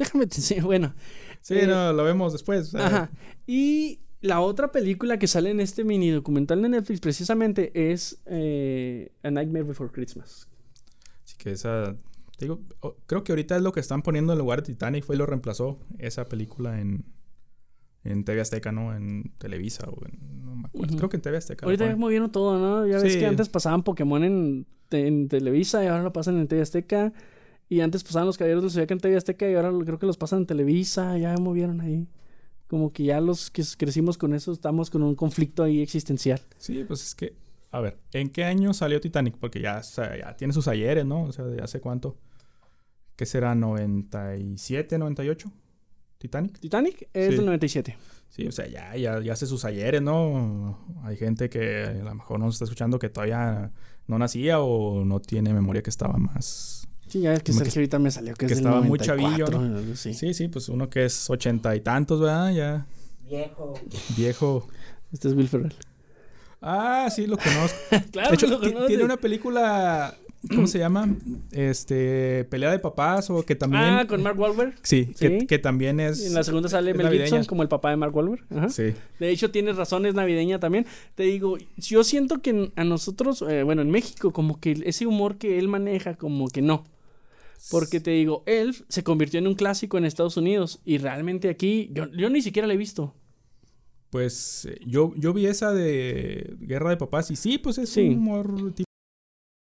Déjame 0.00 0.26
te 0.26 0.36
enseño. 0.36 0.64
Bueno. 0.64 0.94
sí, 1.42 1.54
Eh, 1.54 1.66
no, 1.66 1.92
lo 1.92 2.04
vemos 2.04 2.32
después. 2.32 2.74
Ajá. 2.74 3.10
Y 3.46 4.00
la 4.22 4.40
otra 4.40 4.72
película 4.72 5.18
que 5.18 5.26
sale 5.26 5.50
en 5.50 5.60
este 5.60 5.84
mini 5.84 6.10
documental 6.10 6.62
de 6.62 6.70
Netflix 6.70 7.00
precisamente 7.00 7.92
es 7.92 8.22
eh, 8.26 9.12
A 9.22 9.30
Nightmare 9.30 9.64
Before 9.64 9.90
Christmas. 9.90 10.48
Así 11.24 11.36
que 11.36 11.52
esa... 11.52 11.96
te 12.38 12.46
digo, 12.46 12.62
creo 13.06 13.24
que 13.24 13.32
ahorita 13.32 13.56
es 13.56 13.62
lo 13.62 13.72
que 13.72 13.80
están 13.80 14.02
poniendo 14.02 14.32
en 14.32 14.38
lugar 14.38 14.62
de 14.62 14.72
Titanic. 14.72 15.04
Fue 15.04 15.16
y 15.16 15.18
lo 15.18 15.26
reemplazó 15.26 15.78
esa 15.98 16.26
película 16.26 16.80
en... 16.80 17.04
En 18.02 18.24
TV 18.24 18.40
Azteca, 18.40 18.72
¿no? 18.72 18.96
En 18.96 19.34
Televisa 19.36 19.86
o 19.90 20.06
en... 20.06 20.42
No 20.42 20.56
me 20.56 20.68
acuerdo. 20.68 20.96
Creo 20.96 21.10
que 21.10 21.16
en 21.18 21.22
TV 21.22 21.36
Azteca. 21.36 21.66
Ahorita 21.66 21.86
ya 21.86 21.96
movieron 21.96 22.32
todo, 22.32 22.58
¿no? 22.58 22.86
Ya 22.86 22.98
ves 22.98 23.18
que 23.18 23.26
antes 23.26 23.50
pasaban 23.50 23.82
Pokémon 23.82 24.24
en, 24.24 24.66
en 24.90 25.28
Televisa 25.28 25.84
y 25.84 25.86
ahora 25.86 26.02
lo 26.02 26.12
pasan 26.12 26.38
en 26.38 26.48
TV 26.48 26.62
Azteca. 26.62 27.12
Y 27.70 27.80
antes 27.82 28.02
pasaban 28.02 28.26
los 28.26 28.36
Caballeros 28.36 28.64
del 28.64 28.72
Zodiaco 28.72 28.92
en 28.94 28.98
TV 29.00 29.16
Azteca 29.16 29.48
y 29.48 29.54
ahora 29.54 29.72
creo 29.84 29.98
que 29.98 30.04
los 30.04 30.16
pasan 30.18 30.40
en 30.40 30.46
Televisa. 30.46 31.16
Ya 31.16 31.34
movieron 31.36 31.80
ahí. 31.80 32.08
Como 32.66 32.92
que 32.92 33.04
ya 33.04 33.20
los 33.20 33.48
que 33.50 33.62
crecimos 33.78 34.18
con 34.18 34.34
eso 34.34 34.50
estamos 34.52 34.90
con 34.90 35.04
un 35.04 35.14
conflicto 35.14 35.62
ahí 35.62 35.80
existencial. 35.80 36.40
Sí, 36.58 36.84
pues 36.84 37.02
es 37.04 37.14
que... 37.14 37.34
A 37.70 37.78
ver, 37.80 37.96
¿en 38.12 38.28
qué 38.30 38.42
año 38.42 38.74
salió 38.74 39.00
Titanic? 39.00 39.36
Porque 39.38 39.60
ya, 39.60 39.78
o 39.78 39.82
sea, 39.84 40.18
ya 40.18 40.36
tiene 40.36 40.52
sus 40.52 40.66
ayeres, 40.66 41.06
¿no? 41.06 41.22
O 41.22 41.32
sea, 41.32 41.44
¿de 41.44 41.62
hace 41.62 41.80
cuánto? 41.80 42.16
¿Qué 43.14 43.24
será? 43.24 43.54
¿97, 43.54 44.98
98? 44.98 45.52
¿Titanic? 46.18 46.58
Titanic 46.58 47.08
es 47.12 47.30
Sí. 47.30 47.36
del 47.36 47.46
97. 47.46 47.96
Sí, 48.28 48.46
o 48.48 48.52
sea, 48.52 48.66
ya, 48.66 48.96
ya, 48.96 49.20
ya 49.20 49.32
hace 49.32 49.46
sus 49.46 49.64
ayeres, 49.64 50.02
¿no? 50.02 50.84
Hay 51.04 51.16
gente 51.16 51.48
que 51.48 51.84
a 51.84 51.92
lo 52.02 52.14
mejor 52.16 52.40
nos 52.40 52.56
está 52.56 52.64
escuchando 52.64 52.98
que 52.98 53.08
todavía 53.08 53.72
no 54.08 54.18
nacía 54.18 54.60
o 54.60 55.04
no 55.04 55.20
tiene 55.20 55.54
memoria 55.54 55.82
que 55.82 55.90
estaba 55.90 56.16
más... 56.18 56.88
Sí, 57.10 57.20
ya 57.20 57.32
es 57.34 57.42
que 57.42 57.52
Como 57.52 57.58
que- 57.60 57.64
Sergio 57.66 57.80
ahorita 57.80 57.98
me 57.98 58.10
salió 58.10 58.34
que, 58.34 58.46
que 58.46 58.52
es 58.52 58.58
del 58.58 58.58
estaba 58.66 58.80
muy 58.80 58.98
94, 58.98 59.46
chavillo. 59.58 59.96
Sí, 59.96 60.32
sí, 60.34 60.48
pues 60.48 60.68
uno 60.68 60.88
que 60.88 61.04
es 61.04 61.28
ochenta 61.28 61.74
y 61.76 61.80
tantos, 61.80 62.20
¿verdad? 62.20 62.52
Ya 62.54 62.86
Viejo. 63.28 63.74
viejo. 64.16 64.68
Este 65.12 65.28
es 65.28 65.34
Will 65.34 65.48
Ferrell. 65.48 65.74
Ah, 66.62 67.08
sí, 67.14 67.26
lo 67.26 67.36
conozco. 67.36 67.78
claro, 68.12 68.28
De 68.30 68.34
hecho, 68.34 68.46
lo 68.46 68.86
tiene 68.86 69.02
una 69.02 69.16
película, 69.16 70.14
¿cómo 70.50 70.66
se 70.66 70.78
llama? 70.78 71.08
Este, 71.52 72.44
Pelea 72.50 72.70
de 72.70 72.78
papás 72.78 73.30
o 73.30 73.42
que 73.44 73.54
también... 73.56 73.82
Ah, 73.82 74.06
con 74.06 74.22
Mark 74.22 74.38
Wahlberg. 74.38 74.74
Sí, 74.82 75.06
Que, 75.18 75.40
Sí. 75.40 75.46
que 75.46 75.58
también 75.58 76.00
es... 76.00 76.26
En 76.26 76.34
la 76.34 76.44
segunda 76.44 76.68
sale 76.68 76.92
Mel 76.92 77.04
navideña. 77.06 77.26
Gibson 77.28 77.44
como 77.46 77.62
el 77.62 77.68
papá 77.68 77.90
de 77.90 77.96
Mark 77.96 78.14
Wahlberg. 78.14 78.44
Ajá. 78.50 78.68
Sí. 78.68 78.92
De 79.18 79.30
hecho, 79.30 79.50
tienes 79.50 79.76
razón, 79.76 80.04
es 80.06 80.14
navideña 80.14 80.60
también. 80.60 80.86
Te 81.14 81.22
digo, 81.24 81.56
yo 81.78 82.04
siento 82.04 82.42
que 82.42 82.72
a 82.76 82.84
nosotros, 82.84 83.42
eh, 83.48 83.62
bueno, 83.62 83.80
en 83.82 83.90
México, 83.90 84.32
como 84.32 84.60
que 84.60 84.82
ese 84.84 85.06
humor 85.06 85.38
que 85.38 85.58
él 85.58 85.66
maneja, 85.68 86.14
como 86.14 86.48
que 86.48 86.60
no. 86.62 86.84
Porque 87.70 88.00
te 88.00 88.10
digo, 88.12 88.42
Elf 88.46 88.82
se 88.88 89.02
convirtió 89.04 89.38
en 89.38 89.46
un 89.46 89.54
clásico 89.54 89.98
en 89.98 90.04
Estados 90.04 90.36
Unidos 90.36 90.80
y 90.84 90.98
realmente 90.98 91.48
aquí 91.48 91.90
yo, 91.92 92.06
yo 92.12 92.30
ni 92.30 92.42
siquiera 92.42 92.66
la 92.68 92.74
he 92.74 92.76
visto. 92.78 93.14
Pues 94.10 94.64
eh, 94.66 94.78
yo, 94.86 95.12
yo 95.16 95.32
vi 95.32 95.46
esa 95.46 95.72
de 95.72 96.56
Guerra 96.60 96.90
de 96.90 96.96
Papás 96.96 97.30
y 97.30 97.36
sí, 97.36 97.58
pues 97.58 97.78
es 97.78 97.90
Sí. 97.90 98.08
un 98.08 98.14
humor 98.18 98.72
tipo... 98.74 98.89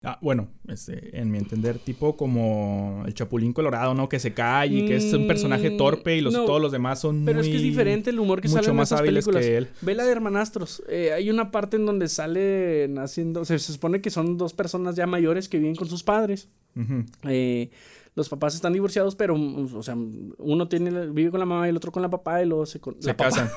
Ah, 0.03 0.17
bueno, 0.19 0.47
este, 0.67 1.19
en 1.19 1.29
mi 1.29 1.37
entender, 1.37 1.77
tipo 1.77 2.17
como 2.17 3.03
el 3.05 3.13
Chapulín 3.13 3.53
Colorado, 3.53 3.93
¿no? 3.93 4.09
Que 4.09 4.17
se 4.19 4.33
cae 4.33 4.67
y 4.69 4.85
que 4.87 4.95
es 4.95 5.13
un 5.13 5.27
personaje 5.27 5.69
Mm, 5.69 5.77
torpe 5.77 6.17
y 6.17 6.21
los, 6.21 6.33
no, 6.33 6.45
todos 6.45 6.59
los 6.59 6.71
demás 6.71 6.99
son 6.99 7.23
Pero 7.23 7.37
muy... 7.37 7.45
es 7.47 7.51
que 7.51 7.57
es 7.57 7.61
diferente 7.61 8.09
el 8.09 8.19
humor 8.19 8.41
que 8.41 8.47
mucho 8.47 8.61
sale 8.63 8.71
en 8.71 8.75
más 8.77 8.87
esas 8.89 8.99
hábiles 9.01 9.25
películas. 9.25 9.45
que 9.45 9.57
él. 9.57 9.67
Ve 9.81 9.93
la 9.93 10.03
de 10.05 10.11
Hermanastros. 10.11 10.81
Eh, 10.89 11.11
hay 11.13 11.29
una 11.29 11.51
parte 11.51 11.77
en 11.77 11.85
donde 11.85 12.07
salen 12.07 12.97
haciendo. 12.97 13.45
Se, 13.45 13.59
se 13.59 13.73
supone 13.73 14.01
que 14.01 14.09
son 14.09 14.39
dos 14.39 14.53
personas 14.53 14.95
ya 14.95 15.05
mayores 15.05 15.47
que 15.47 15.59
viven 15.59 15.75
con 15.75 15.87
sus 15.87 16.01
padres. 16.01 16.49
Eh, 17.27 17.69
los 18.15 18.27
papás 18.27 18.55
están 18.55 18.73
divorciados, 18.73 19.15
pero, 19.15 19.37
mm, 19.37 19.75
o 19.75 19.83
sea, 19.83 19.95
uno 20.39 20.67
tiene, 20.67 21.11
vive 21.11 21.29
con 21.29 21.39
la 21.39 21.45
mamá 21.45 21.67
y 21.67 21.69
el 21.69 21.77
otro 21.77 21.91
con 21.91 22.01
la 22.01 22.09
papá 22.09 22.41
y 22.41 22.47
luego 22.47 22.65
se, 22.65 22.79
con- 22.79 22.99
Se 22.99 23.09
la 23.09 23.17
papá- 23.17 23.29
casan. 23.29 23.49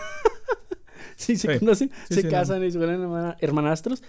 sí, 1.16 1.36
se 1.36 1.52
Sí. 1.54 1.58
conocen, 1.58 1.90
Sí, 2.08 2.14
se 2.16 2.22
sí, 2.22 2.28
casan 2.28 2.62
y 2.64 2.70
se 2.70 2.76
vuelven 2.76 3.00
hermana- 3.00 3.36
hermanastros. 3.40 4.02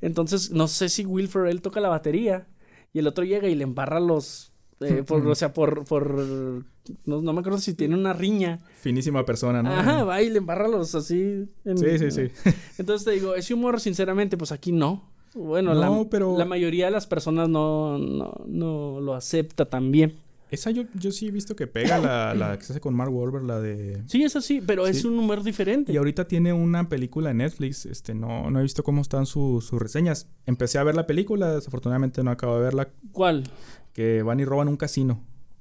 Entonces, 0.00 0.50
no 0.50 0.68
sé 0.68 0.88
si 0.88 1.04
Will 1.06 1.28
Ferrell 1.28 1.62
toca 1.62 1.80
la 1.80 1.88
batería 1.88 2.46
y 2.92 2.98
el 2.98 3.06
otro 3.06 3.24
llega 3.24 3.48
y 3.48 3.54
le 3.54 3.64
embarra 3.64 4.00
los. 4.00 4.52
eh, 4.80 5.02
por, 5.06 5.26
o 5.26 5.34
sea, 5.34 5.52
por. 5.52 5.84
por 5.84 6.64
no, 7.04 7.20
no 7.20 7.32
me 7.32 7.40
acuerdo 7.40 7.58
si 7.58 7.74
tiene 7.74 7.94
una 7.96 8.12
riña. 8.12 8.60
Finísima 8.80 9.24
persona, 9.24 9.62
¿no? 9.62 9.70
Ajá, 9.72 10.04
va 10.04 10.22
y 10.22 10.30
le 10.30 10.38
embarra 10.38 10.68
los 10.68 10.94
así. 10.94 11.46
en- 11.64 11.78
Sí, 11.78 11.98
sí, 11.98 12.10
sí. 12.10 12.28
Entonces 12.78 13.04
te 13.04 13.10
digo, 13.12 13.34
ese 13.34 13.54
humor, 13.54 13.80
sinceramente, 13.80 14.36
pues 14.36 14.52
aquí 14.52 14.70
no. 14.72 15.10
Bueno, 15.34 15.74
No, 15.74 15.80
la, 16.04 16.08
pero- 16.10 16.38
la 16.38 16.44
mayoría 16.44 16.86
de 16.86 16.92
las 16.92 17.06
personas 17.06 17.48
no, 17.48 17.98
no, 17.98 18.32
no 18.46 19.00
lo 19.00 19.14
acepta 19.14 19.64
tan 19.66 19.90
bien. 19.90 20.14
Esa 20.50 20.70
yo, 20.70 20.84
yo 20.94 21.10
sí 21.10 21.26
he 21.26 21.30
visto 21.32 21.56
que 21.56 21.66
pega 21.66 21.98
la, 21.98 22.32
la 22.34 22.56
que 22.56 22.64
se 22.64 22.72
hace 22.72 22.80
con 22.80 22.94
Mark 22.94 23.12
Wahlberg, 23.12 23.44
la 23.44 23.60
de... 23.60 24.02
Sí, 24.06 24.22
es 24.22 24.36
así, 24.36 24.60
pero 24.64 24.86
es 24.86 25.04
un 25.04 25.18
humor 25.18 25.42
diferente. 25.42 25.92
Y 25.92 25.96
ahorita 25.96 26.28
tiene 26.28 26.52
una 26.52 26.88
película 26.88 27.32
en 27.32 27.38
Netflix. 27.38 27.84
Este, 27.86 28.14
no, 28.14 28.48
no 28.50 28.60
he 28.60 28.62
visto 28.62 28.84
cómo 28.84 29.02
están 29.02 29.26
su- 29.26 29.60
sus 29.60 29.80
reseñas. 29.82 30.28
Empecé 30.46 30.78
a 30.78 30.84
ver 30.84 30.94
la 30.94 31.06
película, 31.06 31.52
desafortunadamente 31.54 32.22
no 32.22 32.30
acabo 32.30 32.56
de 32.58 32.62
verla. 32.62 32.88
¿Cuál? 33.10 33.42
Que 33.92 34.22
van 34.22 34.38
y 34.38 34.44
roban 34.44 34.68
un 34.68 34.76
casino. 34.76 35.20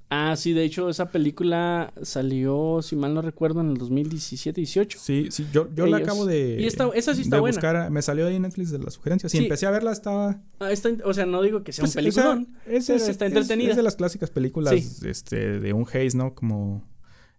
Ah, 0.10 0.36
sí, 0.38 0.54
de 0.54 0.64
hecho, 0.64 0.88
esa 0.88 1.10
película 1.10 1.92
salió, 2.04 2.80
si 2.84 2.96
mal 2.96 3.14
no 3.16 3.22
recuerdo, 3.24 3.62
en 3.62 3.72
el 3.72 3.78
2017-18. 3.80 4.98
Sí, 5.00 5.28
sí, 5.32 5.48
yo, 5.52 5.68
yo 5.76 5.88
la 5.88 5.98
acabo 5.98 6.26
de. 6.26 6.58
Y 6.60 6.66
esta- 6.68 6.90
esa 6.94 7.16
sí 7.16 7.22
está 7.22 7.40
buena. 7.40 7.56
buscar. 7.56 7.90
Me 7.90 8.02
salió 8.02 8.28
ahí 8.28 8.36
en 8.36 8.44
Netflix 8.44 8.70
de 8.72 8.78
las 8.80 8.94
sugerencias. 8.94 9.32
Sí, 9.32 9.40
Sí. 9.40 9.44
empecé 9.46 9.66
a 9.66 9.72
verla, 9.72 9.92
estaba. 9.92 10.42
Ah, 10.60 10.72
está 10.72 10.90
o 11.04 11.14
sea, 11.14 11.26
no 11.26 11.42
digo 11.42 11.64
que 11.64 11.72
sea 11.74 11.84
pues, 11.84 11.96
un 11.96 12.08
o 12.08 12.12
sea, 12.12 12.24
peliculón. 12.24 12.58
es, 12.68 12.86
pero 12.88 12.98
es- 12.98 13.10
está 13.10 13.26
es- 13.26 13.32
entretenida. 13.32 13.72
Es 13.72 13.76
de 13.78 13.84
las 13.84 13.96
clásicas 13.96 14.30
películas 14.30 14.76
Sí. 14.76 15.08
este, 15.10 15.60
de 15.60 15.74
un 15.74 15.86
Hayes, 15.92 16.14
¿no? 16.16 16.36
Como 16.36 16.84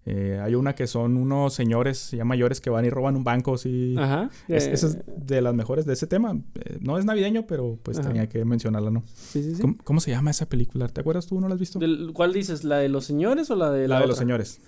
Eh, 0.08 0.38
hay 0.40 0.54
una 0.54 0.76
que 0.76 0.86
son 0.86 1.16
unos 1.16 1.52
señores 1.52 2.12
ya 2.12 2.24
mayores 2.24 2.60
que 2.60 2.70
van 2.70 2.84
y 2.84 2.90
roban 2.90 3.16
un 3.16 3.24
banco, 3.24 3.58
sí. 3.58 3.96
Ajá. 3.98 4.30
Es- 4.46 4.66
eh, 4.68 4.72
esa 4.72 4.86
es 4.86 4.98
de 5.16 5.40
las 5.42 5.52
mejores 5.52 5.84
de 5.84 5.94
ese 5.94 6.06
tema. 6.06 6.38
Eh, 6.54 6.78
no 6.80 6.96
es 6.96 7.04
navideño, 7.04 7.44
pero 7.48 7.76
pues 7.82 7.98
Ajá. 7.98 8.08
tenía 8.08 8.28
que 8.28 8.44
mencionarla, 8.44 8.90
¿no? 8.92 9.02
sí, 9.14 9.42
sí, 9.42 9.56
sí. 9.56 9.60
¿Cómo, 9.60 9.74
cómo 9.82 10.00
se 10.00 10.12
llama 10.12 10.30
esa 10.30 10.48
película? 10.48 10.86
¿Te 10.88 11.00
acuerdas 11.00 11.26
tú? 11.26 11.40
¿No 11.40 11.48
la 11.48 11.54
has 11.54 11.60
visto? 11.60 11.80
Del- 11.80 12.12
¿Cuál 12.14 12.32
dices? 12.32 12.62
¿La 12.62 12.78
de 12.78 12.88
los 12.88 13.04
señores 13.04 13.50
o 13.50 13.56
la 13.56 13.72
de 13.72 13.88
la 13.88 13.96
la, 13.96 14.00
de 14.02 14.06
los 14.06 14.16
señores. 14.16 14.60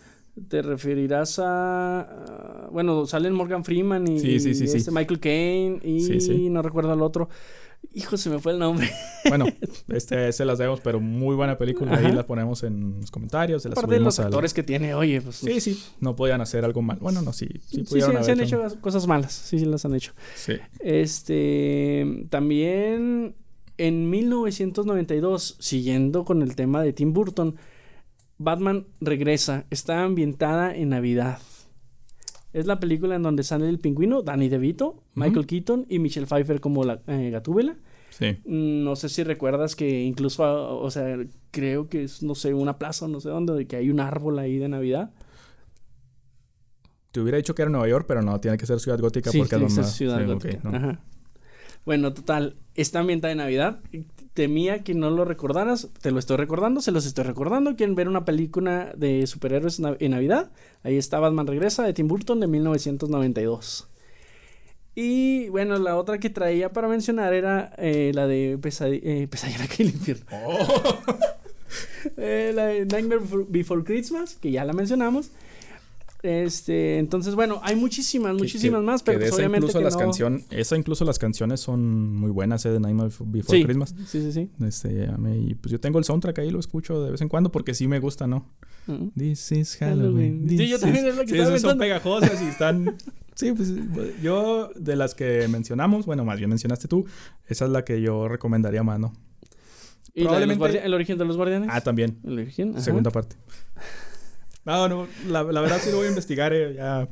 ¿Te 0.49 0.63
referirás 0.63 1.41
a... 1.43 2.69
Bueno, 2.71 3.07
salen 3.07 3.33
Morgan 3.35 3.65
Freeman 3.65 4.07
y, 4.07 4.21
Sí, 4.21 4.41
sí, 4.41 4.55
sí, 4.55 4.65
y 4.65 4.77
este 4.77 4.91
Michael 4.91 5.21
Caine 5.21 5.81
y 5.85 6.49
no 6.51 6.63
recuerdo 6.63 6.93
al 6.93 7.03
otro. 7.03 7.29
Hijo, 7.95 8.17
se 8.17 8.29
me 8.31 8.39
fue 8.39 8.53
el 8.53 8.59
nombre. 8.59 8.89
Bueno, 9.29 9.47
este 9.89 10.31
se 10.33 10.45
las 10.45 10.59
demos, 10.59 10.81
pero 10.81 11.01
muy 11.01 11.35
buena 11.35 11.57
película. 11.59 11.95
Ajá. 11.95 12.07
Ahí 12.07 12.13
la 12.15 12.27
ponemos 12.27 12.63
en 12.63 13.01
los 13.01 13.11
comentarios. 13.11 13.63
Se 13.63 13.69
la 13.69 13.73
Aparte 13.73 13.95
de 13.95 14.01
los 14.01 14.19
actores 14.21 14.53
que 14.55 14.63
tiene, 14.63 14.95
oye, 14.95 15.21
pues... 15.21 15.37
Sí, 15.37 15.61
sí. 15.61 15.83
No 16.01 16.15
podían 16.15 16.41
hacer 16.41 16.65
algo 16.65 16.83
mal. 16.83 16.99
Bueno, 17.01 17.23
no, 17.23 17.33
sí. 17.33 17.47
Sí, 17.47 17.61
Sí, 17.67 17.77
sí, 17.77 17.83
pudieron 17.85 18.13
se 18.13 18.31
han 18.33 18.39
haber 18.39 18.47
hecho 18.47 18.65
hecho- 18.67 18.81
cosas 18.81 19.07
malas. 19.07 19.33
Sí, 19.33 19.59
sí, 19.59 19.65
las 19.65 19.85
han 19.85 19.95
hecho. 19.95 20.13
Sí. 20.37 20.55
Este, 20.81 22.27
también 22.31 23.35
en 23.79 24.11
1992, 24.11 25.57
siguiendo 25.59 26.25
con 26.25 26.43
el 26.43 26.55
tema 26.57 26.83
de 26.83 26.93
Tim 26.93 27.13
Burton, 27.13 27.57
Batman 28.37 28.87
regresa. 29.01 29.67
Está 29.71 30.03
ambientada 30.05 30.75
en 30.75 30.91
Navidad. 30.91 31.39
Es 32.59 32.67
la 32.67 32.81
película 32.81 33.15
en 33.15 33.23
donde 33.23 33.43
sale 33.45 33.69
el 33.69 33.79
pingüino, 33.79 34.23
Danny 34.23 34.49
DeVito, 34.49 35.03
Michael 35.15 35.47
Keaton 35.47 35.87
y 35.89 35.99
Michelle 36.01 36.27
Pfeiffer 36.27 36.61
como 36.61 36.83
la 36.85 37.01
eh, 37.07 37.31
Gatúbela. 37.31 37.77
Sí. 38.11 38.37
Mm, 38.47 38.83
No 38.83 38.97
sé 38.97 39.09
si 39.09 39.23
recuerdas 39.23 39.77
que 39.77 40.03
incluso, 40.03 40.45
ah, 40.45 40.73
o 40.75 40.91
sea, 40.91 41.17
creo 41.53 41.89
que 41.89 42.03
es, 42.03 42.23
no 42.23 42.35
sé, 42.35 42.55
una 42.55 42.79
plaza, 42.79 43.07
no 43.07 43.21
sé 43.21 43.29
dónde, 43.29 43.55
de 43.55 43.67
que 43.67 43.77
hay 43.77 43.91
un 43.91 44.01
árbol 44.01 44.39
ahí 44.41 44.59
de 44.59 44.69
Navidad. 44.69 45.11
Te 47.13 47.21
hubiera 47.21 47.37
dicho 47.39 47.55
que 47.55 47.63
era 47.63 47.71
Nueva 47.71 47.89
York, 47.89 48.07
pero 48.09 48.23
no, 48.23 48.41
tiene 48.41 48.59
que 48.59 48.67
ser 48.67 48.81
Ciudad 48.81 48.99
Gótica 48.99 49.31
Sí, 49.31 49.39
porque 49.39 49.57
tiene 49.57 49.67
es 49.67 49.77
que 49.77 49.83
ser 49.85 49.93
Ciudad 49.93 50.19
sí, 50.19 50.25
Gótica. 50.25 50.61
no. 50.65 50.77
Ajá. 50.77 51.01
Bueno, 51.87 52.13
total, 52.13 52.57
está 52.75 52.99
ambientada 52.99 53.33
en 53.33 53.39
Navidad. 53.39 53.81
Temía 54.39 54.85
que 54.85 54.95
no 54.95 55.11
lo 55.11 55.25
recordaras, 55.25 55.89
te 56.01 56.13
lo 56.13 56.21
estoy 56.21 56.37
recordando, 56.37 56.81
se 56.81 56.93
los 56.93 57.07
estoy 57.07 57.25
recordando. 57.25 57.75
¿Quieren 57.75 57.97
ver 57.97 58.07
una 58.07 58.25
película 58.25 58.93
de 58.97 59.27
superhéroes 59.27 59.81
en 59.99 60.13
Navidad? 60.13 60.53
Ahí 60.85 60.97
está 60.97 61.19
Batman 61.19 61.49
Regresa 61.49 61.83
de 61.83 61.93
Tim 61.93 62.07
Burton 62.07 62.39
de 62.39 62.47
1992. 62.47 63.89
Y 64.95 65.49
bueno, 65.49 65.77
la 65.81 65.97
otra 65.97 66.19
que 66.19 66.31
traía 66.31 66.73
para 66.73 66.87
mencionar 66.87 67.35
era 67.35 67.73
eh, 67.79 68.13
la 68.15 68.29
de 68.29 68.57
Pesadi- 68.61 69.01
eh, 69.03 69.27
Pesadilla 69.29 69.65
en 69.65 69.87
el 69.89 69.93
infierno. 69.93 70.25
Oh. 70.31 70.99
Eh, 72.17 72.53
la 72.55 72.67
de 72.67 72.87
Nightmare 72.87 73.21
Before 73.49 73.83
Christmas, 73.83 74.37
que 74.37 74.53
ya 74.53 74.65
la 74.65 74.73
mencionamos. 74.73 75.33
Este, 76.23 76.99
entonces, 76.99 77.37
bueno, 77.37 77.61
hay 77.63 77.77
muchísimas, 77.77 78.35
muchísimas 78.35 78.81
que- 78.81 78.87
más, 78.87 79.03
pero 79.05 79.19
pues, 79.19 79.29
esa 79.29 79.37
obviamente 79.37 79.67
incluso 79.69 79.79
que 79.79 79.85
las 79.85 79.95
no- 80.31 80.39
esa 80.51 80.77
incluso 80.77 81.05
las 81.05 81.19
canciones 81.19 81.61
son 81.61 82.17
muy 82.17 82.31
buenas, 82.33 82.67
eh, 82.67 82.71
de 82.71 82.81
Nightmare 82.81 83.11
Before 83.21 83.59
sí, 83.59 83.65
Christmas. 83.65 83.95
Sí, 84.07 84.21
sí, 84.23 84.33
sí. 84.33 84.51
Este, 84.65 85.09
y 85.41 85.55
pues 85.55 85.71
yo 85.71 85.79
tengo 85.79 85.99
el 86.01 86.05
soundtrack 86.05 86.41
ahí, 86.41 86.51
lo 86.51 86.59
escucho 86.59 87.03
de 87.05 87.13
vez 87.13 87.21
en 87.21 87.29
cuando 87.29 87.53
porque 87.53 87.73
sí 87.73 87.87
me 87.87 88.01
gusta, 88.01 88.27
¿no? 88.27 88.47
This 89.17 89.53
is 89.53 89.77
Halloween. 89.77 90.49
Sí, 90.49 90.67
yo 90.69 90.79
también 90.81 91.05
is- 91.05 91.11
es 91.13 91.17
lo 91.17 91.23
que 91.23 91.29
Sí, 91.29 91.39
estaba 91.39 91.59
son 91.59 91.79
pegajosas 91.79 92.43
y 92.43 92.47
están... 92.49 92.97
sí, 93.37 93.53
pues 93.53 93.73
yo 94.21 94.71
de 94.75 94.97
las 94.97 95.15
que 95.15 95.47
mencionamos, 95.49 96.05
bueno, 96.05 96.25
más 96.25 96.39
bien 96.39 96.49
mencionaste 96.51 96.89
tú, 96.89 97.05
esa 97.47 97.67
es 97.67 97.71
la 97.71 97.85
que 97.85 98.01
yo 98.03 98.27
recomendaría 98.27 98.83
más, 98.83 98.99
¿no? 98.99 99.13
¿Y 100.15 100.23
Probablemente- 100.25 100.85
el 100.85 100.95
origen 100.95 101.17
de 101.17 101.25
los 101.27 101.37
guardianes? 101.37 101.69
Ah, 101.73 101.81
también. 101.81 102.19
el 102.25 102.33
origen. 102.41 102.71
ajá. 102.73 102.81
Segunda 102.81 103.11
parte. 103.13 103.37
No, 104.65 104.89
no, 104.89 105.09
la, 105.29 105.43
la 105.45 105.61
verdad 105.61 105.79
sí 105.81 105.91
lo 105.91 105.99
voy 105.99 106.07
a 106.07 106.11
investigar, 106.11 106.53
eh, 106.53 106.75
ya. 106.75 107.09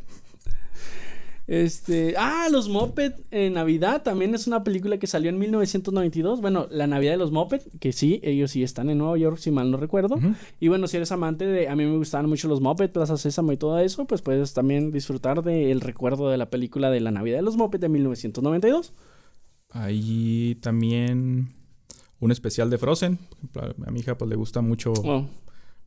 Este, 1.47 2.15
ah, 2.19 2.49
los 2.51 2.69
Muppet 2.69 3.25
en 3.31 3.53
Navidad 3.53 4.03
también 4.03 4.35
es 4.35 4.49
una 4.49 4.65
película 4.65 4.99
que 4.99 5.07
salió 5.07 5.31
en 5.31 5.39
1992. 5.39 6.41
Bueno, 6.41 6.67
la 6.71 6.89
Navidad 6.89 7.13
de 7.13 7.19
los 7.19 7.31
Muppet, 7.31 7.63
que 7.79 7.93
sí, 7.93 8.21
ellos 8.25 8.51
sí 8.51 8.65
están 8.65 8.91
en 8.91 8.99
Nueva 8.99 9.17
York, 9.17 9.39
si 9.39 9.53
mal 9.53 9.71
no 9.71 9.77
recuerdo. 9.77 10.19
Y 10.59 10.69
bueno, 10.69 10.89
si 10.89 10.97
eres 10.97 11.13
amante 11.13 11.47
de, 11.47 11.69
a 11.69 11.77
mí 11.77 11.85
me 11.85 11.97
gustaban 11.97 12.29
mucho 12.29 12.49
los 12.49 12.61
Muppet, 12.61 12.91
Plaza 12.93 13.17
Sésamo 13.17 13.53
y 13.53 13.57
todo 13.57 13.79
eso, 13.79 14.07
pues 14.07 14.23
puedes 14.23 14.55
también 14.55 14.91
disfrutar 14.91 15.43
del 15.43 15.81
recuerdo 15.81 16.29
de 16.31 16.37
la 16.37 16.51
película 16.51 16.91
de 16.91 17.01
la 17.01 17.13
Navidad 17.13 17.37
de 17.37 17.43
los 17.43 17.57
Muppet 17.57 17.81
de 17.81 17.89
1992. 17.91 18.93
Ahí 19.71 20.57
también 20.63 21.55
un 22.19 22.33
especial 22.33 22.71
de 22.71 22.79
Frozen. 22.79 23.19
A 23.87 23.91
mi 23.93 24.01
hija 24.01 24.19
pues 24.19 24.29
le 24.29 24.35
gusta 24.37 24.63
mucho, 24.63 24.93
Bueno, 24.95 25.29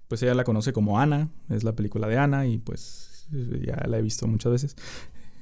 pues 0.09 0.21
ella 0.23 0.33
la 0.33 0.43
conoce 0.43 0.73
como 0.73 0.99
Ana, 0.99 1.29
es 1.47 1.63
la 1.63 1.71
película 1.73 2.07
de 2.09 2.17
Ana 2.17 2.45
y 2.47 2.57
pues 2.57 3.25
ya 3.65 3.85
la 3.87 3.97
he 3.99 4.01
visto 4.01 4.27
muchas 4.27 4.51
veces 4.51 4.75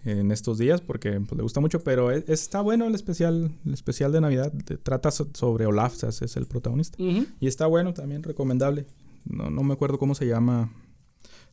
en 0.05 0.31
estos 0.31 0.57
días 0.57 0.79
porque 0.81 1.19
pues, 1.21 1.35
le 1.37 1.41
gusta 1.43 1.59
mucho, 1.59 1.83
pero 1.83 2.11
es- 2.11 2.27
está 2.29 2.61
bueno 2.61 2.85
el 2.85 2.93
especial, 2.95 3.51
el 3.65 3.73
especial 3.73 4.11
de 4.11 4.21
Navidad. 4.21 4.51
de- 4.53 4.77
trata 4.77 5.09
so- 5.11 5.29
sobre 5.33 5.65
Olaf, 5.65 5.93
o 6.03 6.11
sea, 6.11 6.25
es 6.25 6.37
el 6.37 6.45
protagonista. 6.45 6.97
Y 7.39 7.47
está 7.47 7.65
bueno 7.65 7.93
también, 7.93 8.21
recomendable. 8.23 8.85
No, 9.25 9.49
no 9.49 9.63
me 9.63 9.73
acuerdo 9.73 9.97
cómo 9.97 10.15
se 10.15 10.27
llama. 10.27 10.71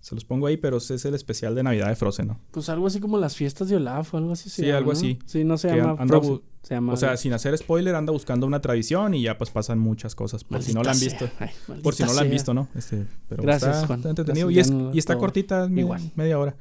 Se 0.05 0.15
los 0.15 0.27
pongo 0.27 0.47
ahí, 0.47 0.59
pero 0.59 0.77
es 0.77 0.91
el 1.07 1.15
especial 1.15 1.55
de 1.55 1.63
Navidad 1.63 1.89
de 1.89 1.97
Frozen, 1.97 2.27
¿no? 2.29 2.39
Pues 2.51 2.69
algo 2.69 2.87
así 2.87 3.01
como 3.01 3.17
las 3.17 3.37
fiestas 3.37 3.71
de 3.71 3.77
Olaf 3.77 4.13
o 4.13 4.19
algo 4.19 4.33
así. 4.33 4.51
se 4.51 4.57
Sí, 4.57 4.67
llama, 4.67 4.77
algo 4.77 4.93
¿no? 4.93 4.99
así. 4.99 5.19
Sí, 5.25 5.45
no 5.45 5.57
se 5.57 5.69
Que 5.69 5.77
llama 5.77 5.93
anda 5.99 6.07
Frozen, 6.21 6.43
se 6.63 6.75
llama... 6.75 6.93
O 6.93 6.97
sea, 6.99 7.17
sin 7.17 7.33
hacer 7.33 7.57
spoiler, 7.57 7.95
anda 7.95 8.13
buscando 8.13 8.47
una 8.47 8.61
tradición 8.61 9.15
y 9.15 9.23
ya 9.23 9.39
pues 9.39 9.49
pasan 9.49 9.79
muchas 9.79 10.15
cosas. 10.15 10.45
Por 10.45 10.63
si 10.63 10.75
no 10.75 10.83
la 10.83 10.91
han 10.93 11.01
visto. 11.01 11.27
Ay, 11.39 11.49
Por 11.83 11.95
si 11.95 12.03
no 12.03 12.13
la 12.13 12.21
han 12.21 12.29
visto, 12.31 12.53
¿no? 12.53 12.69
Este, 12.75 13.07
pero 13.31 13.43
Gracias, 13.45 13.77
está, 13.77 13.87
Juan. 13.87 14.01
está 14.01 14.11
entretenido. 14.11 14.49
Gracias, 14.49 14.67
y, 14.69 14.73
ya 14.73 14.77
es, 14.77 14.83
no 14.83 14.91
la 14.91 14.95
y 14.95 14.99
está 14.99 15.17
cortita, 15.17 15.71
Igual. 15.75 16.03
media 16.17 16.39
hora. 16.39 16.55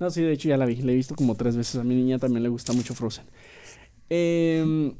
No, 0.00 0.10
sí, 0.10 0.20
de 0.22 0.32
hecho 0.32 0.48
ya 0.48 0.56
la 0.56 0.66
vi. 0.66 0.74
La 0.82 0.90
he 0.90 0.96
visto 0.96 1.14
como 1.14 1.36
tres 1.36 1.56
veces. 1.56 1.76
A 1.76 1.84
mi 1.84 1.94
niña 1.94 2.18
también 2.18 2.42
le 2.42 2.48
gusta 2.48 2.72
mucho 2.72 2.92
Frozen. 2.94 3.24
Eh, 4.10 4.92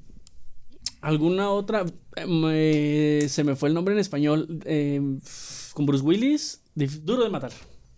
¿Alguna 1.00 1.50
otra? 1.50 1.84
Eh, 2.16 3.26
se 3.28 3.42
me 3.42 3.56
fue 3.56 3.68
el 3.68 3.74
nombre 3.74 3.94
en 3.94 4.00
español. 4.00 4.60
eh, 4.64 5.00
con 5.74 5.86
Bruce 5.86 6.04
Willis. 6.04 6.60
Dif- 6.76 7.00
Duro 7.02 7.24
de 7.24 7.30
matar. 7.30 7.52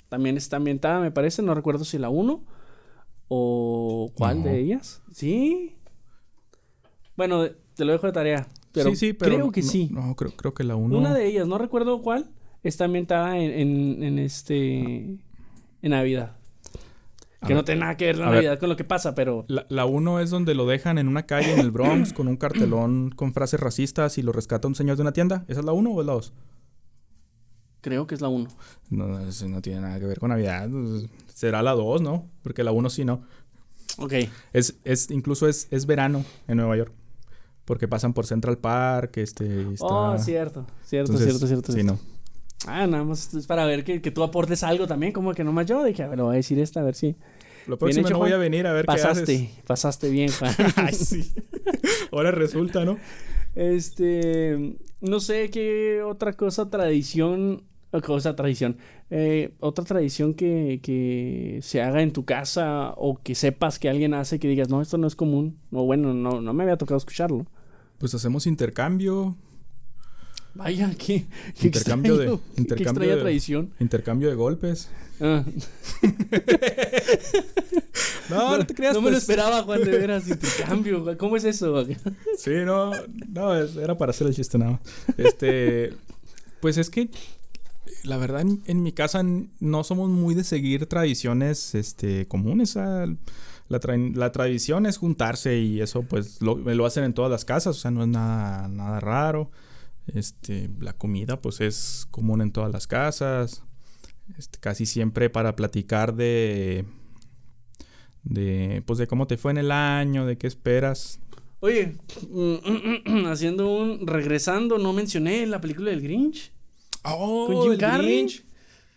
También 0.08 0.36
está 0.36 0.56
ambientada, 0.56 1.00
me 1.00 1.10
parece. 1.10 1.42
No 1.42 1.54
recuerdo 1.54 1.84
si 1.84 1.98
la 1.98 2.08
1 2.10 2.44
o 3.28 4.10
cuál 4.16 4.38
No. 4.40 4.44
de 4.44 4.58
ellas. 4.60 5.02
¿Sí? 5.12 5.76
Bueno, 7.16 7.44
te 7.74 7.84
lo 7.84 7.92
dejo 7.92 8.06
de 8.06 8.12
tarea. 8.12 8.46
Pero, 8.72 8.90
sí, 8.90 8.96
sí, 8.96 9.12
pero 9.14 9.34
creo 9.36 9.46
no- 9.46 9.52
que 9.52 9.62
no- 9.62 9.68
sí. 9.68 9.88
No, 9.90 10.14
creo, 10.16 10.32
creo 10.36 10.54
que 10.54 10.64
la 10.64 10.76
uno. 10.76 10.98
Una 10.98 11.14
de 11.14 11.26
ellas, 11.26 11.46
no 11.48 11.56
recuerdo 11.58 12.02
cuál, 12.02 12.30
está 12.62 12.84
ambientada 12.84 13.38
en, 13.38 13.50
en, 13.52 14.02
en 14.02 14.18
este. 14.18 15.18
en 15.82 15.90
Navidad. 15.90 16.36
A 17.40 17.46
Que 17.48 17.54
no 17.54 17.60
ver, 17.60 17.64
tiene 17.66 17.80
nada 17.82 17.96
que 17.96 18.06
ver 18.06 18.18
la 18.18 18.26
a 18.26 18.30
ver. 18.30 18.36
Navidad 18.44 18.58
con 18.60 18.68
lo 18.68 18.76
que 18.76 18.84
pasa, 18.84 19.14
pero. 19.14 19.44
La, 19.48 19.66
la 19.70 19.86
uno 19.86 20.20
es 20.20 20.30
donde 20.30 20.54
lo 20.54 20.66
dejan 20.66 20.98
en 20.98 21.08
una 21.08 21.24
calle 21.26 21.52
en 21.54 21.60
el 21.60 21.70
Bronx 21.70 22.12
con 22.12 22.28
un 22.28 22.36
cartelón 22.36 23.10
con 23.10 23.32
frases 23.32 23.60
racistas 23.60 24.18
y 24.18 24.22
lo 24.22 24.32
rescata 24.32 24.68
un 24.68 24.74
señor 24.74 24.96
de 24.96 25.02
una 25.02 25.12
tienda. 25.12 25.44
¿Esa 25.48 25.60
es 25.60 25.66
la 25.66 25.72
uno 25.72 25.90
o 25.92 26.00
es 26.00 26.06
la 26.06 26.12
dos? 26.14 26.32
Creo 27.86 28.04
que 28.04 28.16
es 28.16 28.20
la 28.20 28.26
1. 28.26 28.48
No, 28.90 29.06
no, 29.06 29.20
eso 29.20 29.48
no 29.48 29.62
tiene 29.62 29.82
nada 29.82 30.00
que 30.00 30.06
ver 30.06 30.18
con 30.18 30.30
Navidad. 30.30 30.68
pues, 30.68 31.06
Será 31.32 31.62
la 31.62 31.70
dos, 31.70 32.02
¿no? 32.02 32.28
Porque 32.42 32.64
la 32.64 32.72
uno 32.72 32.90
sí, 32.90 33.04
¿no? 33.04 33.22
Ok. 33.98 34.12
Es, 34.52 34.74
es, 34.82 35.08
incluso 35.12 35.46
es, 35.46 35.68
es 35.70 35.86
verano 35.86 36.24
en 36.48 36.56
Nueva 36.56 36.76
York. 36.76 36.92
Porque 37.64 37.86
pasan 37.86 38.12
por 38.12 38.26
Central 38.26 38.58
Park, 38.58 39.18
este... 39.18 39.72
Está... 39.72 39.86
Oh, 39.86 40.18
cierto. 40.18 40.66
Cierto, 40.82 41.12
Entonces, 41.12 41.28
cierto, 41.28 41.46
cierto. 41.46 41.72
Sí, 41.72 41.82
cierto. 41.82 41.92
no. 41.92 42.16
Ah, 42.66 42.88
nada 42.88 43.04
más 43.04 43.32
es 43.32 43.46
para 43.46 43.64
ver 43.66 43.84
que, 43.84 44.02
que 44.02 44.10
tú 44.10 44.24
aportes 44.24 44.64
algo 44.64 44.88
también, 44.88 45.12
como 45.12 45.32
que 45.32 45.44
nomás 45.44 45.66
yo. 45.66 45.84
Dije, 45.84 46.02
a 46.02 46.08
ver, 46.08 46.20
voy 46.20 46.32
a 46.34 46.36
decir 46.38 46.58
esta, 46.58 46.80
a 46.80 46.82
ver 46.82 46.96
si. 46.96 47.14
Lo 47.68 47.78
próximo 47.78 48.08
hecho, 48.08 48.14
no 48.14 48.18
voy 48.18 48.32
a 48.32 48.36
venir 48.36 48.66
a 48.66 48.72
ver 48.72 48.84
Pasaste, 48.86 49.24
qué 49.24 49.44
haces. 49.44 49.64
pasaste 49.64 50.10
bien, 50.10 50.28
Juan. 50.32 50.52
Ay, 50.74 50.92
sí. 50.92 51.32
Ahora 52.10 52.32
resulta, 52.32 52.84
¿no? 52.84 52.98
Este, 53.54 54.76
no 55.00 55.20
sé 55.20 55.50
qué 55.50 56.02
otra 56.02 56.32
cosa, 56.34 56.68
tradición, 56.68 57.62
cosa, 58.02 58.34
tradición, 58.36 58.76
eh, 59.10 59.54
otra 59.60 59.84
tradición 59.84 60.34
que, 60.34 60.80
que 60.82 61.58
se 61.62 61.82
haga 61.82 62.02
en 62.02 62.12
tu 62.12 62.24
casa 62.24 62.92
o 62.96 63.20
que 63.22 63.34
sepas 63.34 63.78
que 63.78 63.88
alguien 63.88 64.14
hace 64.14 64.38
que 64.38 64.48
digas, 64.48 64.68
no, 64.68 64.80
esto 64.82 64.98
no 64.98 65.06
es 65.06 65.16
común, 65.16 65.58
o 65.72 65.84
bueno, 65.84 66.14
no, 66.14 66.40
no 66.40 66.52
me 66.52 66.62
había 66.64 66.76
tocado 66.76 66.98
escucharlo. 66.98 67.46
Pues 67.98 68.14
hacemos 68.14 68.46
intercambio. 68.46 69.36
Vaya, 70.54 70.90
qué, 70.98 71.26
qué 71.58 71.66
Intercambio 71.66 72.16
de- 72.16 72.24
extraño, 72.24 72.40
qué 72.54 72.60
intercambio 72.62 72.90
extraña 73.02 73.14
de- 73.16 73.20
tradición. 73.20 73.70
Intercambio 73.78 74.28
de 74.30 74.34
golpes. 74.36 74.90
Ah, 75.20 75.44
No, 78.30 78.58
no, 78.58 78.66
te 78.66 78.74
creas. 78.74 78.94
no 78.94 79.00
me 79.00 79.06
lo 79.10 79.12
pues. 79.14 79.22
esperaba, 79.22 79.62
Juan, 79.62 79.82
de 79.84 79.90
veras, 79.98 80.26
intercambio, 80.28 81.16
¿cómo 81.16 81.36
es 81.36 81.44
eso? 81.44 81.84
Sí, 82.36 82.50
no, 82.64 82.90
no, 83.28 83.54
era 83.54 83.96
para 83.96 84.10
hacer 84.10 84.26
el 84.26 84.34
chiste 84.34 84.58
nada 84.58 84.72
más. 84.72 84.80
Este, 85.16 85.92
pues 86.60 86.76
es 86.76 86.90
que 86.90 87.08
la 88.04 88.16
verdad 88.16 88.42
en, 88.42 88.82
mi 88.82 88.92
casa 88.92 89.22
no 89.22 89.84
somos 89.84 90.10
muy 90.10 90.34
de 90.34 90.44
seguir 90.44 90.86
tradiciones, 90.86 91.74
este, 91.74 92.26
comunes. 92.28 92.76
La, 92.76 93.80
tra- 93.80 94.14
la 94.14 94.32
tradición 94.32 94.86
es 94.86 94.98
juntarse 94.98 95.58
y 95.58 95.80
eso, 95.80 96.02
pues, 96.02 96.40
lo, 96.40 96.86
hacen 96.86 97.04
en 97.04 97.14
todas 97.14 97.30
las 97.30 97.44
casas, 97.44 97.76
o 97.76 97.80
sea, 97.80 97.90
no 97.90 98.02
es 98.02 98.08
nada, 98.08 98.68
nada 98.68 99.00
raro. 99.00 99.50
Este, 100.06 100.70
la 100.80 100.92
comida, 100.92 101.40
pues, 101.40 101.60
es 101.60 102.06
común 102.10 102.40
en 102.40 102.52
todas 102.52 102.70
las 102.72 102.86
casas. 102.86 103.62
este, 104.38 104.58
casi 104.60 104.86
siempre 104.86 105.30
para 105.30 105.56
platicar 105.56 106.14
de, 106.14 106.84
de, 108.22 108.82
pues 108.86 108.98
de 108.98 109.06
cómo 109.06 109.26
te 109.26 109.36
fue 109.36 109.52
en 109.52 109.58
el 109.58 109.70
año, 109.70 110.26
de 110.26 110.36
qué 110.38 110.46
esperas. 110.46 111.20
Oye, 111.60 111.96
haciendo 113.26 113.68
un, 113.74 114.06
regresando, 114.06 114.78
no 114.78 114.92
mencioné 114.92 115.46
la 115.46 115.60
película 115.60 115.90
del 115.90 116.02
Grinch. 116.02 116.52
Oh, 117.06 117.46
con 117.46 117.62
Jim 117.62 117.78
Carrey. 117.78 118.26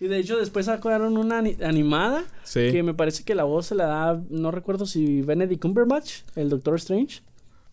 Y 0.02 0.08
de 0.08 0.18
hecho 0.18 0.38
después 0.38 0.66
sacaron 0.68 1.18
una 1.18 1.40
animada 1.40 2.24
Sí. 2.44 2.72
que 2.72 2.84
me 2.84 2.94
parece 2.94 3.24
que 3.24 3.36
la 3.36 3.44
voz 3.44 3.66
se 3.68 3.76
la 3.76 3.86
da, 3.86 4.22
no 4.30 4.50
recuerdo 4.52 4.86
si 4.86 5.22
Benedict 5.22 5.62
Cumberbatch, 5.62 6.22
el 6.36 6.50
Doctor 6.50 6.76
Strange. 6.76 7.22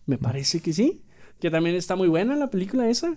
Me 0.05 0.17
parece 0.17 0.61
que 0.61 0.73
sí. 0.73 1.01
Que 1.39 1.49
también 1.51 1.75
está 1.75 1.95
muy 1.95 2.07
buena 2.07 2.35
la 2.35 2.49
película 2.49 2.89
esa. 2.89 3.15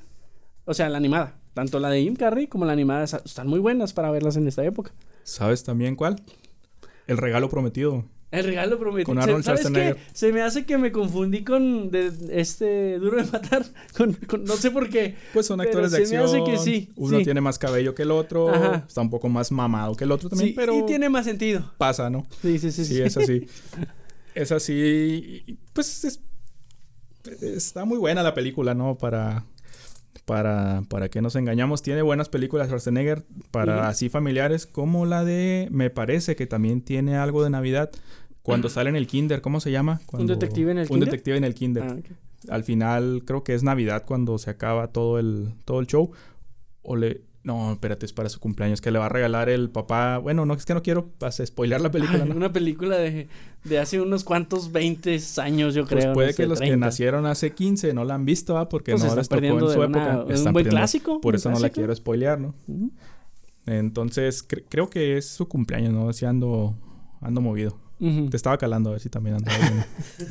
O 0.65 0.75
sea, 0.75 0.89
la 0.89 0.99
animada. 0.99 1.37
Tanto 1.55 1.81
la 1.81 1.89
de 1.91 2.03
Jim 2.03 2.15
Carrey 2.15 2.47
como 2.47 2.65
la 2.67 2.73
animada 2.73 3.03
están 3.03 3.49
muy 3.49 3.59
buenas 3.59 3.93
para 3.93 4.11
verlas 4.11 4.37
en 4.37 4.47
esta 4.47 4.65
época. 4.65 4.93
¿Sabes 5.25 5.65
también 5.65 5.97
cuál? 5.97 6.23
El 7.07 7.17
regalo 7.17 7.49
prometido. 7.49 8.05
El 8.31 8.45
regalo 8.45 8.79
prometido. 8.79 9.07
Con 9.07 9.19
Arnold 9.19 9.43
¿Sabes 9.45 9.69
qué? 9.71 9.97
Se 10.13 10.33
me 10.33 10.43
hace 10.43 10.65
que 10.65 10.79
me 10.79 10.93
confundí 10.93 11.43
con 11.43 11.91
de, 11.91 12.13
este 12.31 12.99
Duro 13.01 13.17
de 13.17 13.25
Matar. 13.25 13.65
Con, 13.97 14.13
con- 14.13 14.45
no 14.45 14.55
sé 14.57 14.71
por 14.71 14.89
qué. 14.89 15.17
Pues 15.33 15.47
son 15.47 15.61
actores 15.61 15.91
de 15.91 16.07
se 16.07 16.15
me 16.15 16.23
acción. 16.23 16.43
hace 16.43 16.51
que 16.53 16.59
sí, 16.59 16.93
Uno 16.95 17.19
sí. 17.19 17.25
tiene 17.25 17.41
más 17.41 17.59
cabello 17.59 17.95
que 17.97 18.03
el 18.03 18.13
otro. 18.13 18.49
Ajá. 18.51 18.85
Está 18.87 19.01
un 19.01 19.11
poco 19.11 19.29
más 19.29 19.51
mamado 19.51 19.97
que 19.97 20.05
el 20.05 20.13
otro 20.13 20.29
también, 20.29 20.51
Sí, 20.51 20.55
pero 20.57 20.79
Y 20.79 20.87
tiene 20.87 21.09
más 21.09 21.25
sentido. 21.25 21.73
pasa, 21.77 22.09
¿no? 22.09 22.25
Sí, 22.41 22.59
sí, 22.61 22.71
sí. 22.71 22.85
Sí, 22.85 23.03
es 23.03 23.17
así. 23.17 23.47
es 24.37 24.53
así. 24.53 25.59
Pues 25.73 26.05
es- 26.05 26.21
está 27.43 27.85
muy 27.85 27.99
buena 27.99 28.23
la 28.23 28.33
película, 28.35 28.75
¿no? 28.75 28.97
Para, 28.97 29.45
para, 30.25 30.83
para 30.89 31.09
que 31.09 31.21
nos 31.21 31.35
engañamos. 31.37 31.83
Tiene 31.83 32.03
buenas 32.03 32.29
películas 32.29 32.69
Schwarzenegger 32.69 33.25
para 33.51 33.89
así 33.89 34.09
familiares, 34.09 34.67
como 34.67 35.05
la 35.05 35.25
de, 35.25 35.69
me 35.71 35.91
parece 35.91 36.37
que 36.37 36.47
también 36.47 36.81
tiene 36.83 37.17
algo 37.17 37.43
de 37.43 37.51
Navidad. 37.51 37.91
Cuando 38.51 38.69
sale 38.69 38.91
en 38.91 38.97
el 38.97 39.07
kinder, 39.07 39.41
¿cómo 39.41 39.61
se 39.61 39.71
llama? 39.71 40.01
Cuando- 40.07 40.33
detective 40.35 40.71
en 40.73 40.79
el 40.79 40.83
Un 40.85 40.89
kinder? 40.89 41.07
detective 41.07 41.37
en 41.37 41.45
el 41.45 41.55
kinder. 41.55 41.83
Ah. 41.85 41.97
Al 42.49 42.65
final 42.65 43.23
creo 43.27 43.43
que 43.45 43.55
es 43.55 43.63
Navidad 43.63 44.05
cuando 44.07 44.39
se 44.39 44.51
acaba 44.51 44.89
todo 44.93 45.19
el, 45.19 45.55
todo 45.65 45.81
el 45.81 45.87
show. 45.87 46.11
O 46.83 46.97
le... 46.97 47.23
No, 47.43 47.73
espérate, 47.73 48.05
es 48.05 48.13
para 48.13 48.29
su 48.29 48.39
cumpleaños. 48.39 48.83
Que 48.83 48.91
le 48.91 48.99
va 48.99 49.07
a 49.07 49.09
regalar 49.09 49.49
el 49.49 49.71
papá... 49.71 50.19
Bueno, 50.19 50.45
no, 50.45 50.53
es 50.53 50.67
que 50.67 50.75
no 50.75 50.83
quiero 50.83 51.09
pues, 51.19 51.41
spoilear 51.45 51.81
la 51.81 51.91
película, 51.91 52.23
Ay, 52.25 52.29
¿no? 52.29 52.37
Una 52.37 52.53
película 52.53 52.97
de, 52.99 53.29
de 53.65 53.79
hace 53.79 53.99
unos 53.99 54.25
cuantos 54.25 54.73
20 54.73 55.19
años, 55.39 55.75
yo 55.75 55.87
Pues 55.87 56.03
creo. 56.05 56.13
puede 56.13 56.29
no 56.29 56.33
sé, 56.33 56.43
que 56.43 56.47
los 56.49 56.59
que 56.61 56.67
30. 56.67 56.87
nacieron 56.87 57.25
hace 57.25 57.53
15 57.55 57.95
no 57.95 58.05
la 58.05 58.15
han 58.15 58.27
visto, 58.27 58.59
¿ah? 58.59 58.69
Porque 58.69 58.93
Pues 58.93 59.05
no 59.05 59.15
les 59.17 59.27
tocó 59.29 59.43
en 59.43 59.59
su 59.61 59.71
época. 59.83 59.87
una- 59.87 60.25
de 60.25 60.43
un 60.43 60.53
buen 60.53 60.67
clásico, 60.67 61.21
Por 61.23 61.33
un 61.35 61.37
eso 61.37 61.51
no 61.51 61.59
la 61.61 61.71
quiero 61.71 61.95
spoilear, 61.95 62.39
¿no? 62.41 62.55
Entonces, 63.67 64.47
cre- 64.47 64.65
creo 64.69 64.89
que 64.91 65.17
es 65.17 65.27
su 65.27 65.49
cumpleaños, 65.49 65.93
¿no? 65.93 66.13
Si 66.13 66.25
ando, 66.27 66.75
ando 67.21 67.41
movido. 67.41 67.79
Te 68.01 68.37
estaba 68.37 68.57
calando 68.59 68.89
a 68.91 68.93
ver 68.93 69.01
si 69.01 69.09
también 69.11 69.37
andaba 69.37 69.59
bien. 69.59 69.85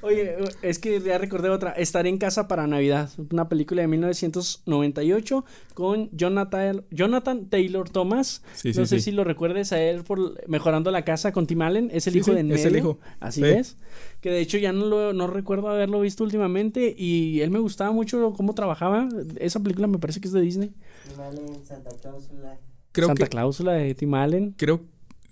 Oye, 0.00 0.36
es 0.62 0.78
que 0.78 1.00
ya 1.00 1.18
recordé 1.18 1.48
otra. 1.48 1.72
Estaré 1.72 2.08
en 2.08 2.18
casa 2.18 2.46
para 2.46 2.68
Navidad. 2.68 3.10
Una 3.32 3.48
película 3.48 3.82
de 3.82 3.88
1998 3.88 5.44
con 5.74 6.08
Jonathan, 6.12 6.84
Jonathan 6.92 7.46
Taylor 7.46 7.90
Thomas. 7.90 8.42
Sí, 8.54 8.72
sí, 8.72 8.78
no 8.78 8.86
sé 8.86 8.98
sí. 8.98 9.06
si 9.06 9.10
lo 9.12 9.24
recuerdes 9.24 9.72
a 9.72 9.82
él 9.82 10.04
por 10.04 10.40
Mejorando 10.48 10.92
la 10.92 11.04
Casa 11.04 11.32
con 11.32 11.48
Tim 11.48 11.62
Allen. 11.62 11.90
Es 11.92 12.06
el 12.06 12.12
Sí, 12.12 12.18
hijo 12.20 12.32
sí, 12.32 12.42
de 12.42 12.54
es 12.54 12.64
el 12.64 12.76
hijo. 12.76 13.00
Así 13.18 13.40
Sí. 13.42 13.48
es. 13.48 13.76
Que 14.20 14.30
de 14.30 14.38
hecho 14.40 14.56
ya 14.58 14.72
no, 14.72 14.86
lo, 14.86 15.12
no 15.12 15.26
recuerdo 15.26 15.68
haberlo 15.68 16.00
visto 16.00 16.22
últimamente. 16.22 16.94
Y 16.96 17.40
él 17.40 17.50
me 17.50 17.58
gustaba 17.58 17.90
mucho 17.90 18.32
cómo 18.36 18.54
trabajaba. 18.54 19.08
Esa 19.40 19.58
película 19.60 19.88
me 19.88 19.98
parece 19.98 20.20
que 20.20 20.28
es 20.28 20.32
de 20.32 20.40
Disney. 20.40 20.74
Vale, 21.16 21.40
Santa 21.64 21.90
Cláusula. 22.00 22.56
Creo 22.92 23.08
Santa 23.08 23.24
que... 23.24 23.30
Cláusula 23.30 23.72
de 23.72 23.94
Tim 23.96 24.14
Allen. 24.14 24.54
Creo... 24.56 24.80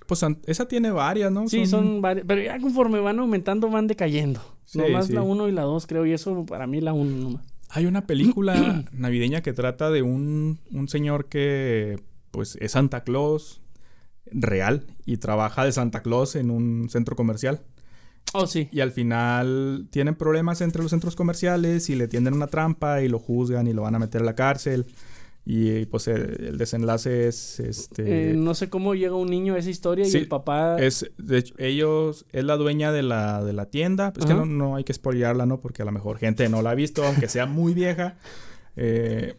Pues 0.06 0.24
esa 0.46 0.68
tiene 0.68 0.90
varias, 0.90 1.32
¿no? 1.32 1.48
Sí, 1.48 1.66
son 1.66 2.00
varias. 2.00 2.26
Pero 2.26 2.42
ya 2.42 2.58
conforme 2.60 3.00
van 3.00 3.18
aumentando, 3.18 3.68
van 3.68 3.86
decayendo. 3.86 4.40
Sí, 4.64 4.78
nomás 4.78 5.06
sí. 5.06 5.12
la 5.12 5.22
1 5.22 5.48
y 5.48 5.52
la 5.52 5.62
2, 5.62 5.86
creo. 5.86 6.06
Y 6.06 6.12
eso 6.12 6.46
para 6.46 6.66
mí 6.66 6.80
la 6.80 6.92
1 6.92 7.16
nomás. 7.16 7.44
Hay 7.70 7.86
una 7.86 8.06
película 8.06 8.84
navideña 8.92 9.42
que 9.42 9.52
trata 9.52 9.90
de 9.90 10.02
un, 10.02 10.60
un 10.70 10.88
señor 10.88 11.26
que 11.26 12.00
pues 12.30 12.56
es 12.60 12.72
Santa 12.72 13.02
Claus 13.02 13.60
real 14.26 14.86
y 15.04 15.18
trabaja 15.18 15.64
de 15.64 15.72
Santa 15.72 16.02
Claus 16.02 16.36
en 16.36 16.50
un 16.50 16.88
centro 16.90 17.16
comercial. 17.16 17.62
Oh, 18.32 18.46
sí. 18.46 18.68
Y 18.72 18.80
al 18.80 18.92
final 18.92 19.86
tienen 19.90 20.14
problemas 20.14 20.60
entre 20.60 20.82
los 20.82 20.90
centros 20.90 21.16
comerciales 21.16 21.88
y 21.88 21.94
le 21.94 22.08
tienden 22.08 22.34
una 22.34 22.48
trampa 22.48 23.02
y 23.02 23.08
lo 23.08 23.18
juzgan 23.18 23.66
y 23.66 23.72
lo 23.72 23.82
van 23.82 23.94
a 23.94 23.98
meter 23.98 24.22
a 24.22 24.24
la 24.24 24.34
cárcel. 24.34 24.86
Y 25.48 25.86
pues 25.86 26.08
el, 26.08 26.58
desenlace 26.58 27.28
es 27.28 27.60
este 27.60 28.32
Eh, 28.32 28.34
no 28.34 28.54
sé 28.54 28.68
cómo 28.68 28.96
llega 28.96 29.14
un 29.14 29.30
niño 29.30 29.54
a 29.54 29.58
esa 29.58 29.70
historia 29.70 30.04
sí, 30.04 30.18
y 30.18 30.20
el 30.22 30.28
papá. 30.28 30.76
es 30.80 31.08
de 31.18 31.38
hecho, 31.38 31.54
ellos 31.58 32.26
es 32.32 32.42
la 32.42 32.56
dueña 32.56 32.90
de 32.90 33.04
la, 33.04 33.44
de 33.44 33.52
la 33.52 33.66
tienda. 33.66 34.12
Es 34.18 34.26
que 34.26 34.34
no, 34.34 34.44
no 34.44 34.74
hay 34.74 34.82
que 34.82 34.92
spoilearla, 34.92 35.46
¿no? 35.46 35.60
Porque 35.60 35.82
a 35.82 35.84
lo 35.84 35.92
mejor 35.92 36.18
gente 36.18 36.48
no 36.48 36.62
la 36.62 36.70
ha 36.70 36.74
visto, 36.74 37.04
aunque 37.04 37.28
sea 37.28 37.46
muy 37.46 37.74
vieja. 37.74 38.16
Eh, 38.74 39.36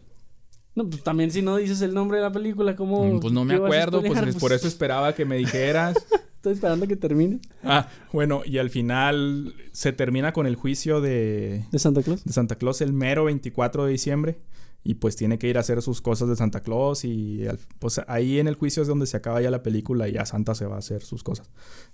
No, 0.76 0.90
pues 0.90 1.04
también 1.04 1.30
si 1.30 1.42
no 1.42 1.58
dices 1.58 1.82
el 1.82 1.94
nombre 1.94 2.20
de 2.20 2.24
la 2.24 2.32
película, 2.32 2.78
¿cómo? 2.78 3.04
Mm, 3.04 3.20
Pues 3.20 3.34
no 3.34 3.44
me 3.44 3.56
acuerdo, 3.56 4.02
pues, 4.02 4.36
por 4.38 4.54
eso 4.54 4.68
esperaba 4.70 5.14
que 5.14 5.26
me 5.26 5.36
dijeras. 5.36 5.98
Estoy 6.38 6.54
esperando 6.54 6.88
que 6.88 6.96
termine. 6.96 7.40
ah, 7.64 7.90
bueno, 8.14 8.44
y 8.46 8.60
al 8.60 8.70
final 8.70 9.56
se 9.74 9.92
termina 9.92 10.32
con 10.32 10.48
el 10.48 10.56
juicio 10.56 11.02
de, 11.02 11.66
¿De 11.70 11.80
Santa 11.80 12.02
Claus? 12.02 12.24
de 12.24 12.32
Santa 12.32 12.56
Claus 12.56 12.80
el 12.80 12.94
mero 12.94 13.26
24 13.26 13.86
de 13.86 13.92
diciembre. 13.92 14.38
Y 14.84 14.96
pues 14.96 15.18
tiene 15.18 15.38
que 15.38 15.50
ir 15.50 15.58
a 15.58 15.60
hacer 15.60 15.82
sus 15.82 16.02
cosas 16.02 16.30
de 16.30 16.36
Santa 16.38 16.62
Claus. 16.62 17.04
Y 17.04 17.46
pues 17.80 18.00
ahí 18.08 18.40
en 18.40 18.48
el 18.48 18.56
juicio 18.56 18.82
es 18.82 18.88
donde 18.88 19.06
se 19.06 19.18
acaba 19.18 19.42
ya 19.42 19.52
la 19.52 19.62
película 19.62 20.08
y 20.08 20.14
ya 20.14 20.26
Santa 20.26 20.56
se 20.56 20.66
va 20.66 20.76
a 20.76 20.80
hacer 20.80 21.02
sus 21.02 21.24
cosas. 21.24 21.50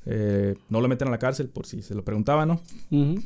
Eh, 0.05 0.55
no 0.69 0.79
lo 0.79 0.87
meten 0.87 1.07
a 1.07 1.11
la 1.11 1.17
cárcel 1.17 1.49
por 1.49 1.65
si 1.65 1.81
se 1.81 1.95
lo 1.95 2.03
preguntaba, 2.03 2.45
¿no? 2.45 2.61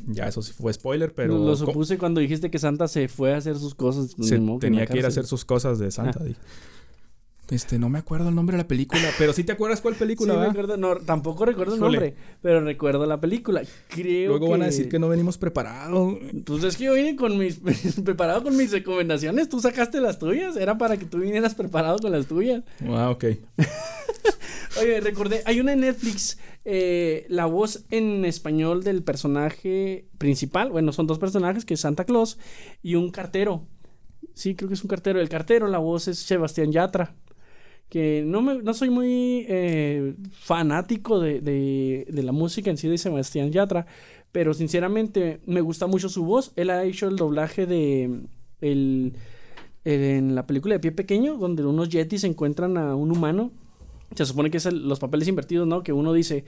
Ya 0.06 0.26
eso 0.26 0.40
sí 0.40 0.52
fue 0.52 0.72
spoiler, 0.72 1.12
pero 1.12 1.36
lo, 1.36 1.54
supuse 1.54 1.98
cuando 1.98 2.20
dijiste 2.20 2.50
que 2.50 2.58
Santa 2.58 2.88
se 2.88 3.08
fue 3.08 3.34
a 3.34 3.36
hacer 3.36 3.58
sus 3.58 3.74
cosas. 3.74 4.16
se 4.18 4.38
tenía 4.58 4.86
que 4.86 4.98
ir 4.98 5.04
a 5.04 5.08
hacer 5.08 5.26
sus 5.26 5.44
cosas 5.44 5.78
de 5.78 5.90
Santa. 5.90 6.20
Este, 7.50 7.78
no 7.78 7.88
me 7.88 7.98
acuerdo 7.98 8.28
el 8.28 8.34
nombre 8.34 8.56
de 8.56 8.62
la 8.62 8.68
película, 8.68 9.08
pero 9.16 9.32
sí 9.32 9.42
te 9.42 9.52
acuerdas 9.52 9.80
cuál 9.80 9.94
Sí, 9.94 10.00
película, 10.00 10.34
me 10.34 10.38
¿verdad? 10.40 10.50
acuerdo, 10.52 10.76
no, 10.76 10.96
tampoco 10.96 11.46
recuerdo 11.46 11.74
el 11.76 11.80
nombre, 11.80 12.14
pero 12.42 12.60
recuerdo 12.60 13.06
la 13.06 13.20
película. 13.20 13.62
Creo 13.88 14.32
Luego 14.32 14.50
van 14.50 14.62
a 14.62 14.66
decir 14.66 14.90
que 14.90 14.98
no 14.98 15.08
venimos 15.08 15.38
preparados. 15.38 16.18
Pues 16.44 16.62
es 16.64 16.76
que 16.76 16.84
yo 16.84 16.94
vine 16.94 17.16
con 17.16 17.38
mis 17.38 17.60
preparado 18.04 18.42
con 18.42 18.54
mis 18.54 18.70
recomendaciones, 18.70 19.48
tú 19.48 19.60
sacaste 19.60 19.98
las 20.00 20.18
tuyas, 20.18 20.56
era 20.58 20.76
para 20.76 20.98
que 20.98 21.06
tú 21.06 21.20
vinieras 21.20 21.54
preparado 21.54 21.98
con 21.98 22.12
las 22.12 22.26
tuyas. 22.26 22.64
Ah, 22.86 23.08
ok. 23.10 23.24
Oye, 24.80 25.00
recordé, 25.00 25.42
hay 25.46 25.60
una 25.60 25.72
en 25.72 25.80
Netflix, 25.80 26.38
eh, 26.64 27.24
la 27.30 27.46
voz 27.46 27.84
en 27.90 28.24
español 28.26 28.84
del 28.84 29.02
personaje 29.02 30.06
principal, 30.18 30.70
bueno, 30.70 30.92
son 30.92 31.06
dos 31.06 31.18
personajes, 31.18 31.64
que 31.64 31.74
es 31.74 31.80
Santa 31.80 32.04
Claus 32.04 32.38
y 32.82 32.94
un 32.94 33.10
cartero. 33.10 33.66
Sí, 34.34 34.54
creo 34.54 34.68
que 34.68 34.74
es 34.74 34.82
un 34.84 34.88
cartero. 34.88 35.20
El 35.20 35.28
cartero, 35.28 35.66
la 35.66 35.78
voz 35.78 36.06
es 36.06 36.18
Sebastián 36.18 36.70
Yatra. 36.70 37.14
Que 37.88 38.22
no, 38.26 38.42
me, 38.42 38.62
no 38.62 38.74
soy 38.74 38.90
muy 38.90 39.46
eh, 39.48 40.14
fanático 40.32 41.20
de, 41.20 41.40
de, 41.40 42.22
la 42.22 42.32
música 42.32 42.70
en 42.70 42.76
sí 42.76 42.86
de 42.88 42.98
Sebastián 42.98 43.50
Yatra, 43.50 43.86
pero 44.30 44.52
sinceramente 44.52 45.40
me 45.46 45.62
gusta 45.62 45.86
mucho 45.86 46.08
su 46.08 46.24
voz. 46.24 46.52
Él 46.56 46.70
ha 46.70 46.84
hecho 46.84 47.08
el 47.08 47.16
doblaje 47.16 47.66
de 47.66 48.20
el, 48.60 49.14
en 49.84 50.34
la 50.34 50.46
película 50.46 50.74
de 50.74 50.80
Pie 50.80 50.92
Pequeño, 50.92 51.38
donde 51.38 51.64
unos 51.64 51.88
yetis 51.88 52.24
encuentran 52.24 52.76
a 52.76 52.94
un 52.94 53.10
humano. 53.10 53.50
Se 54.14 54.26
supone 54.26 54.50
que 54.50 54.58
es 54.58 54.72
los 54.72 54.98
papeles 54.98 55.28
invertidos, 55.28 55.66
¿no? 55.66 55.82
Que 55.82 55.92
uno 55.92 56.12
dice, 56.12 56.44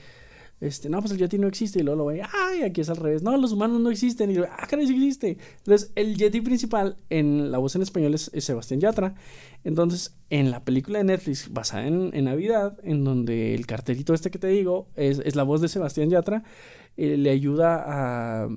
este, 0.60 0.88
no, 0.90 1.00
pues 1.00 1.12
el 1.12 1.18
Yeti 1.18 1.38
no 1.38 1.46
existe, 1.48 1.80
y 1.80 1.82
luego 1.82 1.98
lo 1.98 2.06
ve, 2.06 2.22
ay, 2.22 2.62
aquí 2.62 2.82
es 2.82 2.90
al 2.90 2.96
revés, 2.98 3.22
no, 3.22 3.36
los 3.36 3.52
humanos 3.52 3.80
no 3.80 3.90
existen, 3.90 4.30
y 4.30 4.34
yo, 4.34 4.44
ah, 4.50 4.66
caray, 4.68 4.86
sí 4.86 4.92
existe. 4.94 5.38
Entonces, 5.58 5.90
el 5.94 6.16
Yeti 6.16 6.40
principal 6.42 6.96
en 7.08 7.50
la 7.50 7.58
voz 7.58 7.76
en 7.76 7.82
español 7.82 8.14
es, 8.14 8.30
Sebastián 8.38 8.80
Yatra. 8.80 9.14
Entonces, 9.64 10.16
en 10.28 10.50
la 10.50 10.64
película 10.64 10.98
de 10.98 11.04
Netflix 11.04 11.52
basada 11.52 11.86
en, 11.86 12.10
en 12.12 12.24
Navidad, 12.26 12.78
en 12.82 13.04
donde 13.04 13.54
el 13.54 13.66
carterito 13.66 14.14
este 14.14 14.30
que 14.30 14.38
te 14.38 14.48
digo 14.48 14.88
es, 14.96 15.20
es 15.24 15.34
la 15.36 15.42
voz 15.42 15.60
de 15.60 15.68
Sebastián 15.68 16.10
Yatra, 16.10 16.44
eh, 16.96 17.16
le 17.16 17.30
ayuda 17.30 17.84
a. 17.86 18.48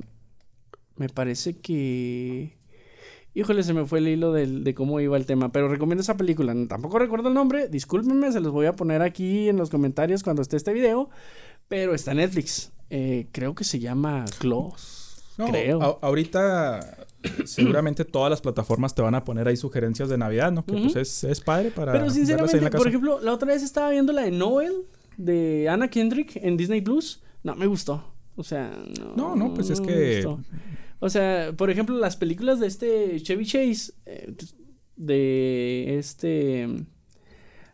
Me 0.95 1.09
parece 1.09 1.55
que. 1.55 2.57
Híjole, 3.35 3.63
se 3.63 3.73
me 3.73 3.85
fue 3.85 3.97
el 3.97 4.07
hilo 4.07 4.31
del- 4.31 4.63
de 4.63 4.75
cómo 4.75 4.99
iba 4.99 5.17
el 5.17 5.25
tema, 5.25 5.51
pero 5.51 5.67
recomiendo 5.67 6.01
esa 6.03 6.15
película. 6.17 6.53
Tampoco 6.67 6.99
recuerdo 6.99 7.29
el 7.29 7.33
nombre, 7.33 7.67
discúlpenme, 7.67 8.31
se 8.31 8.39
los 8.41 8.51
voy 8.51 8.67
a 8.67 8.73
poner 8.75 9.01
aquí 9.01 9.49
en 9.49 9.57
los 9.57 9.71
comentarios 9.71 10.21
cuando 10.21 10.43
esté 10.43 10.55
este 10.55 10.71
video, 10.71 11.09
pero 11.67 11.93
está 11.95 12.11
en 12.11 12.17
Netflix. 12.17 12.71
Eh, 12.89 13.27
creo 13.31 13.55
que 13.55 13.63
se 13.63 13.79
llama 13.79 14.25
Claus. 14.39 15.23
No, 15.37 15.47
creo. 15.47 15.81
a- 15.81 15.97
ahorita 16.05 17.05
seguramente 17.45 18.05
todas 18.05 18.29
las 18.29 18.41
plataformas 18.41 18.93
te 18.93 19.01
van 19.01 19.15
a 19.15 19.23
poner 19.23 19.47
ahí 19.47 19.57
sugerencias 19.57 20.09
de 20.09 20.17
Navidad, 20.17 20.51
¿no? 20.51 20.63
Que 20.65 20.73
pues 20.73 20.95
es, 20.95 21.23
es 21.23 21.41
padre 21.41 21.71
para 21.71 21.91
Pero 21.91 22.03
ahí 22.03 22.09
en 22.09 22.15
sinceramente, 22.15 22.57
la 22.61 22.69
por 22.69 22.71
casa. 22.79 22.89
ejemplo, 22.89 23.19
la 23.21 23.33
otra 23.33 23.47
vez 23.47 23.63
estaba 23.63 23.89
viendo 23.89 24.13
la 24.13 24.21
de 24.23 24.31
Noel 24.31 24.73
de 25.17 25.67
Anna 25.69 25.87
Kendrick 25.89 26.35
en 26.35 26.55
Disney 26.57 26.81
Plus. 26.81 27.23
No 27.43 27.55
me 27.55 27.65
gustó. 27.65 28.13
O 28.35 28.43
sea, 28.43 28.71
no. 28.99 29.15
No, 29.15 29.35
no, 29.35 29.53
pues 29.55 29.69
es 29.71 29.81
que-. 29.81 30.23
O 30.99 31.09
sea, 31.09 31.51
por 31.57 31.69
ejemplo, 31.71 31.97
las 31.97 32.15
películas 32.15 32.59
de 32.59 32.67
este 32.67 33.19
Chevy 33.21 33.45
Chase, 33.45 33.93
eh, 34.05 34.33
de 34.95 35.97
este. 35.97 36.67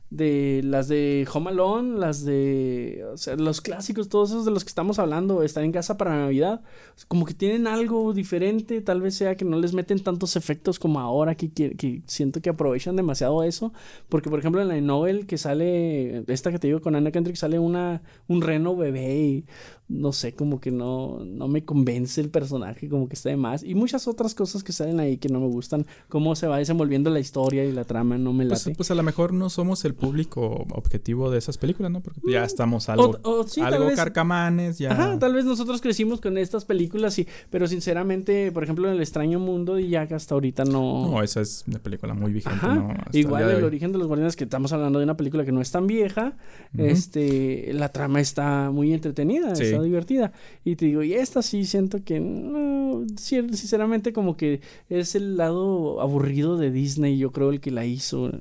De 0.09 0.61
las 0.63 0.87
de 0.87 1.27
Home 1.31 1.51
Alone, 1.51 1.99
las 1.99 2.25
de, 2.25 3.05
o 3.13 3.17
sea, 3.17 3.35
los 3.35 3.61
clásicos, 3.61 4.09
todos 4.09 4.31
esos 4.31 4.45
de 4.45 4.51
los 4.51 4.63
que 4.63 4.69
estamos 4.69 4.97
hablando, 4.97 5.43
estar 5.43 5.63
en 5.63 5.71
casa 5.71 5.97
para 5.97 6.17
Navidad, 6.17 6.61
como 7.07 7.25
que 7.25 7.33
tienen 7.35 7.67
algo 7.67 8.11
diferente, 8.13 8.81
tal 8.81 9.01
vez 9.01 9.15
sea 9.15 9.35
que 9.35 9.45
no 9.45 9.59
les 9.59 9.73
meten 9.73 9.99
tantos 9.99 10.35
efectos 10.35 10.79
como 10.79 10.99
ahora, 10.99 11.35
que, 11.35 11.51
que, 11.51 12.01
siento 12.07 12.41
que 12.41 12.49
aprovechan 12.49 12.95
demasiado 12.95 13.43
eso, 13.43 13.71
porque 14.09 14.29
por 14.29 14.39
ejemplo 14.39 14.61
en 14.61 14.69
la 14.69 14.81
novel 14.81 15.27
que 15.27 15.37
sale, 15.37 16.23
esta 16.27 16.51
que 16.51 16.57
te 16.57 16.67
digo 16.67 16.81
con 16.81 16.95
Anna 16.95 17.11
Kendrick, 17.11 17.35
sale 17.35 17.59
una, 17.59 18.01
un 18.27 18.41
reno 18.41 18.75
bebé 18.75 19.15
y 19.17 19.45
no 19.89 20.11
sé, 20.13 20.33
como 20.33 20.59
que 20.61 20.69
no, 20.71 21.25
no 21.25 21.47
me 21.47 21.65
convence 21.65 22.21
el 22.21 22.29
personaje, 22.29 22.87
como 22.87 23.07
que 23.09 23.15
está 23.15 23.29
de 23.29 23.37
más. 23.37 23.63
Y 23.63 23.73
muchas 23.73 24.07
otras 24.07 24.35
cosas 24.35 24.63
que 24.63 24.71
salen 24.71 24.99
ahí 24.99 25.17
que 25.17 25.29
no 25.29 25.39
me 25.39 25.47
gustan, 25.47 25.85
cómo 26.09 26.35
se 26.35 26.45
va 26.45 26.59
desenvolviendo 26.59 27.09
la 27.09 27.19
historia 27.19 27.65
y 27.65 27.71
la 27.71 27.83
trama, 27.85 28.17
no 28.19 28.31
me 28.31 28.45
Pues, 28.45 28.65
late. 28.67 28.75
pues 28.77 28.91
a 28.91 28.95
lo 28.95 29.01
mejor 29.01 29.33
no 29.33 29.49
somos 29.49 29.83
el 29.85 29.95
público 29.95 30.65
objetivo 30.73 31.31
de 31.31 31.39
esas 31.39 31.57
películas, 31.57 31.91
¿no? 31.91 32.01
Porque 32.01 32.21
ya 32.31 32.43
estamos 32.43 32.87
algo, 32.87 33.09
Mm. 33.13 33.15
O- 33.23 33.29
o 33.39 33.47
sí, 33.47 33.61
tal 33.61 33.73
algo 33.73 33.85
vez- 33.87 33.95
carcamanes, 33.95 34.77
ya. 34.77 34.91
Ajá, 34.91 35.17
tal 35.17 35.33
vez 35.33 35.43
nosotros 35.45 35.81
crecimos 35.81 36.21
con 36.21 36.37
estas 36.37 36.65
películas, 36.65 37.15
sí, 37.15 37.27
pero 37.49 37.67
sinceramente, 37.67 38.51
por 38.51 38.63
ejemplo, 38.63 38.87
en 38.87 38.93
El 38.93 39.01
extraño 39.01 39.39
mundo 39.39 39.73
de 39.73 39.89
Jack 39.89 40.11
hasta 40.11 40.35
ahorita 40.35 40.65
no... 40.65 41.09
No, 41.09 41.23
esa 41.23 41.41
es 41.41 41.63
una 41.67 41.79
película 41.79 42.13
muy 42.13 42.31
vigente, 42.31 42.57
Ajá, 42.57 42.75
¿no? 42.75 42.91
Hasta 42.91 43.17
igual 43.17 43.49
el 43.49 43.55
hoy. 43.57 43.63
origen 43.63 43.91
de 43.91 43.97
los 43.97 44.05
guardianes 44.07 44.35
que 44.35 44.43
estamos 44.43 44.71
hablando 44.71 44.99
de 44.99 45.05
una 45.05 45.17
película 45.17 45.43
que 45.45 45.51
no 45.51 45.61
es 45.61 45.71
tan 45.71 45.87
vieja, 45.87 46.37
este, 46.77 47.71
la 47.73 47.89
trama 47.89 48.19
está 48.19 48.71
muy 48.71 48.93
entretenida, 48.93 49.55
Sí. 49.55 49.65
Divertida 49.81 50.31
y 50.63 50.75
te 50.75 50.85
digo 50.85 51.03
y 51.03 51.13
esta 51.13 51.41
sí 51.41 51.65
siento 51.65 52.03
que 52.03 52.19
no, 52.19 53.05
sinceramente 53.17 54.13
como 54.13 54.37
que 54.37 54.61
es 54.89 55.15
el 55.15 55.37
lado 55.37 56.01
aburrido 56.01 56.57
de 56.57 56.71
Disney, 56.71 57.17
yo 57.17 57.31
creo 57.31 57.49
el 57.51 57.61
que 57.61 57.71
la 57.71 57.85
hizo. 57.85 58.31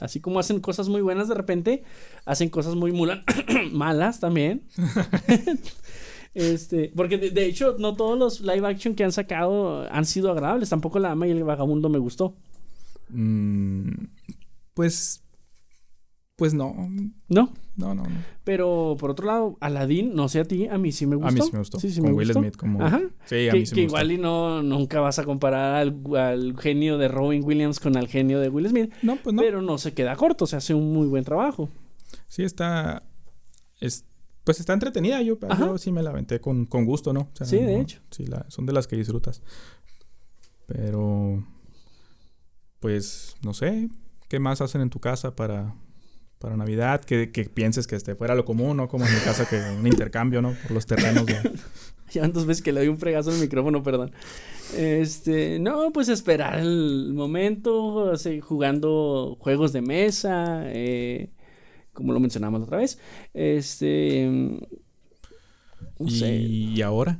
Así 0.00 0.18
como 0.18 0.40
hacen 0.40 0.58
cosas 0.58 0.88
muy 0.88 1.02
buenas 1.02 1.28
de 1.28 1.34
repente, 1.34 1.84
hacen 2.24 2.48
cosas 2.48 2.74
muy 2.74 2.92
malas 3.72 4.20
también. 4.20 4.62
Este, 6.34 6.90
porque 6.96 7.16
de, 7.16 7.30
de 7.30 7.46
hecho 7.46 7.76
no 7.78 7.94
todos 7.94 8.18
los 8.18 8.40
live 8.40 8.66
action 8.66 8.96
que 8.96 9.04
han 9.04 9.12
sacado 9.12 9.88
han 9.88 10.04
sido 10.04 10.32
agradables, 10.32 10.68
tampoco 10.68 10.98
La 10.98 11.12
Ama 11.12 11.28
y 11.28 11.30
el 11.30 11.44
Vagabundo 11.44 11.88
me 11.88 11.98
gustó. 11.98 12.34
Mm, 13.08 14.06
pues. 14.74 15.23
Pues 16.36 16.52
no. 16.52 16.74
¿No? 17.28 17.52
No, 17.76 17.94
no, 17.94 18.02
no. 18.04 18.24
Pero 18.44 18.96
por 18.98 19.10
otro 19.10 19.26
lado, 19.26 19.56
Aladdin, 19.60 20.14
no 20.14 20.28
sé 20.28 20.40
a 20.40 20.44
ti, 20.44 20.66
a 20.66 20.78
mí 20.78 20.90
sí 20.92 21.06
me 21.06 21.14
gustó. 21.16 21.28
A 21.28 21.32
mí 21.32 21.40
sí 21.40 21.50
me 21.52 21.58
gustó. 21.58 21.78
Sí, 21.80 21.90
sí 21.90 22.00
Con 22.00 22.10
me 22.10 22.16
Will 22.16 22.26
gustó. 22.28 22.40
Smith 22.40 22.56
como. 22.56 22.82
Ajá. 22.84 23.00
Sí, 23.26 23.48
a 23.48 23.52
que 23.52 23.58
mí 23.60 23.66
sí 23.66 23.74
que 23.74 23.80
me 23.82 23.86
gustó. 23.86 23.98
igual 23.98 24.12
y 24.12 24.18
no 24.18 24.62
nunca 24.62 25.00
vas 25.00 25.18
a 25.20 25.24
comparar 25.24 25.74
al, 25.76 26.00
al 26.16 26.58
genio 26.58 26.98
de 26.98 27.08
Robin 27.08 27.44
Williams 27.44 27.78
con 27.80 27.96
al 27.96 28.08
genio 28.08 28.40
de 28.40 28.48
Will 28.48 28.68
Smith, 28.68 28.92
No, 29.02 29.16
pues 29.16 29.34
no. 29.34 29.42
pero 29.42 29.62
no 29.62 29.78
se 29.78 29.92
queda 29.94 30.16
corto, 30.16 30.46
se 30.46 30.56
hace 30.56 30.74
un 30.74 30.92
muy 30.92 31.06
buen 31.06 31.22
trabajo. 31.24 31.68
Sí, 32.26 32.42
está. 32.42 33.02
Es, 33.80 34.04
pues 34.44 34.58
está 34.60 34.72
entretenida. 34.72 35.22
Yo, 35.22 35.38
sí 35.78 35.92
me 35.92 36.02
la 36.02 36.10
aventé 36.10 36.40
con, 36.40 36.66
con 36.66 36.84
gusto, 36.84 37.12
¿no? 37.12 37.20
O 37.20 37.30
sea, 37.36 37.46
Sí, 37.46 37.56
de 37.58 37.76
no- 37.76 37.82
hecho. 37.82 38.00
Sí, 38.10 38.26
la- 38.26 38.44
son 38.50 38.66
de 38.66 38.72
las 38.72 38.86
que 38.88 38.96
disfrutas. 38.96 39.40
Pero. 40.66 41.44
Pues 42.80 43.36
no 43.42 43.54
sé. 43.54 43.88
¿Qué 44.28 44.38
más 44.40 44.60
hacen 44.60 44.80
en 44.80 44.90
tu 44.90 45.00
casa 45.00 45.36
para, 45.36 45.74
para 46.44 46.58
Navidad? 46.58 47.00
Que, 47.02 47.30
que 47.32 47.44
pienses 47.46 47.86
que 47.86 47.96
esté 47.96 48.14
fuera 48.14 48.34
lo 48.34 48.44
común, 48.44 48.76
¿no? 48.76 48.86
Como 48.86 49.06
en 49.06 49.14
mi 49.14 49.20
casa, 49.20 49.48
que 49.48 49.56
un 49.80 49.86
intercambio, 49.86 50.42
¿no? 50.42 50.52
Por 50.62 50.72
los 50.72 50.84
terrenos. 50.84 51.24
de- 51.24 51.52
Ya 52.12 52.28
dos 52.28 52.44
veces 52.44 52.62
que 52.62 52.70
le 52.70 52.80
doy 52.80 52.88
un 52.90 52.98
fregazo 52.98 53.30
al 53.30 53.38
micrófono, 53.38 53.82
perdón. 53.82 54.12
Este, 54.76 55.58
no, 55.58 55.90
pues 55.90 56.08
esperar 56.10 56.58
el 56.60 57.12
momento, 57.14 58.10
así, 58.12 58.40
jugando 58.40 59.36
juegos 59.40 59.72
de 59.72 59.80
mesa, 59.80 60.62
eh, 60.66 61.30
como 61.94 62.12
lo 62.12 62.20
mencionamos 62.20 62.62
otra 62.62 62.76
vez. 62.76 62.98
Este, 63.32 64.28
mm, 64.28 64.58
no 65.98 66.06
y, 66.06 66.18
sé. 66.20 66.36
y 66.36 66.82
ahora, 66.82 67.18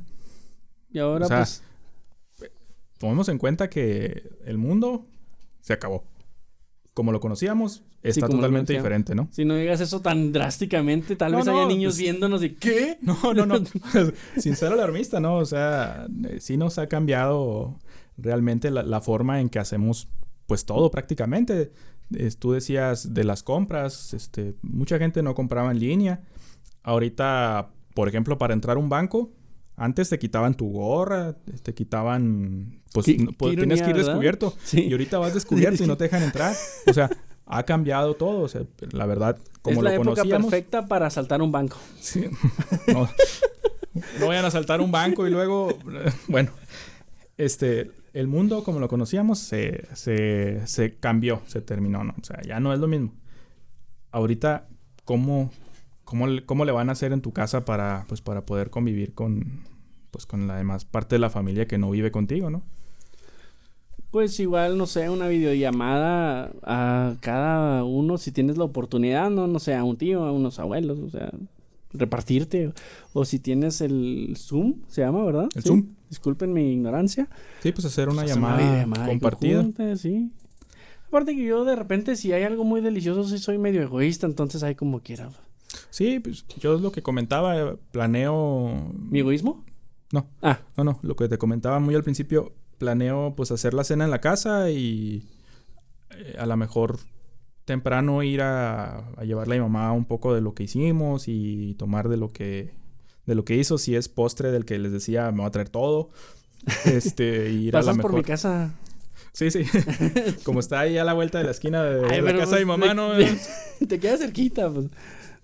Y 0.93 0.99
ahora, 0.99 1.25
o 1.25 1.27
sea, 1.29 1.37
pues, 1.39 1.63
tomemos 2.99 3.27
en 3.29 3.37
cuenta 3.39 3.69
que 3.69 4.29
el 4.45 4.57
mundo 4.59 5.07
se 5.61 5.73
acabó. 5.73 6.03
Como 6.95 7.11
lo 7.11 7.19
conocíamos, 7.19 7.83
está 8.01 8.21
totalmente 8.27 8.73
conocíamos. 8.73 8.83
diferente, 8.83 9.15
¿no? 9.15 9.27
si 9.31 9.45
no 9.45 9.55
digas 9.55 9.79
eso 9.81 10.01
tan 10.01 10.31
drásticamente, 10.31 11.15
tal 11.15 11.33
No, 11.33 11.37
vez 11.39 11.45
no, 11.45 11.57
haya 11.59 11.67
niños 11.67 11.93
pues- 11.93 12.01
viéndonos 12.01 12.41
y 12.41 12.51
¿qué? 12.55 12.97
No, 13.01 13.15
no, 13.35 13.45
no. 13.45 13.55
Sin 14.37 14.55
ser 14.55 14.71
alarmista, 14.71 15.19
¿no? 15.19 15.35
O 15.35 15.45
sea, 15.45 16.07
eh, 16.29 16.37
sí 16.39 16.57
nos 16.57 16.79
ha 16.79 16.87
cambiado 16.87 17.77
realmente 18.17 18.71
la, 18.71 18.81
la 18.81 19.01
forma 19.01 19.39
en 19.41 19.49
que 19.49 19.59
hacemos 19.59 20.07
pues 20.47 20.65
todo 20.65 20.89
prácticamente. 20.89 21.71
Es- 22.15 22.37
tú 22.37 22.53
decías 22.53 23.13
de 23.13 23.23
las 23.25 23.43
compras, 23.43 24.13
este, 24.13 24.55
mucha 24.61 24.97
gente 24.97 25.21
no 25.21 25.35
compraba 25.35 25.71
en 25.71 25.79
línea. 25.79 26.21
Ahorita, 26.83 27.71
por 27.93 28.07
ejemplo, 28.07 28.37
para 28.37 28.53
entrar 28.53 28.77
a 28.77 28.79
un 28.79 28.89
banco, 28.89 29.31
antes 29.77 30.09
te 30.09 30.19
quitaban 30.19 30.55
tu 30.55 30.69
gorra, 30.71 31.35
te 31.63 31.73
quitaban, 31.73 32.81
pues 32.93 33.05
Qué- 33.07 33.17
no- 33.17 33.31
pues, 33.33 33.51
qué 33.51 33.57
tienes 33.57 33.81
que 33.81 33.89
ir 33.89 33.97
descubierto. 33.97 34.55
Sí. 34.63 34.83
Y 34.87 34.91
ahorita 34.91 35.17
vas 35.19 35.33
descubierto 35.33 35.83
y 35.83 35.87
no 35.87 35.97
te 35.97 36.05
dejan 36.05 36.23
entrar. 36.23 36.55
O 36.87 36.93
sea, 36.93 37.09
ha 37.45 37.63
cambiado 37.63 38.13
todo. 38.15 38.41
O 38.41 38.47
sea, 38.47 38.61
la 38.91 39.05
verdad, 39.05 39.37
como 39.61 39.73
es 39.73 39.77
lo 39.77 39.89
la 39.89 39.95
época 39.95 40.09
conocíamos. 40.11 40.49
perfecta 40.51 40.87
para 40.87 41.07
asaltar 41.07 41.41
un 41.41 41.51
banco. 41.51 41.77
Sí. 41.99 42.25
No, 42.87 43.09
no 44.19 44.27
vayan 44.27 44.45
a 44.45 44.51
saltar 44.51 44.81
un 44.81 44.91
banco 44.91 45.27
y 45.27 45.29
luego, 45.31 45.69
bueno, 46.27 46.51
este, 47.37 47.91
el 48.13 48.27
mundo 48.27 48.63
como 48.63 48.79
lo 48.79 48.87
conocíamos 48.87 49.39
se, 49.39 49.85
se, 49.93 50.65
se 50.67 50.95
cambió, 50.95 51.41
se 51.47 51.61
terminó, 51.61 52.03
¿no? 52.03 52.13
O 52.21 52.23
sea, 52.23 52.41
ya 52.41 52.59
no 52.59 52.73
es 52.73 52.79
lo 52.79 52.87
mismo. 52.87 53.13
Ahorita, 54.11 54.67
¿cómo, 55.03 55.51
cómo, 56.05 56.27
le- 56.27 56.45
cómo 56.45 56.63
le 56.65 56.71
van 56.71 56.89
a 56.89 56.93
hacer 56.93 57.11
en 57.11 57.21
tu 57.21 57.33
casa 57.33 57.65
para, 57.65 58.05
pues, 58.07 58.21
para 58.21 58.45
poder 58.45 58.69
convivir 58.69 59.13
con, 59.13 59.61
pues, 60.11 60.25
con 60.25 60.47
la 60.47 60.55
demás 60.57 60.85
parte 60.85 61.15
de 61.15 61.19
la 61.19 61.29
familia 61.29 61.67
que 61.67 61.77
no 61.77 61.91
vive 61.91 62.11
contigo, 62.11 62.49
¿no? 62.49 62.61
Pues 64.11 64.39
igual, 64.39 64.77
no 64.77 64.85
sé, 64.87 65.09
una 65.09 65.27
videollamada 65.27 66.51
a 66.63 67.15
cada 67.19 67.83
uno 67.83 68.17
si 68.17 68.31
tienes 68.31 68.57
la 68.57 68.63
oportunidad, 68.63 69.29
no, 69.29 69.45
no 69.47 69.59
sé, 69.59 69.75
a 69.75 69.83
un 69.83 69.97
tío, 69.97 70.23
a 70.23 70.31
unos 70.31 70.57
abuelos, 70.59 70.99
o 70.99 71.09
sea, 71.09 71.31
repartirte. 71.91 72.71
O 73.11 73.25
si 73.25 73.39
tienes 73.39 73.81
el 73.81 74.35
Zoom, 74.37 74.75
se 74.87 75.01
llama, 75.01 75.25
¿verdad? 75.25 75.49
El 75.55 75.61
Sí. 75.63 75.67
Zoom. 75.67 75.85
Disculpen 76.09 76.53
mi 76.53 76.71
ignorancia. 76.71 77.27
Sí, 77.61 77.71
pues 77.73 77.83
hacer 77.85 78.07
una 78.07 78.21
Pues 78.21 78.31
hacer 78.31 78.41
llamada, 78.41 78.57
videollamada 78.63 79.07
compartida. 79.07 79.55
conjunta, 79.57 79.95
sí. 79.97 80.31
Aparte 81.07 81.35
que 81.35 81.43
yo 81.43 81.65
de 81.65 81.75
repente 81.75 82.15
si 82.15 82.31
hay 82.31 82.43
algo 82.43 82.63
muy 82.63 82.79
delicioso 82.81 83.23
sí 83.25 83.37
soy 83.37 83.57
medio 83.57 83.81
egoísta, 83.81 84.27
entonces 84.27 84.63
hay 84.63 84.75
como 84.75 85.01
quiera. 85.01 85.29
Sí, 85.89 86.19
pues 86.19 86.45
yo 86.59 86.75
es 86.75 86.81
lo 86.81 86.91
que 86.91 87.01
comentaba, 87.01 87.57
eh, 87.57 87.77
planeo... 87.91 88.91
¿Mi 89.09 89.19
egoísmo? 89.19 89.63
No. 90.11 90.27
Ah, 90.41 90.59
No, 90.77 90.83
no, 90.83 90.99
lo 91.01 91.15
que 91.15 91.27
te 91.27 91.37
comentaba 91.37 91.79
muy 91.79 91.95
al 91.95 92.03
principio, 92.03 92.53
planeo 92.77 93.33
pues 93.35 93.51
hacer 93.51 93.73
la 93.73 93.83
cena 93.83 94.05
en 94.05 94.11
la 94.11 94.21
casa 94.21 94.69
y 94.69 95.27
eh, 96.11 96.35
a 96.37 96.45
lo 96.45 96.55
mejor 96.57 96.99
temprano 97.65 98.21
ir 98.23 98.41
a, 98.41 99.07
a 99.17 99.23
llevarle 99.23 99.55
a 99.55 99.57
mi 99.59 99.63
mamá 99.63 99.91
un 99.91 100.05
poco 100.05 100.33
de 100.35 100.41
lo 100.41 100.53
que 100.53 100.63
hicimos 100.63 101.27
y 101.27 101.73
tomar 101.79 102.09
de 102.09 102.17
lo 102.17 102.31
que 102.31 102.73
de 103.25 103.33
lo 103.33 103.43
que 103.43 103.55
hizo, 103.55 103.79
si 103.79 103.95
es 103.95 104.07
postre 104.07 104.51
del 104.51 104.65
que 104.65 104.77
les 104.77 104.91
decía, 104.91 105.31
me 105.31 105.41
va 105.41 105.47
a 105.47 105.51
traer 105.51 105.69
todo. 105.69 106.11
Este, 106.85 107.49
ir 107.51 107.75
a 107.75 107.79
la 107.79 107.85
pasas 107.85 107.95
por 108.01 108.11
mejor. 108.11 108.15
mi 108.19 108.23
casa. 108.23 108.73
Sí, 109.33 109.49
sí. 109.51 109.63
Como 110.43 110.59
está 110.59 110.79
ahí 110.81 110.97
a 110.99 111.03
la 111.03 111.13
vuelta 111.13 111.39
de 111.39 111.43
la 111.45 111.51
esquina 111.51 111.83
de, 111.83 112.05
Ay, 112.07 112.21
la 112.21 112.37
casa 112.37 112.55
de 112.57 112.65
mi 112.65 112.71
pues, 112.75 112.79
mamá, 112.79 112.87
te- 113.17 113.31
¿no? 113.81 113.87
Te 113.87 113.99
queda 113.99 114.17
cerquita, 114.17 114.69
pues. 114.69 114.85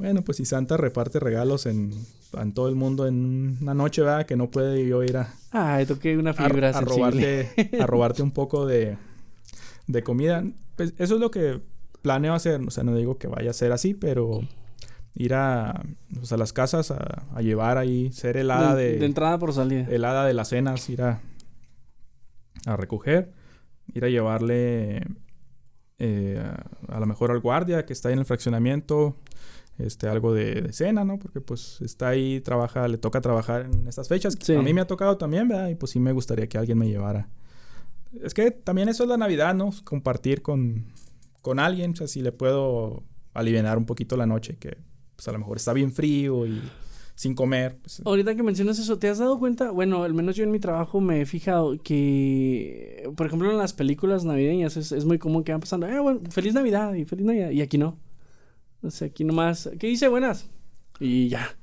Bueno, 0.01 0.23
pues 0.23 0.37
si 0.37 0.45
Santa 0.45 0.77
reparte 0.77 1.19
regalos 1.19 1.65
en, 1.67 1.91
en 2.33 2.53
todo 2.53 2.67
el 2.69 2.75
mundo 2.75 3.05
en 3.07 3.57
una 3.61 3.73
noche, 3.75 4.01
¿verdad? 4.01 4.25
Que 4.25 4.35
no 4.35 4.49
puede 4.49 4.85
yo 4.87 5.03
ir 5.03 5.17
a, 5.17 5.33
Ay, 5.51 5.85
toqué 5.85 6.17
una 6.17 6.31
a, 6.31 6.33
fibra 6.33 6.69
a 6.69 6.73
sensible. 6.73 7.49
robarte, 7.53 7.79
a 7.81 7.85
robarte 7.87 8.23
un 8.23 8.31
poco 8.31 8.65
de, 8.65 8.97
de 9.87 10.03
comida. 10.03 10.43
Pues 10.75 10.93
eso 10.97 11.15
es 11.15 11.21
lo 11.21 11.29
que 11.29 11.61
planeo 12.01 12.33
hacer. 12.33 12.61
O 12.61 12.71
sea, 12.71 12.83
no 12.83 12.95
digo 12.95 13.17
que 13.19 13.27
vaya 13.27 13.51
a 13.51 13.53
ser 13.53 13.71
así, 13.71 13.93
pero 13.93 14.41
ir 15.13 15.33
a, 15.35 15.83
pues, 16.15 16.31
a 16.31 16.37
las 16.37 16.51
casas 16.51 16.89
a, 16.89 17.25
a 17.35 17.41
llevar 17.41 17.77
ahí, 17.77 18.11
ser 18.11 18.37
helada 18.37 18.75
de, 18.75 18.93
de, 18.93 18.99
de 18.99 19.05
entrada 19.05 19.37
por 19.37 19.53
salida. 19.53 19.85
helada 19.89 20.25
de 20.25 20.33
las 20.33 20.49
cenas, 20.49 20.89
ir 20.89 21.03
a, 21.03 21.21
a 22.65 22.75
recoger, 22.75 23.33
ir 23.93 24.05
a 24.05 24.09
llevarle 24.09 25.05
eh, 25.99 26.41
a, 26.43 26.95
a 26.95 26.99
lo 26.99 27.05
mejor 27.05 27.29
al 27.31 27.39
guardia 27.39 27.85
que 27.85 27.93
está 27.93 28.09
ahí 28.09 28.13
en 28.13 28.19
el 28.19 28.25
fraccionamiento. 28.25 29.15
Este, 29.77 30.07
algo 30.07 30.33
de, 30.33 30.61
de 30.61 30.73
cena, 30.73 31.03
¿no? 31.03 31.17
Porque 31.17 31.41
pues 31.41 31.81
está 31.81 32.09
ahí, 32.09 32.39
trabaja, 32.41 32.87
le 32.87 32.97
toca 32.97 33.19
trabajar 33.19 33.67
en 33.71 33.87
estas 33.87 34.07
fechas. 34.07 34.37
Sí. 34.39 34.53
A 34.53 34.61
mí 34.61 34.73
me 34.73 34.81
ha 34.81 34.85
tocado 34.87 35.17
también, 35.17 35.47
¿verdad? 35.47 35.69
Y 35.69 35.75
pues 35.75 35.91
sí 35.91 35.99
me 35.99 36.11
gustaría 36.11 36.47
que 36.47 36.57
alguien 36.57 36.77
me 36.77 36.87
llevara. 36.87 37.29
Es 38.21 38.33
que 38.33 38.51
también 38.51 38.89
eso 38.89 39.03
es 39.03 39.09
la 39.09 39.17
Navidad, 39.17 39.55
¿no? 39.55 39.71
Compartir 39.83 40.41
con, 40.41 40.85
con 41.41 41.59
alguien, 41.59 41.91
o 41.91 41.95
sea, 41.95 42.07
si 42.07 42.21
le 42.21 42.31
puedo 42.31 43.03
aliviar 43.33 43.77
un 43.77 43.85
poquito 43.85 44.17
la 44.17 44.25
noche, 44.25 44.57
que 44.57 44.77
pues 45.15 45.27
a 45.27 45.31
lo 45.31 45.39
mejor 45.39 45.57
está 45.57 45.73
bien 45.73 45.91
frío 45.91 46.45
y 46.45 46.61
sin 47.15 47.33
comer. 47.33 47.77
pues, 47.81 48.01
Ahorita 48.05 48.35
que 48.35 48.43
mencionas 48.43 48.77
eso, 48.79 48.99
¿te 48.99 49.07
has 49.07 49.19
dado 49.19 49.39
cuenta? 49.39 49.71
Bueno, 49.71 50.03
al 50.03 50.13
menos 50.13 50.35
yo 50.35 50.43
en 50.43 50.51
mi 50.51 50.59
trabajo 50.59 50.99
me 50.99 51.21
he 51.21 51.25
fijado 51.25 51.77
que, 51.81 53.09
por 53.15 53.27
ejemplo, 53.27 53.49
en 53.49 53.57
las 53.57 53.73
películas 53.73 54.25
navideñas 54.25 54.75
es, 54.77 54.91
es 54.91 55.05
muy 55.05 55.17
común 55.17 55.43
que 55.43 55.53
van 55.53 55.61
pasando, 55.61 55.87
eh, 55.87 55.99
bueno, 55.99 56.21
feliz 56.29 56.53
Navidad 56.53 56.93
y 56.93 57.05
feliz 57.05 57.25
Navidad, 57.25 57.51
y 57.51 57.61
aquí 57.61 57.77
no. 57.77 57.97
O 58.83 58.89
sea, 58.89 59.07
aquí 59.07 59.23
nomás, 59.23 59.69
¿qué 59.79 59.87
dice? 59.87 60.07
Buenas. 60.07 60.49
Y 60.99 61.29
ya. 61.29 61.55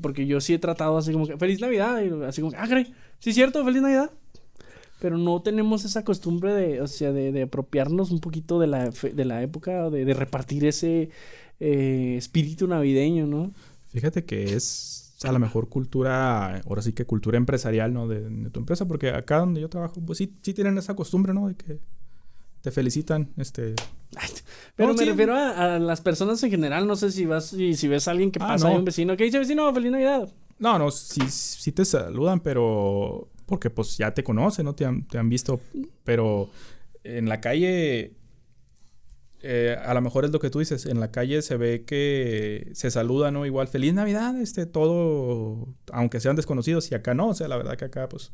Porque 0.00 0.26
yo 0.26 0.40
sí 0.40 0.54
he 0.54 0.58
tratado 0.58 0.98
así 0.98 1.12
como 1.12 1.26
que, 1.26 1.36
feliz 1.36 1.60
Navidad. 1.60 2.02
Y 2.02 2.24
así 2.24 2.40
como 2.40 2.52
que, 2.52 2.58
ah, 2.58 2.68
caray, 2.68 2.92
sí 3.18 3.30
es 3.30 3.36
cierto, 3.36 3.64
feliz 3.64 3.82
Navidad. 3.82 4.10
Pero 5.00 5.18
no 5.18 5.42
tenemos 5.42 5.84
esa 5.84 6.04
costumbre 6.04 6.54
de, 6.54 6.80
o 6.80 6.86
sea, 6.86 7.12
de, 7.12 7.42
apropiarnos 7.42 8.10
un 8.10 8.20
poquito 8.20 8.58
de 8.58 8.66
la, 8.66 8.90
de 8.90 9.24
la 9.24 9.42
época, 9.42 9.90
de, 9.90 10.04
de 10.04 10.14
repartir 10.14 10.64
ese 10.64 11.10
eh, 11.60 12.14
espíritu 12.16 12.66
navideño, 12.66 13.26
¿no? 13.26 13.52
Fíjate 13.92 14.24
que 14.24 14.54
es 14.54 15.14
a 15.24 15.32
la 15.32 15.38
mejor 15.38 15.68
cultura, 15.68 16.60
ahora 16.60 16.82
sí 16.82 16.92
que 16.92 17.04
cultura 17.04 17.36
empresarial, 17.36 17.92
¿no? 17.92 18.08
De, 18.08 18.28
de 18.28 18.50
tu 18.50 18.60
empresa, 18.60 18.86
porque 18.86 19.10
acá 19.10 19.38
donde 19.38 19.60
yo 19.60 19.68
trabajo, 19.68 20.00
pues 20.00 20.18
sí, 20.18 20.34
sí 20.42 20.54
tienen 20.54 20.78
esa 20.78 20.94
costumbre, 20.94 21.34
¿no? 21.34 21.48
De 21.48 21.54
que 21.54 21.78
te 22.66 22.72
felicitan, 22.72 23.28
este... 23.36 23.76
Ay, 24.16 24.28
Pero 24.74 24.88
No, 24.88 24.94
me 24.94 25.04
sí. 25.04 25.08
refiero 25.10 25.36
a, 25.36 25.76
a 25.76 25.78
las 25.78 26.00
personas 26.00 26.42
en 26.42 26.50
general. 26.50 26.84
No 26.88 26.96
sé 26.96 27.12
si 27.12 27.24
vas 27.24 27.52
y 27.52 27.74
si 27.74 27.86
ves 27.86 28.08
a 28.08 28.10
alguien 28.10 28.32
que 28.32 28.40
Ah, 28.42 28.48
pasa, 28.48 28.64
no. 28.64 28.72
hay 28.72 28.78
un 28.80 28.84
vecino 28.84 29.16
que 29.16 29.22
dice, 29.22 29.38
vecino, 29.38 29.72
feliz 29.72 29.92
Navidad. 29.92 30.28
No, 30.58 30.76
no, 30.80 30.90
sí, 30.90 31.20
sí 31.28 31.70
te 31.70 31.84
saludan, 31.84 32.40
pero... 32.40 33.28
Porque 33.46 33.70
pues 33.70 33.96
ya 33.98 34.12
te 34.12 34.24
conocen, 34.24 34.64
¿no? 34.64 34.74
Te 34.74 34.84
han, 34.84 35.06
te 35.06 35.16
han 35.16 35.28
visto, 35.28 35.60
pero 36.02 36.50
en 37.04 37.28
la 37.28 37.40
calle... 37.40 38.14
eh, 39.42 39.76
a 39.84 39.94
lo 39.94 40.00
mejor 40.00 40.24
es 40.24 40.32
lo 40.32 40.40
que 40.40 40.50
tú 40.50 40.58
dices, 40.58 40.86
en 40.86 40.98
la 40.98 41.12
calle 41.12 41.40
se 41.42 41.56
ve 41.56 41.84
que 41.84 42.68
se 42.74 42.90
saluda, 42.90 43.30
¿no? 43.30 43.46
Igual, 43.46 43.68
feliz 43.68 43.94
Navidad, 43.94 44.36
este, 44.40 44.66
todo, 44.66 45.68
aunque 45.92 46.18
sean 46.18 46.34
desconocidos, 46.34 46.90
y 46.90 46.96
acá 46.96 47.14
no, 47.14 47.28
o 47.28 47.34
sea, 47.34 47.46
la 47.46 47.56
verdad 47.56 47.76
que 47.76 47.84
acá, 47.84 48.08
pues, 48.08 48.32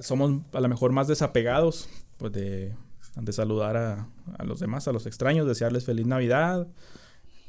somos 0.00 0.40
a 0.52 0.60
lo 0.60 0.68
mejor 0.68 0.90
más 0.90 1.06
desapegados, 1.06 1.88
pues, 2.16 2.32
de, 2.32 2.72
de 3.20 3.32
saludar 3.32 3.76
a, 3.76 4.08
a 4.38 4.44
los 4.44 4.60
demás, 4.60 4.88
a 4.88 4.92
los 4.92 5.06
extraños, 5.06 5.46
desearles 5.46 5.84
feliz 5.84 6.06
Navidad, 6.06 6.66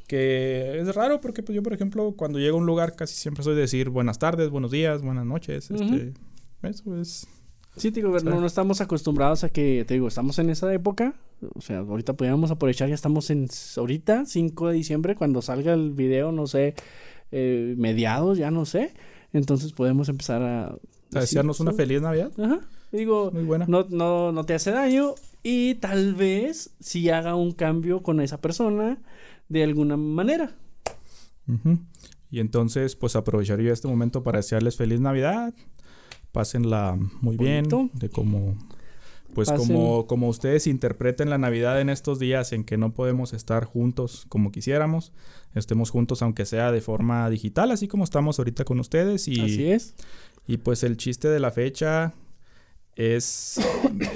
que 0.08 0.80
es 0.80 0.96
raro 0.96 1.22
porque, 1.22 1.44
pues, 1.44 1.56
yo, 1.56 1.64
por 1.64 1.74
ejemplo, 1.74 2.14
cuando 2.18 2.40
llego 2.40 2.58
a 2.58 2.60
un 2.60 2.66
lugar 2.66 2.96
casi 2.96 3.16
siempre 3.16 3.44
soy 3.44 3.56
de 3.56 3.62
decir 3.62 3.90
buenas 3.90 4.20
tardes, 4.20 4.50
buenos 4.50 4.72
días, 4.72 5.02
buenas 5.02 5.26
noches, 5.26 5.72
este, 5.72 6.14
eso 6.62 6.96
es... 7.00 7.28
Sí, 7.76 7.90
te 7.90 8.02
digo, 8.02 8.16
no, 8.20 8.40
no 8.40 8.46
estamos 8.46 8.82
acostumbrados 8.82 9.44
a 9.44 9.50
que, 9.50 9.84
te 9.88 9.96
digo, 9.96 10.08
estamos 10.08 10.38
en 10.38 10.52
esa 10.52 10.72
época. 10.72 11.16
O 11.56 11.62
sea, 11.62 11.80
ahorita 11.80 12.14
podríamos 12.14 12.52
aprovechar, 12.52 12.88
ya 12.88 12.94
estamos 12.94 13.32
en, 13.32 13.48
ahorita, 13.78 14.28
5 14.28 14.68
de 14.68 14.74
diciembre, 14.76 15.16
cuando 15.16 15.42
salga 15.42 15.74
el 15.74 15.92
video, 15.92 16.32
no 16.32 16.46
sé, 16.46 16.76
eh, 17.32 17.74
mediados, 17.78 18.38
ya 18.38 18.52
no 18.52 18.66
sé. 18.66 18.94
Entonces 19.34 19.74
podemos 19.74 20.08
empezar 20.08 20.44
a... 20.44 20.68
a 20.68 21.20
desearnos 21.20 21.60
una 21.62 21.72
feliz 21.72 22.00
feliz 22.00 22.02
Navidad, 22.04 22.32
Ajá. 22.40 22.60
Digo, 22.94 23.32
muy 23.32 23.44
buena. 23.44 23.66
no, 23.68 23.86
no, 23.90 24.32
no 24.32 24.44
te 24.46 24.54
hace 24.54 24.72
daño 24.72 25.16
y 25.42 25.76
tal 25.76 26.14
vez 26.14 26.74
si 26.80 27.10
haga 27.10 27.36
un 27.36 27.52
cambio 27.52 28.02
con 28.02 28.22
esa 28.22 28.40
persona 28.40 29.00
de 29.50 29.64
alguna 29.64 29.98
manera. 29.98 30.56
Y 32.32 32.40
entonces, 32.40 32.96
pues 32.96 33.16
aprovecharía 33.16 33.74
este 33.74 33.88
momento 33.88 34.24
para 34.24 34.38
desearles 34.40 34.78
feliz 34.78 35.00
Navidad. 35.00 35.54
Pásenla 36.32 36.98
muy 37.22 37.38
bien. 37.38 37.66
De 37.94 38.10
cómo, 38.10 38.56
pues 39.36 39.50
Pasen- 39.50 39.58
como, 39.68 40.08
como 40.08 40.30
ustedes 40.30 40.66
interpreten 40.68 41.30
la 41.30 41.38
Navidad 41.38 41.80
en 41.82 41.90
estos 41.90 42.18
días 42.20 42.54
en 42.54 42.64
que 42.64 42.78
no 42.78 42.94
podemos 42.94 43.34
estar 43.34 43.66
juntos 43.66 44.26
como 44.30 44.52
quisiéramos. 44.52 45.12
Estemos 45.54 45.92
juntos 45.92 46.22
aunque 46.24 46.46
sea 46.46 46.72
de 46.72 46.82
forma 46.82 47.30
digital, 47.30 47.70
así 47.72 47.88
como 47.88 48.04
estamos 48.04 48.40
ahorita 48.40 48.64
con 48.66 48.80
ustedes. 48.80 49.28
Y, 49.28 49.40
Así 49.42 49.66
es. 49.72 49.94
y 50.48 50.58
pues 50.58 50.84
el 50.84 50.98
chiste 50.98 51.28
de 51.28 51.40
la 51.40 51.52
fecha 51.52 52.14
es, 52.96 53.60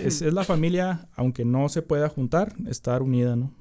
es, 0.04 0.22
es 0.22 0.34
la 0.34 0.44
familia, 0.44 1.08
aunque 1.16 1.46
no 1.46 1.70
se 1.70 1.82
pueda 1.82 2.10
juntar, 2.10 2.54
estar 2.68 3.02
unida, 3.02 3.36
¿no? 3.36 3.52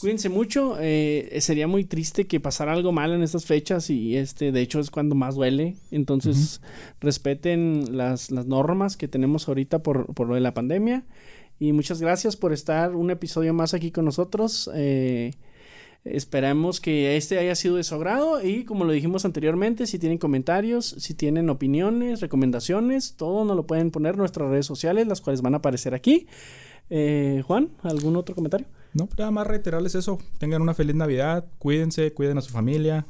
Cuídense 0.00 0.28
mucho. 0.28 0.76
eh, 0.80 1.38
sería 1.40 1.66
muy 1.66 1.84
triste 1.84 2.26
que 2.26 2.40
pasara 2.40 2.72
algo 2.72 2.92
mal 2.92 3.12
en 3.12 3.22
estas 3.22 3.46
fechas 3.46 3.88
y 3.90 4.16
este, 4.16 4.52
de 4.52 4.60
hecho, 4.60 4.80
es 4.80 4.90
cuando 4.90 5.14
más 5.14 5.36
duele. 5.36 5.76
Entonces, 5.90 6.60
respeten 7.00 7.96
las, 7.96 8.30
las 8.30 8.46
normas 8.46 8.96
que 8.96 9.08
tenemos 9.08 9.48
ahorita 9.48 9.82
por, 9.82 10.12
por 10.14 10.28
lo 10.28 10.34
de 10.34 10.40
la 10.40 10.54
pandemia. 10.54 11.04
Y 11.58 11.72
muchas 11.72 12.00
gracias 12.00 12.36
por 12.36 12.52
estar 12.52 12.94
un 12.94 13.10
episodio 13.10 13.54
más 13.54 13.74
aquí 13.74 13.90
con 13.90 14.04
nosotros. 14.04 14.68
Eh, 14.74 15.32
esperamos 16.04 16.80
que 16.80 17.16
este 17.16 17.38
haya 17.38 17.54
sido 17.54 17.76
de 17.76 17.84
su 17.84 17.94
agrado 17.94 18.44
y 18.44 18.64
como 18.64 18.84
lo 18.84 18.92
dijimos 18.92 19.24
anteriormente, 19.24 19.86
si 19.86 19.98
tienen 19.98 20.18
comentarios, 20.18 20.86
si 20.98 21.14
tienen 21.14 21.48
opiniones, 21.50 22.20
recomendaciones, 22.20 23.16
todo 23.16 23.44
nos 23.44 23.56
lo 23.56 23.66
pueden 23.66 23.90
poner 23.90 24.12
en 24.14 24.18
nuestras 24.18 24.48
redes 24.50 24.66
sociales, 24.66 25.06
las 25.06 25.20
cuales 25.20 25.40
van 25.42 25.54
a 25.54 25.58
aparecer 25.58 25.94
aquí. 25.94 26.26
Eh, 26.90 27.42
Juan, 27.46 27.70
¿algún 27.82 28.16
otro 28.16 28.34
comentario? 28.34 28.66
No, 28.92 29.08
nada 29.18 29.30
más 29.30 29.46
reiterarles 29.46 29.94
eso. 29.94 30.18
Tengan 30.38 30.60
una 30.62 30.74
feliz 30.74 30.94
Navidad, 30.94 31.46
cuídense, 31.58 32.12
cuiden 32.12 32.36
a 32.38 32.42
su 32.42 32.50
familia 32.52 33.06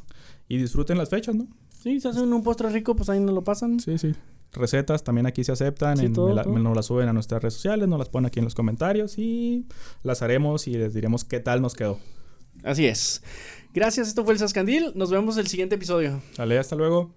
y 0.48 0.58
disfruten 0.58 0.96
las 0.96 1.10
fechas, 1.10 1.34
¿no? 1.34 1.48
Sí, 1.82 2.00
se 2.00 2.08
hacen 2.08 2.32
un 2.32 2.42
postre 2.42 2.70
rico, 2.70 2.94
pues 2.96 3.08
ahí 3.10 3.20
nos 3.20 3.34
lo 3.34 3.42
pasan. 3.44 3.80
Sí, 3.80 3.98
sí. 3.98 4.14
Recetas 4.52 5.02
también 5.02 5.26
aquí 5.26 5.42
se 5.42 5.50
aceptan, 5.50 5.96
Sí, 5.98 6.06
en- 6.06 6.12
todo, 6.12 6.28
me 6.28 6.34
la- 6.34 6.44
todo. 6.44 6.54
me- 6.54 6.60
nos 6.60 6.76
las 6.76 6.86
suben 6.86 7.08
a 7.08 7.12
nuestras 7.12 7.42
redes 7.42 7.54
sociales, 7.54 7.88
nos 7.88 7.98
las 7.98 8.08
ponen 8.08 8.26
aquí 8.26 8.38
en 8.38 8.44
los 8.44 8.54
comentarios 8.54 9.18
y 9.18 9.66
las 10.04 10.22
haremos 10.22 10.68
y 10.68 10.74
les 10.74 10.94
diremos 10.94 11.24
qué 11.24 11.40
tal 11.40 11.60
nos 11.60 11.74
quedó. 11.74 11.98
Así 12.62 12.86
es. 12.86 13.22
Gracias, 13.72 14.08
esto 14.08 14.24
fue 14.24 14.34
el 14.34 14.38
Sascandil. 14.38 14.92
Nos 14.94 15.10
vemos 15.10 15.36
el 15.36 15.48
siguiente 15.48 15.74
episodio. 15.74 16.22
Dale, 16.36 16.58
hasta 16.58 16.76
luego. 16.76 17.12